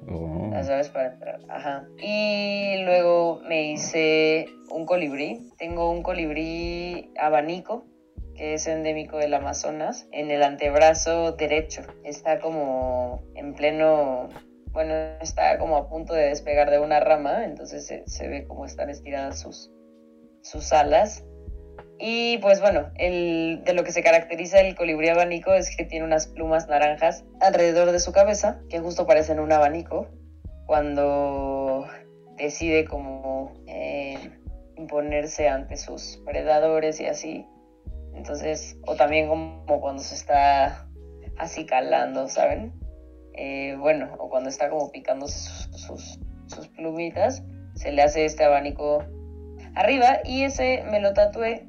Oh, 0.09 0.51
llaves 0.51 0.89
para 0.89 1.13
entrar. 1.13 1.41
Ajá. 1.49 1.87
Y 1.99 2.83
luego 2.85 3.41
me 3.49 3.71
hice 3.71 4.47
un 4.71 4.85
colibrí. 4.85 5.53
Tengo 5.59 5.91
un 5.91 6.03
colibrí 6.03 7.13
abanico 7.19 7.87
que 8.35 8.55
es 8.55 8.67
endémico 8.67 9.19
del 9.19 9.35
Amazonas 9.35 10.09
en 10.11 10.31
el 10.31 10.43
antebrazo 10.43 11.33
derecho. 11.33 11.83
Está 12.05 12.41
como 12.41 13.23
en 13.35 13.55
pleno, 13.55 14.29
bueno, 14.73 14.95
está 15.21 15.59
como 15.59 15.77
a 15.77 15.89
punto 15.89 16.15
de 16.15 16.29
despegar 16.29 16.71
de 16.71 16.79
una 16.79 16.99
rama, 16.99 17.45
entonces 17.45 17.87
se, 17.87 18.03
se 18.07 18.29
ve 18.29 18.47
como 18.47 18.65
están 18.65 18.91
estiradas 18.91 19.41
sus, 19.41 19.71
sus 20.43 20.73
alas. 20.73 21.25
Y 21.99 22.39
pues 22.39 22.61
bueno, 22.61 22.91
el, 22.97 23.63
de 23.65 23.75
lo 23.75 23.85
que 23.85 23.93
se 23.93 24.03
caracteriza 24.03 24.61
el 24.61 24.75
colibrí 24.75 25.09
abanico 25.09 25.55
es 25.55 25.77
que 25.77 25.85
tiene 25.85 26.05
unas 26.05 26.27
plumas 26.27 26.69
naranjas 26.69 27.25
alrededor 27.41 27.93
de 27.93 28.01
su 28.01 28.13
cabeza, 28.13 28.61
que 28.69 28.81
justo 28.81 29.07
parecen 29.07 29.39
un 29.39 29.53
abanico, 29.53 30.09
cuando 30.67 31.87
decide 32.37 32.85
como 32.85 33.53
eh, 33.67 34.19
imponerse 34.77 35.49
ante 35.49 35.77
sus 35.77 36.21
predadores 36.25 37.01
y 37.01 37.07
así. 37.07 37.47
Entonces, 38.15 38.77
o 38.87 38.97
también 38.97 39.29
como 39.29 39.81
cuando 39.81 40.03
se 40.03 40.15
está 40.15 40.89
así 41.39 41.67
calando, 41.67 42.29
¿saben? 42.29 42.73
Eh, 43.35 43.77
bueno, 43.79 44.15
o 44.19 44.29
cuando 44.29 44.49
está 44.51 44.69
como 44.69 44.91
picándose 44.91 45.39
sus, 45.39 45.81
sus, 45.81 46.21
sus 46.47 46.69
plumitas, 46.69 47.43
se 47.75 47.93
le 47.93 48.03
hace 48.03 48.25
este 48.25 48.45
abanico 48.45 49.05
arriba 49.75 50.19
y 50.25 50.43
ese 50.43 50.85
me 50.91 51.01
lo 51.01 51.15
tatué 51.15 51.67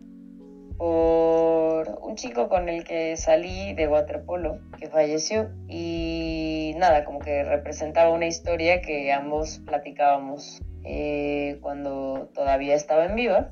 por 0.78 2.00
un 2.02 2.16
chico 2.16 2.50
con 2.50 2.70
el 2.70 2.84
que 2.84 3.16
salí 3.18 3.74
de 3.74 3.88
waterpolo 3.88 4.60
que 4.80 4.90
falleció 4.90 5.50
y 5.68 6.74
nada, 6.78 7.06
como 7.06 7.20
que 7.20 7.44
representaba 7.44 8.12
una 8.12 8.28
historia 8.28 8.82
que 8.82 9.12
ambos 9.12 9.60
platicábamos 9.66 10.62
eh, 10.84 11.58
cuando 11.62 12.30
todavía 12.34 12.76
estaba 12.76 13.06
en 13.06 13.16
viva, 13.16 13.52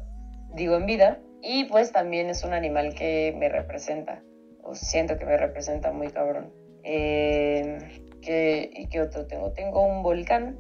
digo 0.54 0.76
en 0.76 0.86
vida, 0.86 1.20
y 1.42 1.66
pues 1.66 1.92
también 1.92 2.30
es 2.30 2.44
un 2.44 2.54
animal 2.54 2.94
que 2.94 3.36
me 3.38 3.50
representa, 3.50 4.22
o 4.64 4.76
siento 4.76 5.18
que 5.18 5.26
me 5.26 5.38
representa 5.38 5.92
muy 5.92 6.10
cabrón. 6.10 6.52
Eh, 6.84 7.78
¿qué, 8.22 8.70
¿Y 8.74 8.88
qué 8.88 9.02
otro 9.02 9.26
tengo? 9.28 9.52
Tengo 9.54 9.82
un 9.82 10.04
volcán 10.04 10.58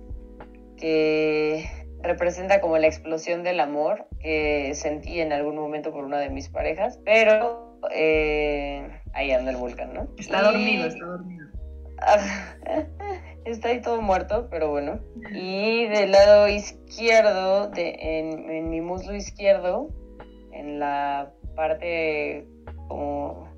que 0.78 1.66
representa 2.04 2.62
como 2.62 2.78
la 2.78 2.88
explosión 2.88 3.43
del 3.43 3.60
amor 3.60 4.08
que 4.20 4.74
sentí 4.76 5.20
en 5.20 5.34
algún 5.34 5.56
momento 5.56 5.91
por 5.91 6.04
una 6.04 6.20
de 6.20 6.30
mis 6.30 6.49
parejas, 6.49 6.99
pero 7.06 7.80
eh, 7.93 8.88
ahí 9.14 9.32
anda 9.32 9.52
el 9.52 9.58
volcán, 9.58 9.93
¿no? 9.93 10.08
Está 10.18 10.43
dormido, 10.43 10.88
está 10.88 11.06
dormido. 11.06 11.47
está 13.45 13.70
ahí 13.70 13.82
todo 13.82 14.02
muerto, 14.02 14.47
pero 14.49 14.70
bueno. 14.70 14.99
Y 15.32 15.88
del 15.88 16.12
lado 16.12 16.47
izquierdo, 16.47 17.70
de, 17.70 17.95
en, 17.99 18.49
en 18.49 18.70
mi 18.70 18.82
muslo 18.82 19.16
izquierdo, 19.16 19.89
en 20.52 20.80
la 20.80 21.32
parte 21.56 22.47
como 22.88 23.49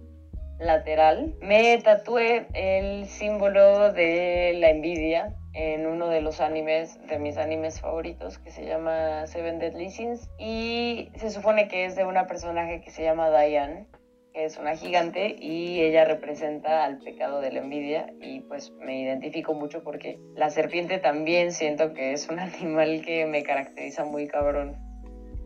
lateral, 0.59 1.35
me 1.41 1.77
tatué 1.79 2.47
el 2.53 3.05
símbolo 3.07 3.91
de 3.93 4.53
la 4.59 4.69
envidia 4.69 5.35
en 5.53 5.85
uno 5.85 6.09
de 6.09 6.21
los 6.21 6.41
animes, 6.41 6.99
de 7.07 7.19
mis 7.19 7.37
animes 7.37 7.79
favoritos, 7.79 8.39
que 8.39 8.51
se 8.51 8.65
llama 8.65 9.27
Seven 9.27 9.59
Deadly 9.59 9.89
Sins. 9.89 10.29
Y 10.37 11.11
se 11.15 11.29
supone 11.29 11.67
que 11.67 11.85
es 11.85 11.95
de 11.95 12.05
una 12.05 12.27
personaje 12.27 12.81
que 12.81 12.91
se 12.91 13.03
llama 13.03 13.29
Diane, 13.29 13.87
que 14.33 14.45
es 14.45 14.57
una 14.57 14.75
gigante 14.75 15.35
y 15.39 15.81
ella 15.81 16.05
representa 16.05 16.83
al 16.83 16.97
pecado 16.97 17.39
de 17.39 17.51
la 17.51 17.59
envidia 17.59 18.11
y 18.19 18.41
pues 18.41 18.71
me 18.71 18.99
identifico 18.99 19.53
mucho 19.53 19.83
porque 19.83 20.19
la 20.35 20.49
serpiente 20.49 20.97
también 20.97 21.51
siento 21.51 21.93
que 21.93 22.13
es 22.13 22.27
un 22.29 22.39
animal 22.39 23.03
que 23.05 23.25
me 23.27 23.43
caracteriza 23.43 24.05
muy 24.05 24.27
cabrón. 24.27 24.75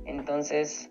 Entonces, 0.05 0.89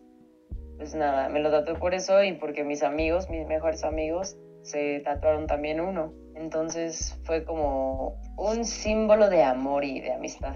pues 0.76 0.94
nada, 0.94 1.30
me 1.30 1.40
lo 1.40 1.50
tatué 1.50 1.76
por 1.76 1.94
eso 1.94 2.22
y 2.22 2.34
porque 2.34 2.64
mis 2.64 2.82
amigos, 2.82 3.30
mis 3.30 3.46
mejores 3.46 3.82
amigos, 3.82 4.36
se 4.60 5.00
tatuaron 5.00 5.46
también 5.46 5.80
uno. 5.80 6.12
Entonces 6.34 7.18
fue 7.24 7.44
como 7.44 8.20
un 8.36 8.64
símbolo 8.64 9.28
de 9.28 9.42
amor 9.42 9.84
y 9.84 10.00
de 10.00 10.12
amistad. 10.12 10.54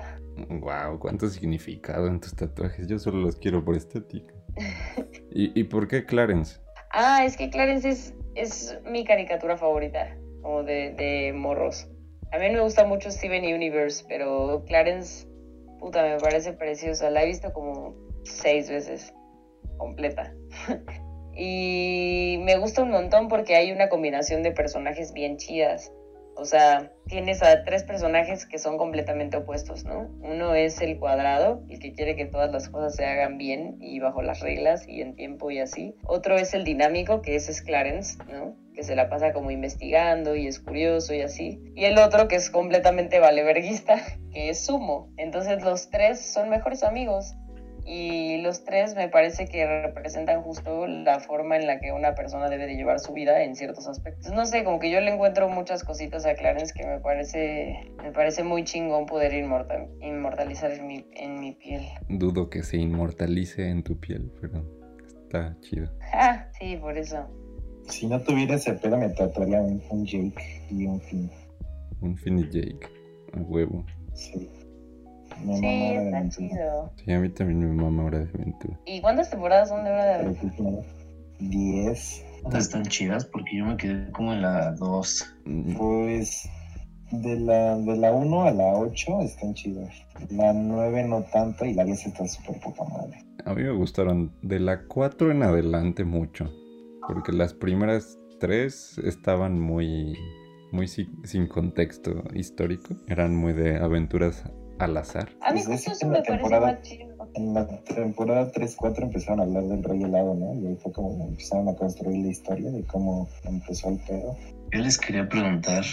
Wow, 0.48 0.98
cuánto 0.98 1.28
significado 1.28 2.06
en 2.06 2.20
tus 2.20 2.34
tatuajes. 2.34 2.86
Yo 2.86 2.98
solo 2.98 3.18
los 3.18 3.36
quiero 3.36 3.64
por 3.64 3.76
estética. 3.76 4.34
¿Y, 5.30 5.58
¿Y 5.58 5.64
por 5.64 5.88
qué 5.88 6.04
Clarence? 6.04 6.60
Ah, 6.92 7.24
es 7.24 7.36
que 7.36 7.50
Clarence 7.50 7.88
es, 7.88 8.14
es 8.34 8.78
mi 8.84 9.04
caricatura 9.04 9.56
favorita, 9.56 10.16
como 10.42 10.62
de, 10.62 10.92
de 10.92 11.32
morros. 11.32 11.88
A 12.32 12.38
mí 12.38 12.50
me 12.50 12.60
gusta 12.60 12.84
mucho 12.84 13.10
Steven 13.10 13.42
Universe, 13.44 14.04
pero 14.08 14.64
Clarence, 14.66 15.26
puta, 15.78 16.02
me 16.02 16.18
parece 16.18 16.52
preciosa. 16.52 17.10
La 17.10 17.22
he 17.22 17.26
visto 17.26 17.52
como 17.52 17.94
seis 18.24 18.68
veces 18.68 19.12
completa. 19.78 20.32
y 21.34 22.38
me 22.42 22.58
gusta 22.58 22.82
un 22.82 22.90
montón 22.90 23.28
porque 23.28 23.56
hay 23.56 23.72
una 23.72 23.88
combinación 23.88 24.42
de 24.42 24.52
personajes 24.52 25.12
bien 25.12 25.36
chidas. 25.38 25.92
O 26.40 26.46
sea, 26.46 26.90
tienes 27.06 27.42
a 27.42 27.64
tres 27.64 27.84
personajes 27.84 28.46
que 28.46 28.58
son 28.58 28.78
completamente 28.78 29.36
opuestos, 29.36 29.84
¿no? 29.84 30.08
Uno 30.22 30.54
es 30.54 30.80
el 30.80 30.98
cuadrado, 30.98 31.62
el 31.68 31.78
que 31.80 31.92
quiere 31.92 32.16
que 32.16 32.24
todas 32.24 32.50
las 32.50 32.70
cosas 32.70 32.96
se 32.96 33.04
hagan 33.04 33.36
bien 33.36 33.76
y 33.82 34.00
bajo 34.00 34.22
las 34.22 34.40
reglas 34.40 34.88
y 34.88 35.02
en 35.02 35.16
tiempo 35.16 35.50
y 35.50 35.58
así. 35.58 35.94
Otro 36.06 36.38
es 36.38 36.54
el 36.54 36.64
dinámico, 36.64 37.20
que 37.20 37.36
es 37.36 37.60
Clarence, 37.60 38.16
¿no? 38.32 38.56
Que 38.74 38.82
se 38.82 38.96
la 38.96 39.10
pasa 39.10 39.34
como 39.34 39.50
investigando 39.50 40.34
y 40.34 40.46
es 40.46 40.60
curioso 40.60 41.12
y 41.12 41.20
así. 41.20 41.60
Y 41.74 41.84
el 41.84 41.98
otro 41.98 42.26
que 42.26 42.36
es 42.36 42.48
completamente 42.48 43.18
valeverguista, 43.18 44.00
que 44.32 44.48
es 44.48 44.64
Sumo. 44.64 45.12
Entonces 45.18 45.62
los 45.62 45.90
tres 45.90 46.24
son 46.24 46.48
mejores 46.48 46.82
amigos 46.84 47.34
y 47.90 48.40
los 48.40 48.62
tres 48.62 48.94
me 48.94 49.08
parece 49.08 49.46
que 49.46 49.66
representan 49.82 50.42
justo 50.42 50.86
la 50.86 51.18
forma 51.18 51.56
en 51.56 51.66
la 51.66 51.80
que 51.80 51.90
una 51.90 52.14
persona 52.14 52.48
debe 52.48 52.68
de 52.68 52.76
llevar 52.76 53.00
su 53.00 53.12
vida 53.12 53.42
en 53.42 53.56
ciertos 53.56 53.88
aspectos. 53.88 54.32
No 54.32 54.46
sé, 54.46 54.62
como 54.62 54.78
que 54.78 54.92
yo 54.92 55.00
le 55.00 55.12
encuentro 55.12 55.48
muchas 55.48 55.82
cositas 55.82 56.24
a 56.24 56.34
Clarence 56.34 56.72
que 56.72 56.86
me 56.86 57.00
parece, 57.00 57.90
me 58.00 58.12
parece 58.12 58.44
muy 58.44 58.62
chingón 58.62 59.06
poder 59.06 59.34
inmortal, 59.34 59.88
inmortalizar 60.00 60.70
en 60.70 60.86
mi, 60.86 61.04
en 61.14 61.40
mi 61.40 61.50
piel. 61.50 61.82
Dudo 62.08 62.48
que 62.48 62.62
se 62.62 62.76
inmortalice 62.76 63.68
en 63.68 63.82
tu 63.82 63.98
piel, 63.98 64.30
pero 64.40 64.64
está 65.24 65.56
chido. 65.60 65.90
Ah, 66.12 66.46
sí, 66.60 66.76
por 66.76 66.96
eso. 66.96 67.26
Si 67.88 68.06
no 68.06 68.20
tuviera 68.20 68.54
ese 68.54 68.74
pedo 68.74 68.98
me 68.98 69.08
tatuaría 69.08 69.60
un, 69.60 69.82
un 69.90 70.06
Jake 70.06 70.62
y 70.70 70.86
un 70.86 71.00
Finn. 71.00 71.28
Un 72.02 72.16
Finn 72.16 72.38
y 72.38 72.44
Jake, 72.44 72.86
a 73.32 73.40
huevo. 73.40 73.84
Sí. 74.14 74.48
Sí, 75.40 75.46
Me 75.60 75.96
está 75.96 76.18
Aventura. 76.18 76.30
chido. 76.30 76.92
Sí, 77.04 77.12
a 77.12 77.18
mí 77.20 77.28
también 77.30 77.60
me 77.60 77.82
mama 77.82 78.04
Hora 78.04 78.18
de 78.20 78.30
Aventura. 78.30 78.78
¿Y 78.86 79.00
cuántas 79.00 79.30
temporadas 79.30 79.68
son 79.68 79.84
de 79.84 79.90
Hora 79.90 80.04
de 80.04 80.14
Aventura? 80.26 80.82
10. 81.38 82.24
Todas 82.42 82.64
están 82.64 82.84
chidas 82.84 83.24
porque 83.26 83.56
yo 83.58 83.66
me 83.66 83.76
quedé 83.76 84.10
como 84.12 84.32
en 84.32 84.42
la 84.42 84.72
2. 84.72 85.36
Mm, 85.44 85.74
Pues 85.76 86.48
de 87.12 87.38
la, 87.40 87.76
de 87.76 87.96
la 87.96 88.12
1 88.12 88.42
a 88.44 88.50
la 88.52 88.72
8 88.74 89.20
están 89.22 89.54
chidas. 89.54 89.88
La 90.30 90.52
9 90.52 91.04
no 91.06 91.22
tanto 91.32 91.64
y 91.64 91.74
la 91.74 91.84
10 91.84 92.06
está 92.06 92.26
súper 92.26 92.60
poca 92.60 92.84
madre. 92.84 93.18
A 93.44 93.54
mí 93.54 93.62
me 93.62 93.72
gustaron 93.72 94.32
de 94.42 94.60
la 94.60 94.86
4 94.86 95.30
en 95.30 95.42
adelante 95.42 96.04
mucho. 96.04 96.50
Porque 97.08 97.32
las 97.32 97.54
primeras 97.54 98.18
tres 98.38 98.96
estaban 99.04 99.58
muy, 99.58 100.14
muy 100.72 100.86
si- 100.86 101.10
sin 101.24 101.46
contexto 101.48 102.22
histórico. 102.34 102.94
Eran 103.08 103.34
muy 103.34 103.52
de 103.54 103.76
aventuras 103.78 104.44
al 104.84 104.96
azar. 104.96 105.28
A 105.42 105.52
mí 105.52 105.60
Pues 105.64 105.76
justo 105.76 105.92
es 105.92 105.96
eso 105.98 106.06
me 106.08 106.18
la 106.18 106.22
parece 106.22 106.38
temporada- 106.42 106.72
más 106.72 106.82
chido. 106.82 107.10
En 107.34 107.54
la 107.54 107.66
temporada 107.84 108.50
3-4 108.52 109.04
empezaron 109.04 109.40
a 109.40 109.42
hablar 109.44 109.64
del 109.64 109.82
rey 109.84 110.02
helado, 110.02 110.34
¿no? 110.34 110.54
Y 110.54 110.66
ahí 110.66 110.76
fue 110.82 110.92
como 110.92 111.26
empezaron 111.28 111.68
a 111.68 111.74
construir 111.74 112.24
la 112.24 112.28
historia 112.30 112.70
de 112.70 112.82
cómo 112.84 113.28
empezó 113.44 113.90
el 113.90 113.98
pedo. 114.06 114.36
Yo 114.72 114.80
les 114.80 114.98
quería 114.98 115.28
preguntar, 115.28 115.84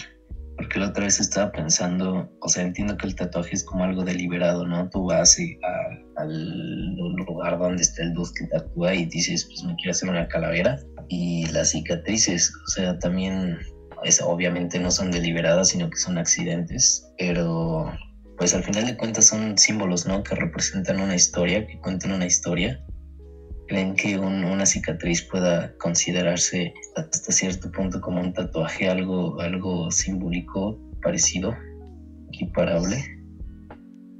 porque 0.56 0.80
la 0.80 0.88
otra 0.88 1.04
vez 1.04 1.20
estaba 1.20 1.52
pensando, 1.52 2.28
o 2.40 2.48
sea, 2.48 2.64
entiendo 2.64 2.96
que 2.96 3.06
el 3.06 3.14
tatuaje 3.14 3.54
es 3.54 3.62
como 3.64 3.84
algo 3.84 4.02
deliberado, 4.04 4.66
¿no? 4.66 4.88
Tú 4.90 5.04
vas 5.06 5.38
y 5.38 5.56
a- 5.64 6.20
al 6.22 6.96
lugar 6.96 7.58
donde 7.58 7.82
está 7.82 8.02
el 8.02 8.12
dude 8.14 8.30
que 8.36 8.46
tatúa 8.46 8.94
y 8.94 9.04
dices, 9.06 9.44
pues 9.44 9.62
me 9.64 9.76
quiero 9.76 9.92
hacer 9.92 10.08
una 10.10 10.26
calavera. 10.26 10.76
Y 11.08 11.46
las 11.52 11.70
cicatrices, 11.70 12.52
o 12.66 12.70
sea, 12.70 12.98
también, 12.98 13.58
es, 14.04 14.20
obviamente 14.20 14.78
no 14.80 14.90
son 14.90 15.10
deliberadas, 15.12 15.68
sino 15.68 15.88
que 15.90 15.96
son 15.96 16.18
accidentes, 16.18 17.08
pero 17.18 17.92
pues 18.38 18.54
al 18.54 18.62
final 18.62 18.86
de 18.86 18.96
cuentas 18.96 19.26
son 19.26 19.58
símbolos, 19.58 20.06
¿no? 20.06 20.22
Que 20.22 20.34
representan 20.36 21.00
una 21.00 21.14
historia, 21.16 21.66
que 21.66 21.78
cuentan 21.80 22.12
una 22.12 22.26
historia. 22.26 22.80
¿Creen 23.66 23.94
que 23.96 24.16
un- 24.18 24.44
una 24.44 24.64
cicatriz 24.64 25.28
pueda 25.28 25.76
considerarse 25.76 26.72
hasta 26.96 27.32
cierto 27.32 27.70
punto 27.70 28.00
como 28.00 28.20
un 28.20 28.32
tatuaje, 28.32 28.88
algo, 28.88 29.40
algo 29.40 29.90
simbólico 29.90 30.78
parecido, 31.02 31.54
equiparable? 32.28 33.04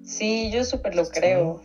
Sí, 0.03 0.51
yo 0.53 0.65
súper 0.65 0.95
lo 0.95 1.09
creo. 1.09 1.63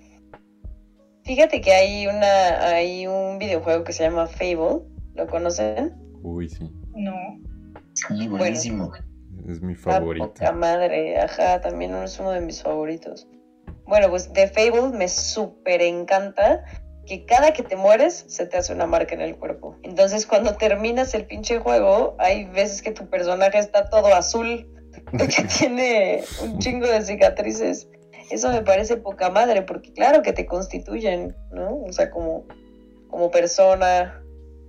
Fíjate 1.25 1.59
que 1.61 1.73
hay 1.73 2.07
una, 2.07 2.67
hay 2.69 3.07
un 3.07 3.39
videojuego 3.39 3.83
que 3.83 3.93
se 3.93 4.03
llama 4.03 4.27
Fable, 4.27 4.81
¿lo 5.15 5.27
conocen? 5.27 5.93
Uy, 6.21 6.47
sí. 6.49 6.69
No. 6.95 7.15
Sí, 7.93 8.27
buenísimo. 8.27 8.91
Es 9.47 9.61
mi 9.61 9.75
favorito. 9.75 10.34
poca 10.34 10.51
madre, 10.51 11.19
ajá, 11.19 11.61
también 11.61 11.93
es 11.95 12.19
uno 12.19 12.31
de 12.31 12.41
mis 12.41 12.61
favoritos. 12.61 13.27
Bueno, 13.86 14.09
pues 14.09 14.31
de 14.31 14.47
Fable 14.47 14.97
me 14.97 15.07
súper 15.07 15.81
encanta 15.81 16.63
que 17.05 17.25
cada 17.25 17.51
que 17.51 17.63
te 17.63 17.75
mueres 17.75 18.23
se 18.27 18.45
te 18.45 18.57
hace 18.57 18.73
una 18.73 18.86
marca 18.86 19.13
en 19.13 19.21
el 19.21 19.36
cuerpo. 19.36 19.77
Entonces 19.84 20.25
cuando 20.25 20.55
terminas 20.55 21.13
el 21.13 21.25
pinche 21.25 21.59
juego, 21.59 22.15
hay 22.19 22.45
veces 22.45 22.81
que 22.81 22.91
tu 22.91 23.09
personaje 23.09 23.59
está 23.59 23.89
todo 23.89 24.07
azul, 24.15 24.67
porque 25.11 25.43
tiene 25.59 26.23
un 26.41 26.59
chingo 26.59 26.88
de 26.88 27.01
cicatrices. 27.01 27.89
Eso 28.31 28.49
me 28.49 28.61
parece 28.61 28.97
poca 28.97 29.29
madre, 29.29 29.63
porque 29.63 29.91
claro 29.91 30.21
que 30.21 30.31
te 30.31 30.45
constituyen, 30.45 31.36
¿no? 31.51 31.81
O 31.84 31.91
sea, 31.91 32.09
como, 32.09 32.45
como 33.09 33.29
persona, 33.29 34.23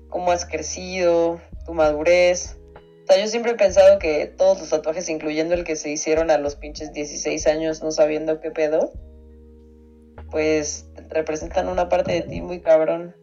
cómo 0.09 0.33
has 0.33 0.45
crecido, 0.45 1.41
tu 1.65 1.73
madurez. 1.73 2.59
O 3.05 3.07
sea, 3.07 3.21
yo 3.23 3.29
siempre 3.29 3.53
he 3.53 3.57
pensado 3.57 3.99
que 3.99 4.27
todos 4.27 4.59
los 4.61 4.71
tatuajes, 4.71 5.09
incluyendo 5.11 5.53
el 5.55 5.65
que 5.65 5.77
se 5.77 5.91
hicieron 5.91 6.31
a 6.31 6.39
los 6.39 6.57
pinches 6.57 6.93
16 6.93 7.47
años 7.47 7.83
no 7.83 7.91
sabiendo 7.91 8.41
qué 8.41 8.51
pedo, 8.51 8.93
pues 10.31 10.89
representan 11.11 11.69
una 11.69 11.89
parte 11.89 12.13
de 12.13 12.23
ti 12.23 12.41
muy 12.41 12.61
cabrón. 12.61 13.15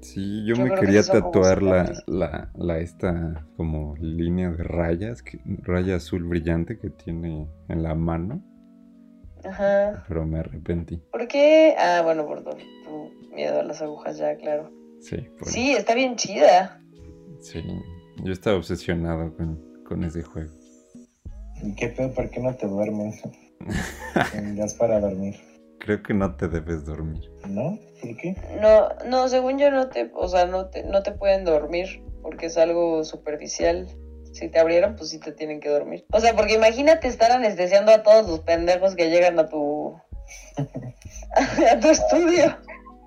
Sí, 0.00 0.46
yo, 0.46 0.54
Yo 0.54 0.64
me 0.64 0.70
que 0.70 0.80
quería 0.80 1.02
tatuar 1.02 1.62
la, 1.62 1.92
la, 2.06 2.50
la 2.54 2.78
esta 2.78 3.46
como 3.58 3.94
línea 3.98 4.48
de 4.50 4.62
rayas, 4.64 5.22
que- 5.22 5.38
raya 5.62 5.96
azul 5.96 6.24
brillante 6.24 6.78
que 6.78 6.88
tiene 6.88 7.46
en 7.68 7.82
la 7.82 7.94
mano, 7.94 8.42
Ajá. 9.44 10.02
pero 10.08 10.24
me 10.24 10.38
arrepentí. 10.38 11.02
¿Por 11.12 11.28
qué? 11.28 11.74
Ah, 11.78 12.00
bueno, 12.02 12.26
por 12.26 12.42
tu, 12.42 12.50
tu 12.50 13.10
miedo 13.34 13.60
a 13.60 13.62
las 13.62 13.82
agujas, 13.82 14.16
ya, 14.16 14.36
claro. 14.36 14.70
Sí, 15.00 15.16
por- 15.38 15.48
Sí, 15.48 15.72
está 15.72 15.94
bien 15.94 16.16
chida. 16.16 16.80
sí. 17.40 17.62
Yo 18.24 18.32
estaba 18.32 18.56
obsesionado 18.56 19.34
con, 19.36 19.82
con 19.86 20.04
ese 20.04 20.22
juego. 20.22 20.52
¿Y 21.62 21.74
qué 21.74 21.88
pedo? 21.88 22.12
¿Por 22.12 22.30
qué 22.30 22.40
no 22.40 22.54
te 22.54 22.66
duermes? 22.66 23.20
Gas 24.56 24.74
para 24.74 25.00
dormir, 25.00 25.36
Creo 25.78 26.02
que 26.02 26.14
no 26.14 26.34
te 26.36 26.48
debes 26.48 26.84
dormir. 26.84 27.30
¿no? 27.48 27.78
¿Por 28.00 28.16
qué? 28.16 28.36
No, 28.60 28.88
no, 29.08 29.28
según 29.28 29.58
yo 29.58 29.70
no 29.70 29.88
te, 29.88 30.10
o 30.14 30.28
sea, 30.28 30.46
no 30.46 30.66
te, 30.70 30.84
no 30.84 31.02
te 31.02 31.12
pueden 31.12 31.44
dormir 31.44 32.02
porque 32.22 32.46
es 32.46 32.56
algo 32.58 33.04
superficial. 33.04 33.86
Si 34.32 34.48
te 34.48 34.58
abrieron, 34.60 34.94
pues 34.96 35.10
sí 35.10 35.18
te 35.18 35.32
tienen 35.32 35.60
que 35.60 35.68
dormir. 35.68 36.04
O 36.12 36.20
sea, 36.20 36.34
porque 36.36 36.54
imagínate 36.54 37.08
estar 37.08 37.32
anestesiando 37.32 37.92
a 37.92 38.02
todos 38.02 38.28
los 38.28 38.40
pendejos 38.40 38.94
que 38.94 39.10
llegan 39.10 39.38
a 39.38 39.48
tu 39.48 39.94
a 40.56 41.80
tu 41.80 41.88
estudio. 41.88 42.56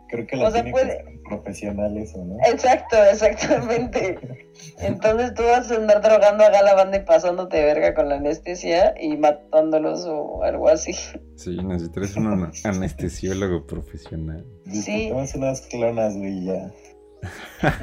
Creo 0.10 0.28
que 0.28 0.36
lo 0.36 0.48
O 0.48 0.52
sea, 0.52 0.64
tiene 0.64 0.72
puede- 0.72 1.13
que 1.24 1.54
ser 1.54 1.74
profesional 1.74 1.98
eso, 1.98 2.24
¿no? 2.24 2.38
Exacto, 2.46 2.98
exactamente. 3.04 4.20
Entonces 4.80 5.34
tú 5.34 5.44
vas 5.44 5.72
a 5.72 5.76
andar 5.76 6.02
drogando 6.02 6.46
a 6.46 6.62
la 6.62 6.74
banda 6.74 6.98
y 6.98 7.02
pasándote 7.02 7.58
de 7.58 7.64
verga 7.66 7.94
con 7.94 8.10
la 8.10 8.16
anestesia 8.16 8.94
y 9.00 9.18
matándolos 9.18 10.06
o 10.06 10.44
algo 10.44 10.70
así. 10.70 10.94
Sí, 11.36 11.58
necesitas 11.64 12.16
un 12.16 12.52
anestesiólogo 12.64 13.66
profesional. 13.66 14.46
Sí. 14.72 15.10
tomas 15.10 15.36
unas 15.36 15.62
clonas, 15.62 16.16
güey, 16.16 16.46
ya. 16.46 16.72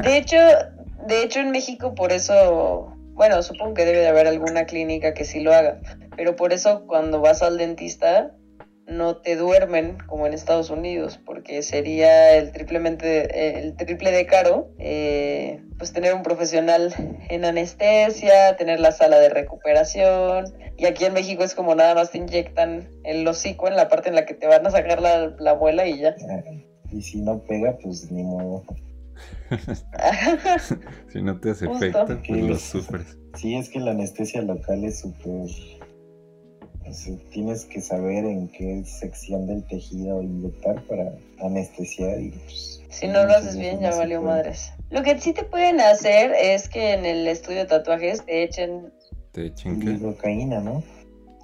De 0.02 0.16
hecho, 0.16 0.36
de 1.06 1.22
hecho 1.22 1.40
en 1.40 1.50
México 1.50 1.94
por 1.94 2.12
eso, 2.12 2.94
bueno, 3.14 3.42
supongo 3.42 3.74
que 3.74 3.84
debe 3.84 3.98
de 3.98 4.08
haber 4.08 4.26
alguna 4.26 4.64
clínica 4.64 5.14
que 5.14 5.24
sí 5.24 5.40
lo 5.40 5.52
haga, 5.52 5.80
pero 6.16 6.36
por 6.36 6.52
eso 6.52 6.86
cuando 6.86 7.20
vas 7.20 7.42
al 7.42 7.58
dentista 7.58 8.34
no 8.90 9.16
te 9.16 9.36
duermen 9.36 9.98
como 10.06 10.26
en 10.26 10.32
Estados 10.34 10.68
Unidos, 10.70 11.18
porque 11.24 11.62
sería 11.62 12.34
el 12.36 12.52
triplemente 12.52 13.60
el 13.60 13.76
triple 13.76 14.10
de 14.10 14.26
caro, 14.26 14.68
eh, 14.78 15.62
pues 15.78 15.92
tener 15.92 16.12
un 16.14 16.22
profesional 16.22 16.92
en 17.30 17.44
anestesia, 17.44 18.56
tener 18.56 18.80
la 18.80 18.92
sala 18.92 19.18
de 19.18 19.28
recuperación, 19.28 20.52
y 20.76 20.86
aquí 20.86 21.04
en 21.04 21.12
México 21.14 21.44
es 21.44 21.54
como 21.54 21.74
nada 21.74 21.94
más 21.94 22.10
te 22.10 22.18
inyectan 22.18 22.88
el 23.04 23.26
hocico 23.26 23.68
en 23.68 23.76
la 23.76 23.88
parte 23.88 24.08
en 24.08 24.14
la 24.14 24.26
que 24.26 24.34
te 24.34 24.46
van 24.46 24.66
a 24.66 24.70
sacar 24.70 25.00
la, 25.00 25.34
la 25.38 25.54
muela 25.54 25.86
y 25.86 26.00
ya. 26.00 26.16
Y 26.90 27.02
si 27.02 27.20
no 27.20 27.38
pega, 27.44 27.76
pues 27.82 28.10
ni 28.10 28.22
modo. 28.24 28.64
Si 31.12 31.20
no 31.22 31.38
te 31.40 31.50
hace 31.50 31.66
Justo. 31.66 31.84
efecto, 31.84 32.18
pues 32.26 32.42
lo 32.42 32.56
Sí. 32.56 32.68
sufres. 32.70 33.18
Sí, 33.36 33.56
es 33.56 33.68
que 33.68 33.80
la 33.80 33.90
anestesia 33.92 34.42
local 34.42 34.84
es 34.84 35.00
súper... 35.00 35.48
tienes 37.30 37.64
que 37.64 37.80
saber 37.80 38.24
en 38.24 38.48
qué 38.48 38.82
sección 38.84 39.46
del 39.46 39.64
tejido 39.64 40.22
inyectar 40.22 40.82
para 40.82 41.12
anestesiar 41.42 42.20
y 42.20 42.30
pues... 42.30 42.82
Si 42.88 43.06
no 43.06 43.24
lo 43.24 43.32
haces 43.32 43.56
bien, 43.56 43.80
ya 43.80 43.94
valió 43.94 44.20
madres. 44.20 44.72
Lo 44.90 45.02
que 45.02 45.18
sí 45.20 45.32
te 45.32 45.44
pueden 45.44 45.80
hacer 45.80 46.32
es 46.32 46.68
que 46.68 46.92
en 46.92 47.06
el 47.06 47.26
estudio 47.28 47.60
de 47.60 47.66
tatuajes 47.66 48.24
te 48.26 48.42
echen, 48.42 48.92
Te 49.32 49.46
echen 49.46 49.78
lidocaína, 49.78 50.60
¿no? 50.60 50.82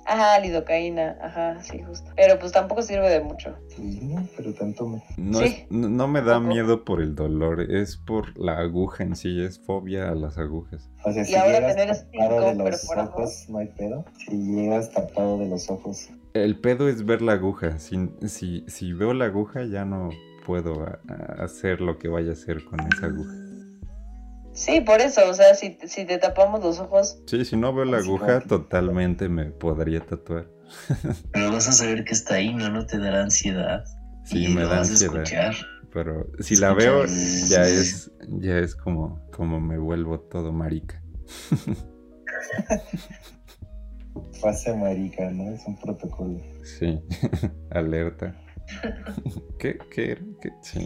Ajá, 0.07 0.39
lidocaína, 0.41 1.17
ajá, 1.21 1.63
sí, 1.63 1.83
justo. 1.83 2.11
Pero 2.17 2.39
pues 2.39 2.53
tampoco 2.53 2.83
sirve 2.83 3.09
de 3.09 3.21
mucho. 3.21 3.57
Sí, 3.69 4.01
pero 4.37 4.53
tanto 4.55 4.87
me... 4.89 5.03
No, 5.17 5.39
Sí. 5.41 5.45
es- 5.45 5.67
no, 5.71 5.89
no 5.89 6.09
me 6.09 6.23
da 6.23 6.35
Poco. 6.39 6.47
miedo 6.49 6.85
por 6.85 7.01
el 7.03 7.15
dolor, 7.15 7.61
es 7.61 7.97
por 7.97 8.37
la 8.39 8.59
aguja 8.59 9.05
en 9.05 9.17
sí, 9.17 9.41
es 9.43 9.59
fobia 9.61 10.09
a 10.11 10.15
las 10.15 10.39
agujas. 10.39 10.89
O 11.05 11.13
sea, 11.13 11.23
Y 11.23 11.27
si 11.27 11.35
ahora 11.35 11.59
llegas 11.59 11.77
tener 11.77 11.97
tapado 11.97 12.07
cinco 12.13 12.45
de 12.45 12.55
los 12.55 12.65
perforados. 12.65 13.11
ojos, 13.15 13.47
no 13.49 13.59
hay 13.59 13.69
pedo. 13.69 14.05
Si 14.19 14.37
llegas 14.37 14.91
tapado 14.93 15.39
de 15.39 15.49
los 15.49 15.69
ojos, 15.71 16.09
El 16.35 16.59
pedo 16.61 16.89
es 16.89 17.05
ver 17.07 17.23
la 17.23 17.33
aguja. 17.33 17.79
Si, 17.79 18.11
si, 18.27 18.63
si 18.69 18.93
veo 18.93 19.15
la 19.15 19.25
aguja, 19.27 19.65
ya 19.65 19.85
no 19.87 20.11
puedo 20.45 20.83
a- 20.85 21.01
a 21.09 21.45
hacer 21.45 21.81
lo 21.81 21.99
que 21.99 22.09
vaya 22.09 22.31
a 22.31 22.33
hacer 22.35 22.63
con 22.65 22.81
esa 22.93 23.07
aguja. 23.07 23.33
Sí, 24.57 24.81
por 24.81 25.01
eso, 25.01 25.21
o 25.29 25.35
sea, 25.35 25.55
si, 25.55 25.77
si 25.87 26.05
te 26.07 26.19
tapamos 26.19 26.65
los 26.65 26.81
ojos, 26.81 27.21
Sí, 27.27 27.45
si 27.45 27.57
no 27.57 27.75
veo 27.75 27.85
la 27.85 27.99
aguja, 27.99 28.41
que- 28.41 28.49
totalmente 28.49 29.29
me 29.29 29.47
podría 29.47 30.01
tatuar. 30.01 30.49
Pero 31.33 31.53
vas 31.53 31.69
a 31.69 31.73
saber 31.73 32.05
que 32.05 32.15
está 32.15 32.37
ahí, 32.37 32.55
¿no? 32.55 32.71
No 32.71 32.87
te 32.87 32.99
dará 32.99 33.23
ansiedad. 33.23 33.85
Sí, 34.25 34.47
y 34.47 34.49
me 34.49 34.63
lo 34.63 34.69
da 34.69 34.79
vas 34.79 34.89
a 34.89 34.93
ansiedad. 34.93 35.15
escuchar. 35.23 35.55
Pero 35.93 36.27
si 36.41 36.57
la 36.57 36.73
veo, 36.75 37.05
ya 37.49 37.67
es, 37.69 38.11
ya 38.41 38.59
es 38.59 38.75
como, 38.75 39.21
como 39.31 39.61
me 39.61 39.79
vuelvo 39.79 40.19
todo 40.21 40.53
marica. 40.53 41.01
fase 44.41 44.75
marica, 44.75 45.31
¿no? 45.31 45.53
Es 45.55 45.67
un 45.67 45.77
protocolo. 45.79 46.41
Sí, 46.65 46.99
alerta. 47.71 48.35
¿Qué? 49.59 49.79
¿Qué 49.91 50.13
era? 50.13 50.23
¿Qué? 50.41 50.51
Sí. 50.63 50.85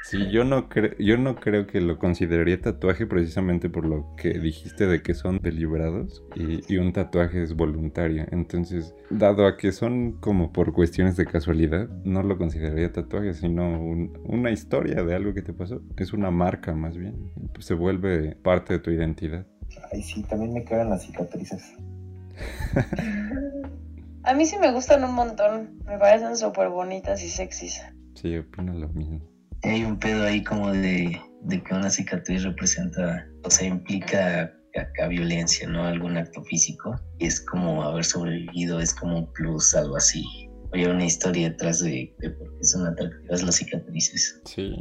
Sí, 0.00 0.30
yo 0.30 0.44
no, 0.44 0.68
cre- 0.70 0.96
yo 0.98 1.18
no 1.18 1.34
creo 1.36 1.66
que 1.66 1.80
lo 1.80 1.98
consideraría 1.98 2.60
tatuaje 2.60 3.06
precisamente 3.06 3.68
por 3.68 3.84
lo 3.84 4.14
que 4.16 4.38
dijiste 4.38 4.86
de 4.86 5.02
que 5.02 5.12
son 5.12 5.38
deliberados 5.42 6.22
y, 6.34 6.60
y 6.72 6.78
un 6.78 6.92
tatuaje 6.92 7.42
es 7.42 7.54
voluntario. 7.54 8.24
Entonces, 8.30 8.94
dado 9.10 9.46
a 9.46 9.56
que 9.56 9.72
son 9.72 10.12
como 10.20 10.52
por 10.52 10.72
cuestiones 10.72 11.16
de 11.16 11.26
casualidad, 11.26 11.88
no 12.04 12.22
lo 12.22 12.38
consideraría 12.38 12.92
tatuaje, 12.92 13.34
sino 13.34 13.68
un- 13.82 14.18
una 14.24 14.50
historia 14.50 15.02
de 15.02 15.14
algo 15.14 15.34
que 15.34 15.42
te 15.42 15.52
pasó. 15.52 15.82
Es 15.96 16.12
una 16.12 16.30
marca 16.30 16.74
más 16.74 16.96
bien. 16.96 17.30
Se 17.58 17.74
vuelve 17.74 18.36
parte 18.36 18.74
de 18.74 18.78
tu 18.78 18.90
identidad. 18.90 19.46
Ay, 19.92 20.02
sí, 20.02 20.22
también 20.22 20.54
me 20.54 20.64
cagan 20.64 20.90
las 20.90 21.02
cicatrices. 21.04 21.74
a 24.22 24.34
mí 24.34 24.46
sí 24.46 24.56
me 24.58 24.72
gustan 24.72 25.04
un 25.04 25.14
montón. 25.14 25.80
Me 25.86 25.98
parecen 25.98 26.36
súper 26.36 26.68
bonitas 26.68 27.22
y 27.22 27.28
sexys. 27.28 27.82
Sí, 28.14 28.36
opino 28.36 28.72
lo 28.74 28.88
mismo. 28.88 29.20
Hay 29.62 29.84
un 29.84 29.98
pedo 29.98 30.24
ahí 30.24 30.42
como 30.44 30.72
de, 30.72 31.18
de 31.42 31.62
que 31.62 31.74
una 31.74 31.90
cicatriz 31.90 32.42
representa, 32.44 33.26
o 33.42 33.50
sea, 33.50 33.66
implica 33.68 34.52
acá 34.74 35.08
violencia, 35.08 35.68
¿no? 35.68 35.84
Algún 35.84 36.16
acto 36.16 36.42
físico. 36.44 36.94
Y 37.18 37.26
es 37.26 37.40
como 37.40 37.82
haber 37.82 38.04
sobrevivido, 38.04 38.80
es 38.80 38.94
como 38.94 39.18
un 39.18 39.32
plus, 39.32 39.74
algo 39.74 39.96
así. 39.96 40.22
Oye, 40.70 40.86
una 40.86 41.06
historia 41.06 41.48
detrás 41.48 41.80
de, 41.82 42.14
de 42.20 42.30
por 42.30 42.46
qué 42.58 42.64
son 42.64 42.86
atractivas 42.86 43.42
las 43.42 43.56
cicatrices. 43.56 44.38
Sí, 44.44 44.74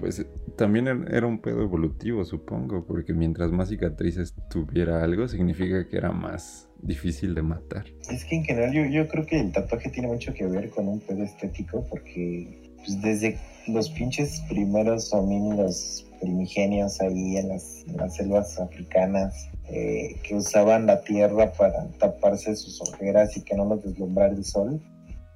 pues 0.00 0.24
también 0.56 0.86
er- 0.86 1.14
era 1.14 1.26
un 1.26 1.38
pedo 1.38 1.60
evolutivo, 1.62 2.24
supongo, 2.24 2.86
porque 2.86 3.12
mientras 3.12 3.52
más 3.52 3.68
cicatrices 3.68 4.34
tuviera 4.48 5.04
algo, 5.04 5.28
significa 5.28 5.86
que 5.86 5.98
era 5.98 6.12
más 6.12 6.70
difícil 6.80 7.34
de 7.34 7.42
matar. 7.42 7.84
Es 8.10 8.24
que 8.24 8.36
en 8.36 8.44
general 8.44 8.72
yo, 8.72 8.86
yo 8.86 9.06
creo 9.06 9.26
que 9.26 9.38
el 9.38 9.52
tatuaje 9.52 9.90
tiene 9.90 10.08
mucho 10.08 10.32
que 10.32 10.46
ver 10.46 10.70
con 10.70 10.88
un 10.88 11.00
pedo 11.00 11.22
estético 11.22 11.84
porque 11.90 12.63
pues, 12.84 13.00
desde 13.00 13.38
los 13.66 13.88
pinches 13.90 14.40
primeros 14.48 15.12
homínidos 15.12 16.04
primigenios 16.20 17.00
ahí 17.00 17.36
en 17.36 17.48
las, 17.48 17.84
selvas 18.16 18.58
africanas 18.58 19.48
eh, 19.68 20.16
que 20.22 20.34
usaban 20.34 20.86
la 20.86 21.02
tierra 21.02 21.52
para 21.52 21.86
taparse 21.98 22.56
sus 22.56 22.80
ojeras 22.80 23.36
y 23.36 23.42
que 23.42 23.54
no 23.54 23.64
los 23.66 23.82
deslumbrara 23.82 24.32
el 24.32 24.44
sol, 24.44 24.80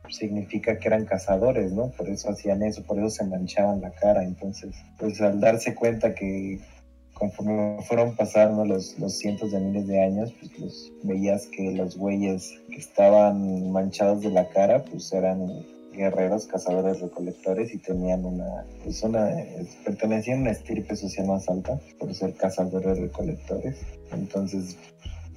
significa 0.08 0.78
que 0.78 0.88
eran 0.88 1.04
cazadores, 1.04 1.72
¿no? 1.72 1.90
Por 1.90 2.08
eso 2.08 2.30
hacían 2.30 2.62
eso, 2.62 2.82
por 2.82 2.98
eso 2.98 3.10
se 3.10 3.24
manchaban 3.24 3.80
la 3.80 3.90
cara. 3.90 4.24
Entonces, 4.24 4.74
pues 4.98 5.20
al 5.20 5.40
darse 5.40 5.74
cuenta 5.74 6.14
que 6.14 6.58
conforme 7.12 7.82
fueron 7.82 8.14
pasando 8.16 8.64
los, 8.64 8.98
los 8.98 9.18
cientos 9.18 9.50
de 9.52 9.60
miles 9.60 9.86
de 9.86 10.02
años, 10.02 10.32
pues 10.38 10.58
los, 10.58 10.92
veías 11.02 11.46
que 11.46 11.72
los 11.72 11.96
güeyes 11.96 12.54
que 12.70 12.76
estaban 12.78 13.70
manchados 13.70 14.22
de 14.22 14.30
la 14.30 14.48
cara, 14.48 14.84
pues 14.84 15.12
eran 15.12 15.66
guerreros, 15.92 16.46
cazadores, 16.46 17.00
recolectores 17.00 17.74
y 17.74 17.78
tenían 17.78 18.24
una, 18.24 18.64
pues 18.82 19.02
una, 19.02 19.28
pertenecían 19.84 20.38
a 20.38 20.42
una 20.42 20.50
estirpe 20.50 20.96
social 20.96 21.26
más 21.26 21.48
alta 21.48 21.78
por 21.98 22.14
ser 22.14 22.34
cazadores, 22.34 22.98
recolectores. 22.98 23.76
Entonces, 24.12 24.76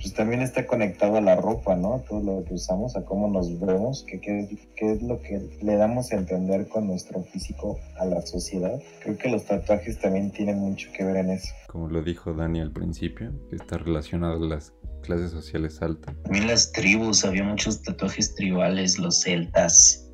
pues 0.02 0.14
también 0.16 0.41
está 0.41 0.66
conectado 0.66 1.18
a 1.18 1.22
la 1.22 1.36
ropa, 1.36 1.76
¿no? 1.76 2.04
Todo 2.10 2.22
lo 2.22 2.43
que 2.43 2.56
usamos, 2.56 2.95
a 2.95 3.06
cómo 3.06 3.28
nos 3.28 3.60
vemos, 3.60 4.04
que 4.08 4.20
qué 4.20 4.39
es, 4.39 4.49
qué 4.76 4.93
es 4.93 5.02
lo 5.04 5.22
que 5.22 5.39
le 5.62 5.76
damos 5.76 6.12
a 6.12 6.16
entender 6.16 6.68
con 6.68 6.88
nuestro 6.88 7.22
físico 7.24 7.80
a 7.99 8.06
la 8.06 8.22
sociedad. 8.26 8.82
Creo 9.04 9.18
que 9.18 9.30
los 9.30 9.45
tatuajes 9.45 9.99
también 9.99 10.32
tienen 10.32 10.60
mucho 10.60 10.89
que 10.91 11.04
ver 11.04 11.18
en 11.18 11.30
eso. 11.30 11.54
Como 11.68 11.88
lo 11.88 12.02
dijo 12.02 12.34
Dani 12.34 12.62
al 12.62 12.72
principio, 12.72 13.32
está 13.52 13.78
relacionado 13.78 14.43
a 14.43 14.47
las 14.47 14.74
clases 15.04 15.32
sociales 15.32 15.82
altas. 15.82 16.16
También 16.24 16.47
las 16.47 16.72
tribus, 16.72 17.24
había 17.24 17.43
muchos 17.43 17.84
tatuajes 17.84 18.34
tribales, 18.34 18.97
los 18.97 19.22
celtas. 19.22 20.11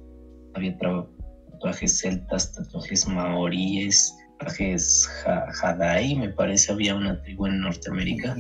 Había 0.57 0.75
tatuajes 1.51 1.99
celtas, 1.99 2.51
tatuajes 2.53 3.07
maoríes, 3.07 4.17
tatuajes 4.39 5.07
Hadai, 5.61 6.15
me 6.15 6.29
parece, 6.29 6.71
había 6.71 6.95
una 6.95 7.21
tribu 7.21 7.45
en 7.45 7.61
Norteamérica. 7.61 8.35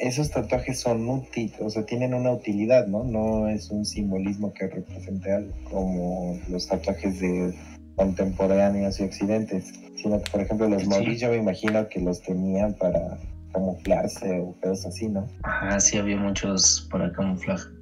Esos 0.00 0.30
tatuajes 0.30 0.78
son 0.78 1.08
útiles, 1.08 1.56
o 1.60 1.68
sea, 1.68 1.84
tienen 1.84 2.14
una 2.14 2.30
utilidad, 2.30 2.86
¿no? 2.86 3.02
No 3.02 3.48
es 3.48 3.70
un 3.72 3.84
simbolismo 3.84 4.52
que 4.54 4.68
represente 4.68 5.32
algo, 5.32 5.52
como 5.68 6.38
los 6.48 6.68
tatuajes 6.68 7.18
de 7.18 7.52
contemporáneos 7.96 9.00
y 9.00 9.02
occidentes, 9.02 9.72
sino 9.96 10.22
que, 10.22 10.30
por 10.30 10.40
ejemplo, 10.42 10.68
los 10.68 10.82
Sí. 10.82 10.88
maoríes 10.88 11.20
yo 11.20 11.30
me 11.30 11.38
imagino 11.38 11.88
que 11.88 11.98
los 11.98 12.22
tenían 12.22 12.74
para 12.74 13.18
camuflarse 13.52 14.38
o 14.38 14.52
cosas 14.60 14.86
así, 14.86 15.08
¿no? 15.08 15.28
Ajá, 15.42 15.80
sí, 15.80 15.98
había 15.98 16.18
muchos 16.18 16.86
para 16.92 17.10
camuflaje. 17.10 17.77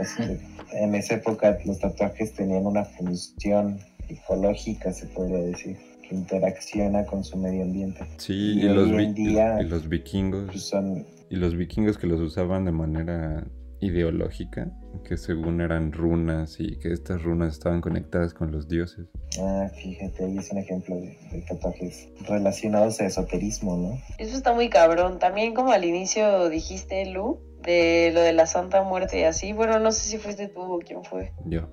Este, 0.00 0.40
en 0.72 0.94
esa 0.94 1.14
época 1.14 1.58
los 1.64 1.78
tatuajes 1.78 2.34
tenían 2.34 2.66
una 2.66 2.84
función 2.84 3.78
ecológica, 4.08 4.92
se 4.92 5.06
podría 5.06 5.38
decir, 5.38 5.76
que 6.08 6.14
interacciona 6.14 7.04
con 7.06 7.24
su 7.24 7.36
medio 7.38 7.62
ambiente. 7.62 8.00
Sí, 8.18 8.34
Y 8.60 8.64
y, 8.66 8.68
los, 8.68 8.90
vi- 8.96 9.12
día- 9.12 9.58
y 9.60 9.64
los 9.64 9.80
Pues 9.80 9.88
vikingos. 9.90 10.60
son, 10.62 11.06
Y 11.30 11.36
los 11.36 11.56
vikingos 11.56 11.98
que 11.98 12.06
los 12.06 12.20
usaban 12.20 12.64
de 12.64 12.72
manera 12.72 13.46
ideológica, 13.80 14.70
que 15.04 15.16
según 15.18 15.60
eran 15.60 15.92
runas 15.92 16.56
y 16.60 16.78
que 16.78 16.92
estas 16.92 17.22
runas 17.22 17.52
estaban 17.54 17.80
conectadas 17.82 18.32
con 18.32 18.50
los 18.50 18.68
dioses. 18.68 19.06
Ah, 19.40 19.68
fíjate, 19.82 20.24
ahí 20.24 20.38
es 20.38 20.50
un 20.50 20.58
ejemplo 20.58 20.96
de, 20.96 21.16
de 21.30 21.42
tatuajes 21.48 22.08
relacionados 22.26 23.00
a 23.00 23.06
esoterismo, 23.06 23.76
¿no? 23.76 23.98
Eso 24.18 24.34
está 24.36 24.54
muy 24.54 24.70
cabrón. 24.70 25.18
También 25.18 25.52
como 25.54 25.72
al 25.72 25.84
inicio 25.84 26.48
dijiste, 26.48 27.04
Lu, 27.06 27.38
de 27.66 28.10
lo 28.14 28.20
de 28.20 28.32
la 28.32 28.46
Santa 28.46 28.82
Muerte 28.82 29.20
y 29.20 29.24
así. 29.24 29.52
Bueno, 29.52 29.78
no 29.80 29.92
sé 29.92 30.08
si 30.08 30.16
fuiste 30.18 30.48
tú 30.48 30.60
o 30.62 30.78
quién 30.78 31.04
fue. 31.04 31.32
Yo. 31.44 31.68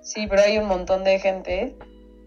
Sí, 0.00 0.26
pero 0.28 0.42
hay 0.42 0.58
un 0.58 0.66
montón 0.68 1.02
de 1.04 1.18
gente 1.18 1.76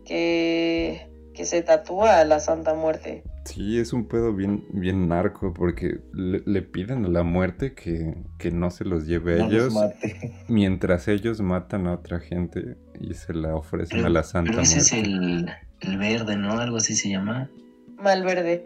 que, 0.05 1.07
que 1.33 1.45
se 1.45 1.61
tatúa 1.61 2.19
a 2.19 2.25
la 2.25 2.39
Santa 2.39 2.73
Muerte. 2.73 3.23
Sí, 3.45 3.79
es 3.79 3.93
un 3.93 4.07
pedo 4.07 4.33
bien, 4.33 4.65
bien 4.71 5.07
narco 5.07 5.53
porque 5.53 6.01
le, 6.13 6.41
le 6.45 6.61
piden 6.63 7.05
a 7.05 7.07
la 7.07 7.23
muerte 7.23 7.73
que, 7.75 8.15
que 8.37 8.51
no 8.51 8.71
se 8.71 8.83
los 8.83 9.05
lleve 9.07 9.35
a 9.35 9.37
No 9.37 9.43
los 9.45 9.53
ellos 9.53 9.73
mate. 9.73 10.33
mientras 10.49 11.07
ellos 11.07 11.39
matan 11.39 11.87
a 11.87 11.93
otra 11.93 12.19
gente 12.19 12.75
y 12.99 13.13
se 13.13 13.33
la 13.33 13.55
ofrecen 13.55 13.99
Pero, 13.99 14.07
a 14.07 14.09
la 14.09 14.23
Santa 14.23 14.51
pero 14.51 14.63
ese 14.63 14.79
es 14.79 14.91
Muerte. 14.91 15.09
el, 15.09 15.49
el 15.81 15.97
verde, 15.97 16.35
¿no? 16.35 16.59
Algo 16.59 16.77
así 16.77 16.93
se 16.95 17.09
llama. 17.09 17.49
Malverde. 17.97 18.63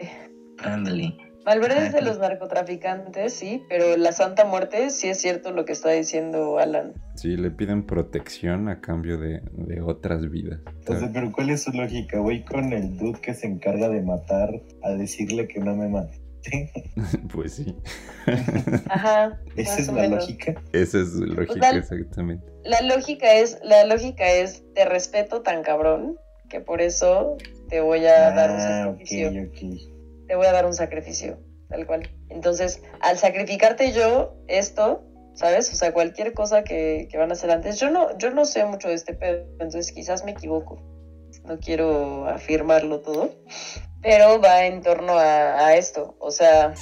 Ándale. 0.58 1.16
Malverde 1.44 1.86
es 1.86 1.92
de 1.92 2.02
los 2.02 2.18
narcotraficantes, 2.18 3.32
sí, 3.34 3.62
pero 3.68 3.96
la 3.96 4.12
Santa 4.12 4.44
Muerte 4.44 4.90
sí 4.90 5.08
es 5.08 5.20
cierto 5.20 5.50
lo 5.52 5.64
que 5.64 5.72
está 5.72 5.90
diciendo 5.90 6.58
Alan. 6.58 6.92
Sí, 7.16 7.36
le 7.36 7.50
piden 7.50 7.84
protección 7.86 8.68
a 8.68 8.80
cambio 8.80 9.18
de, 9.18 9.40
de 9.52 9.80
otras 9.80 10.30
vidas. 10.30 10.60
Entonces, 10.78 11.10
pero 11.12 11.32
¿cuál 11.32 11.50
es 11.50 11.62
su 11.64 11.72
lógica? 11.72 12.20
Voy 12.20 12.44
con 12.44 12.72
el 12.72 12.96
dude 12.96 13.20
que 13.20 13.34
se 13.34 13.46
encarga 13.46 13.88
de 13.88 14.02
matar 14.02 14.50
a 14.82 14.90
decirle 14.90 15.48
que 15.48 15.58
no 15.60 15.74
me 15.76 15.88
mate. 15.88 16.20
pues 17.32 17.54
sí, 17.54 17.76
Ajá. 18.88 19.38
Esa 19.56 19.78
es 19.80 19.88
o 19.88 19.92
la 19.94 20.02
menos. 20.02 20.20
lógica. 20.24 20.54
esa 20.72 20.98
es 21.00 21.12
su 21.12 21.24
lógica 21.24 21.54
Total. 21.54 21.76
exactamente. 21.78 22.44
La 22.64 22.80
lógica 22.82 23.32
es, 23.34 23.58
la 23.62 23.84
lógica 23.84 24.28
es, 24.30 24.64
te 24.74 24.84
respeto 24.84 25.42
tan 25.42 25.62
cabrón 25.62 26.16
que 26.48 26.60
por 26.60 26.80
eso 26.80 27.36
te 27.68 27.80
voy 27.80 28.04
a 28.06 28.30
dar 28.32 28.50
un 28.50 28.56
Ah, 28.60 28.88
ok, 28.88 29.06
sacrificio. 29.06 29.30
Te 30.32 30.36
voy 30.36 30.46
a 30.46 30.52
dar 30.52 30.64
un 30.64 30.72
sacrificio, 30.72 31.38
tal 31.68 31.86
cual. 31.86 32.08
Entonces, 32.30 32.82
al 33.00 33.18
sacrificarte 33.18 33.92
yo 33.92 34.34
esto, 34.48 35.04
¿sabes? 35.34 35.70
O 35.70 35.74
sea, 35.74 35.92
cualquier 35.92 36.32
cosa 36.32 36.64
que, 36.64 37.06
van 37.18 37.28
a 37.28 37.32
hacer 37.34 37.50
antes. 37.50 37.78
Yo 37.78 37.90
no, 37.90 38.16
yo 38.16 38.30
no 38.30 38.46
sé 38.46 38.64
mucho 38.64 38.88
de 38.88 38.94
este 38.94 39.12
pedo, 39.12 39.44
entonces 39.60 39.92
quizás 39.92 40.24
me 40.24 40.30
equivoco. 40.30 40.80
No 41.44 41.58
quiero 41.58 42.26
afirmarlo 42.28 43.02
todo. 43.02 43.28
Pero 44.00 44.40
va 44.40 44.64
en 44.64 44.80
torno 44.80 45.18
a, 45.18 45.74
esto. 45.74 46.16
O 46.18 46.30
sea, 46.30 46.72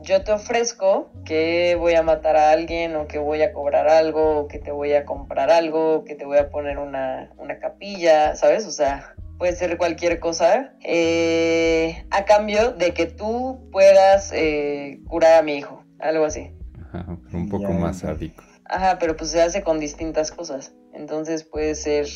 yo 0.00 0.24
te 0.24 0.32
ofrezco 0.32 1.12
que 1.24 1.76
voy 1.76 1.94
a 1.94 2.02
matar 2.02 2.36
a 2.36 2.50
alguien 2.50 2.96
o 2.96 3.06
que 3.06 3.20
voy 3.20 3.40
a 3.42 3.52
cobrar 3.52 3.86
algo 3.86 4.40
o 4.40 4.48
que 4.48 4.58
te 4.58 4.72
voy 4.72 4.94
a 4.94 5.04
comprar 5.04 5.52
algo 5.52 6.02
que 6.02 6.16
te 6.16 6.24
voy 6.24 6.38
a 6.38 6.50
poner 6.50 6.78
una, 6.78 7.30
una 7.38 7.60
capilla, 7.60 8.34
¿sabes? 8.34 8.66
O 8.66 8.72
sea, 8.72 9.14
puede 9.38 9.54
ser 9.54 9.76
cualquier 9.78 10.20
cosa 10.20 10.74
eh, 10.82 12.06
a 12.10 12.24
cambio 12.24 12.72
de 12.72 12.94
que 12.94 13.06
tú 13.06 13.68
puedas 13.70 14.32
eh, 14.32 15.00
curar 15.06 15.38
a 15.38 15.42
mi 15.42 15.56
hijo, 15.56 15.84
algo 15.98 16.24
así. 16.24 16.50
Ajá, 16.92 17.18
pero 17.24 17.38
un 17.38 17.48
poco 17.48 17.68
Ya, 17.68 17.78
más 17.78 17.98
sádico. 17.98 18.42
Ajá, 18.64 18.98
pero 18.98 19.16
pues 19.16 19.30
se 19.30 19.42
hace 19.42 19.62
con 19.62 19.78
distintas 19.78 20.30
cosas. 20.30 20.74
Entonces 20.92 21.44
puede 21.44 21.74
ser 21.74 22.06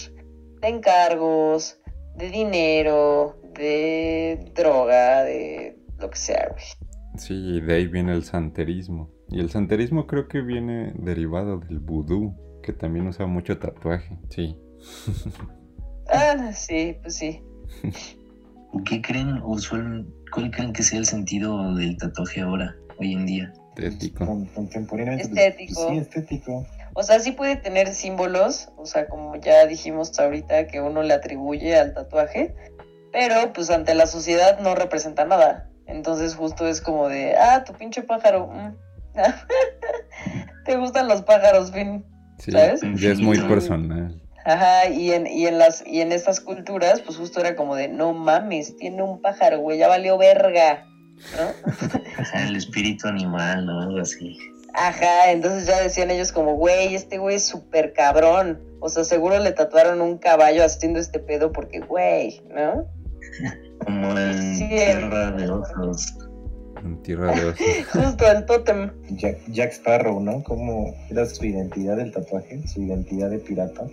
de 0.60 0.68
encargos, 0.68 1.78
de 2.16 2.30
dinero, 2.30 3.40
de 3.54 4.50
droga, 4.54 5.22
de 5.24 5.78
lo 5.98 6.10
que 6.10 6.18
sea, 6.18 6.48
güey. 6.50 6.64
Sí, 7.16 7.34
y 7.34 7.60
de 7.60 7.74
ahí 7.74 7.86
viene 7.86 8.12
el 8.12 8.24
santerismo. 8.24 9.10
Y 9.28 9.40
el 9.40 9.50
santerismo 9.50 10.06
creo 10.06 10.28
que 10.28 10.40
viene 10.40 10.92
derivado 10.96 11.58
del 11.58 11.78
vudú, 11.78 12.34
que 12.62 12.72
también 12.72 13.06
usa 13.06 13.26
mucho 13.26 13.58
tatuaje. 13.58 14.18
Sí. 14.28 14.56
Ah, 16.10 16.52
sí, 16.54 16.96
pues 17.02 17.16
sí. 17.16 17.40
¿Qué 18.84 19.02
creen 19.02 19.40
usual, 19.42 20.06
cuál 20.32 20.50
creen 20.50 20.72
que 20.72 20.82
sea 20.82 20.98
el 20.98 21.06
sentido 21.06 21.74
del 21.74 21.96
tatuaje 21.96 22.40
ahora, 22.40 22.76
hoy 22.98 23.14
en 23.14 23.26
día? 23.26 23.52
Estético. 23.76 24.26
Con- 24.26 24.46
Contemporáneamente. 24.46 25.28
pues, 25.28 25.38
Estético. 25.46 25.88
Sí, 25.88 25.98
estético. 25.98 26.66
O 26.94 27.02
sea, 27.02 27.20
sí 27.20 27.32
puede 27.32 27.56
tener 27.56 27.94
símbolos, 27.94 28.68
o 28.76 28.84
sea, 28.84 29.08
como 29.08 29.36
ya 29.36 29.66
dijimos 29.66 30.18
ahorita 30.18 30.66
que 30.66 30.80
uno 30.80 31.02
le 31.02 31.14
atribuye 31.14 31.76
al 31.76 31.94
tatuaje, 31.94 32.54
pero 33.12 33.52
pues 33.52 33.70
ante 33.70 33.94
la 33.94 34.06
sociedad 34.06 34.58
no 34.60 34.74
representa 34.74 35.24
nada. 35.24 35.68
Entonces 35.86 36.34
justo 36.34 36.66
es 36.68 36.80
como 36.80 37.08
de, 37.08 37.36
ah, 37.36 37.64
tu 37.64 37.72
pinche 37.74 38.02
pájaro. 38.02 38.48
mm. 38.48 38.74
¿Te 40.64 40.76
gustan 40.76 41.08
los 41.08 41.22
pájaros, 41.22 41.72
Fin? 41.72 42.04
Sí, 42.38 42.52
¿Sabes? 42.52 42.80
ya 42.96 43.10
es 43.10 43.20
muy 43.20 43.38
personal. 43.38 44.20
Ajá, 44.44 44.88
y 44.88 45.12
en, 45.12 45.26
y 45.26 45.46
en 45.46 45.58
las, 45.58 45.84
y 45.86 46.00
en 46.00 46.12
estas 46.12 46.40
culturas, 46.40 47.00
pues 47.00 47.18
justo 47.18 47.40
era 47.40 47.56
como 47.56 47.74
de, 47.74 47.88
no 47.88 48.12
mames, 48.12 48.76
tiene 48.76 49.02
un 49.02 49.20
pájaro, 49.20 49.60
güey, 49.60 49.78
ya 49.78 49.88
valió 49.88 50.16
verga. 50.16 50.86
¿No? 51.36 51.70
Ajá, 52.18 52.46
el 52.46 52.56
espíritu 52.56 53.08
animal, 53.08 53.66
¿no? 53.66 53.80
Algo 53.82 54.00
así. 54.00 54.38
Ajá, 54.74 55.30
entonces 55.30 55.66
ya 55.66 55.80
decían 55.80 56.10
ellos 56.10 56.32
como, 56.32 56.54
güey, 56.54 56.94
este 56.94 57.18
güey 57.18 57.36
es 57.36 57.44
súper 57.46 57.92
cabrón. 57.92 58.60
O 58.80 58.88
sea, 58.88 59.04
seguro 59.04 59.38
le 59.38 59.52
tatuaron 59.52 60.00
un 60.00 60.16
caballo 60.18 60.64
haciendo 60.64 61.00
este 61.00 61.18
pedo 61.18 61.52
porque, 61.52 61.80
güey, 61.80 62.40
¿no? 62.54 62.86
Como 63.84 64.18
en 64.18 64.56
Sí. 64.56 64.68
Tierra 64.68 65.30
de 65.32 65.50
Osos. 65.50 66.14
En 66.82 67.02
tierra 67.02 67.32
de 67.34 67.46
osos. 67.46 67.66
Justo 67.92 68.30
el 68.30 68.46
tótem. 68.46 68.90
Jack, 69.10 69.38
Jack 69.48 69.72
Sparrow, 69.72 70.20
¿no? 70.20 70.42
¿Cómo 70.44 70.94
era 71.10 71.26
su 71.26 71.44
identidad 71.44 71.96
del 71.96 72.12
tatuaje? 72.12 72.66
Su 72.66 72.82
identidad 72.82 73.30
de 73.30 73.38
pirata. 73.38 73.86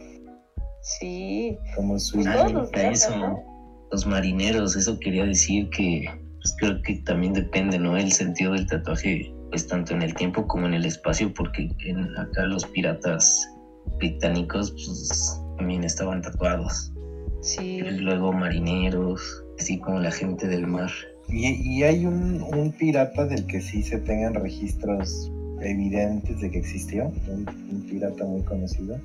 Sí. 0.87 1.57
Como 1.75 1.99
su 1.99 2.15
Pues 2.15 2.27
Ah, 2.27 2.65
eso, 2.91 3.17
¿no? 3.17 3.43
los 3.91 4.05
marineros, 4.05 4.75
eso 4.75 4.97
quería 4.99 5.25
decir 5.25 5.67
que 5.69 6.05
pues 6.39 6.55
creo 6.59 6.81
que 6.81 6.95
también 7.05 7.33
depende, 7.33 7.77
¿no? 7.77 7.97
El 7.97 8.11
sentido 8.11 8.53
del 8.53 8.65
tatuaje, 8.67 9.33
pues 9.49 9.67
tanto 9.67 9.93
en 9.93 10.01
el 10.01 10.13
tiempo 10.13 10.45
como 10.47 10.67
en 10.67 10.73
el 10.73 10.85
espacio, 10.85 11.33
porque 11.33 11.69
en, 11.85 12.17
acá 12.17 12.43
los 12.43 12.65
piratas 12.65 13.49
británicos, 13.97 14.71
pues 14.71 15.41
también 15.57 15.83
estaban 15.83 16.21
tatuados. 16.21 16.93
Sí. 17.41 17.77
Y 17.79 17.81
luego 17.99 18.31
marineros, 18.31 19.43
así 19.59 19.79
como 19.79 19.99
la 19.99 20.11
gente 20.11 20.47
del 20.47 20.67
mar. 20.67 20.91
Y, 21.29 21.47
y 21.77 21.83
hay 21.83 22.05
un, 22.05 22.41
un 22.41 22.71
pirata 22.71 23.25
del 23.25 23.45
que 23.47 23.59
sí 23.59 23.81
se 23.83 23.97
tengan 23.99 24.33
registros 24.35 25.31
evidentes 25.61 26.39
de 26.39 26.51
que 26.51 26.59
existió. 26.59 27.11
Un, 27.27 27.45
un 27.71 27.81
pirata 27.89 28.23
muy 28.23 28.41
conocido. 28.43 28.97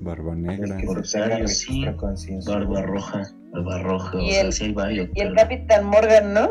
Barba 0.00 0.34
negra. 0.34 0.76
Corsario, 0.86 1.46
sí. 1.48 1.84
Barba 2.46 2.82
roja, 2.82 3.22
barba 3.52 3.78
roja, 3.82 4.16
o 4.16 4.20
Y 4.20 4.30
sea, 4.32 4.42
el- 4.42 4.52
sí 4.52 4.64
hay 4.64 4.72
varios. 4.72 5.08
Y 5.14 5.20
el 5.20 5.34
Capitán 5.34 5.84
Morgan, 5.86 6.32
¿no? 6.34 6.50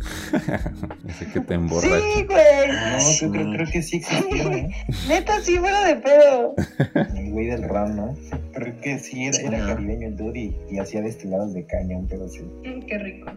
Ese 1.08 1.26
que 1.32 1.40
te 1.40 1.54
emborracha. 1.54 1.88
Sí, 2.14 2.24
güey. 2.24 2.70
Ah, 2.70 2.92
No, 2.94 3.00
sí. 3.00 3.26
yo 3.26 3.32
creo, 3.32 3.52
creo 3.52 3.66
que 3.70 3.82
sí 3.82 3.96
existió, 3.98 4.50
¿eh? 4.52 4.70
Neta, 5.08 5.40
sí, 5.42 5.58
fuera 5.58 5.84
de 5.84 5.96
pedo. 5.96 6.54
El 7.16 7.30
güey 7.32 7.46
del 7.46 7.62
ram, 7.68 7.96
¿no? 7.96 8.14
Creo 8.54 8.80
que 8.80 8.98
sí, 8.98 9.26
era, 9.26 9.38
era 9.38 9.66
caribeño 9.74 10.08
el 10.08 10.16
dude 10.16 10.38
y, 10.40 10.56
y 10.70 10.78
hacía 10.78 11.02
destilados 11.02 11.52
de 11.52 11.66
caña, 11.66 11.98
un 11.98 12.06
pedo 12.08 12.24
así. 12.26 12.40
Mm, 12.40 12.80
Qué 12.86 12.98
rico. 12.98 13.30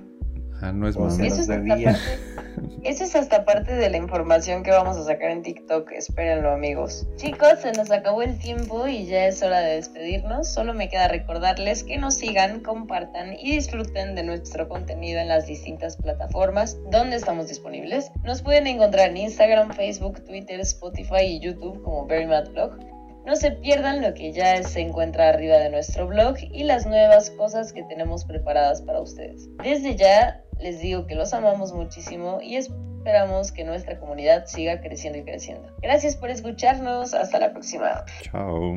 Ah, 0.63 0.71
no 0.71 0.87
es 0.87 0.95
mami. 0.97 1.27
Eso 1.27 1.41
es, 1.41 1.49
hasta 1.49 1.57
bebía. 1.57 1.91
parte, 1.91 2.89
eso 2.89 3.03
es 3.03 3.15
hasta 3.17 3.43
parte 3.43 3.75
de 3.75 3.89
la 3.89 3.97
información 3.97 4.63
que 4.63 4.71
vamos 4.71 4.95
a 4.95 5.03
sacar 5.03 5.29
en 5.31 5.41
TikTok. 5.41 5.91
Espérenlo, 5.91 6.51
amigos. 6.51 7.05
Chicos, 7.17 7.59
se 7.61 7.73
nos 7.73 7.91
acabó 7.91 8.21
el 8.21 8.39
tiempo 8.39 8.87
y 8.87 9.05
ya 9.05 9.25
es 9.25 9.43
hora 9.43 9.59
de 9.59 9.75
despedirnos. 9.75 10.47
Solo 10.47 10.73
me 10.73 10.87
queda 10.87 11.09
recordarles 11.09 11.83
que 11.83 11.97
nos 11.97 12.13
sigan, 12.13 12.61
compartan 12.61 13.33
y 13.37 13.51
disfruten 13.51 14.15
de 14.15 14.23
nuestro 14.23 14.69
contenido 14.69 15.19
en 15.19 15.27
las 15.27 15.47
distintas 15.47 15.97
plataformas 15.97 16.77
donde 16.89 17.17
estamos 17.17 17.49
disponibles. 17.49 18.09
Nos 18.23 18.41
pueden 18.41 18.65
encontrar 18.65 19.09
en 19.09 19.17
Instagram, 19.17 19.73
Facebook, 19.73 20.23
Twitter, 20.23 20.61
Spotify 20.61 21.25
y 21.25 21.41
YouTube 21.41 21.83
como 21.83 22.07
Very 22.07 22.25
Mad 22.25 22.51
Blog. 22.51 22.79
No 23.25 23.35
se 23.35 23.51
pierdan 23.51 24.01
lo 24.01 24.13
que 24.13 24.31
ya 24.31 24.63
se 24.63 24.79
encuentra 24.79 25.29
arriba 25.29 25.57
de 25.57 25.69
nuestro 25.69 26.07
blog 26.07 26.35
y 26.39 26.63
las 26.63 26.85
nuevas 26.85 27.29
cosas 27.31 27.71
que 27.71 27.83
tenemos 27.83 28.25
preparadas 28.25 28.81
para 28.81 29.01
ustedes. 29.01 29.49
Desde 29.63 29.95
ya 29.95 30.42
les 30.59 30.79
digo 30.79 31.05
que 31.05 31.15
los 31.15 31.33
amamos 31.33 31.73
muchísimo 31.73 32.39
y 32.41 32.55
esperamos 32.55 33.51
que 33.51 33.63
nuestra 33.63 33.99
comunidad 33.99 34.45
siga 34.45 34.81
creciendo 34.81 35.19
y 35.19 35.23
creciendo. 35.23 35.69
Gracias 35.81 36.15
por 36.15 36.29
escucharnos. 36.29 37.13
Hasta 37.13 37.39
la 37.39 37.51
próxima. 37.51 38.05
Chao. 38.21 38.75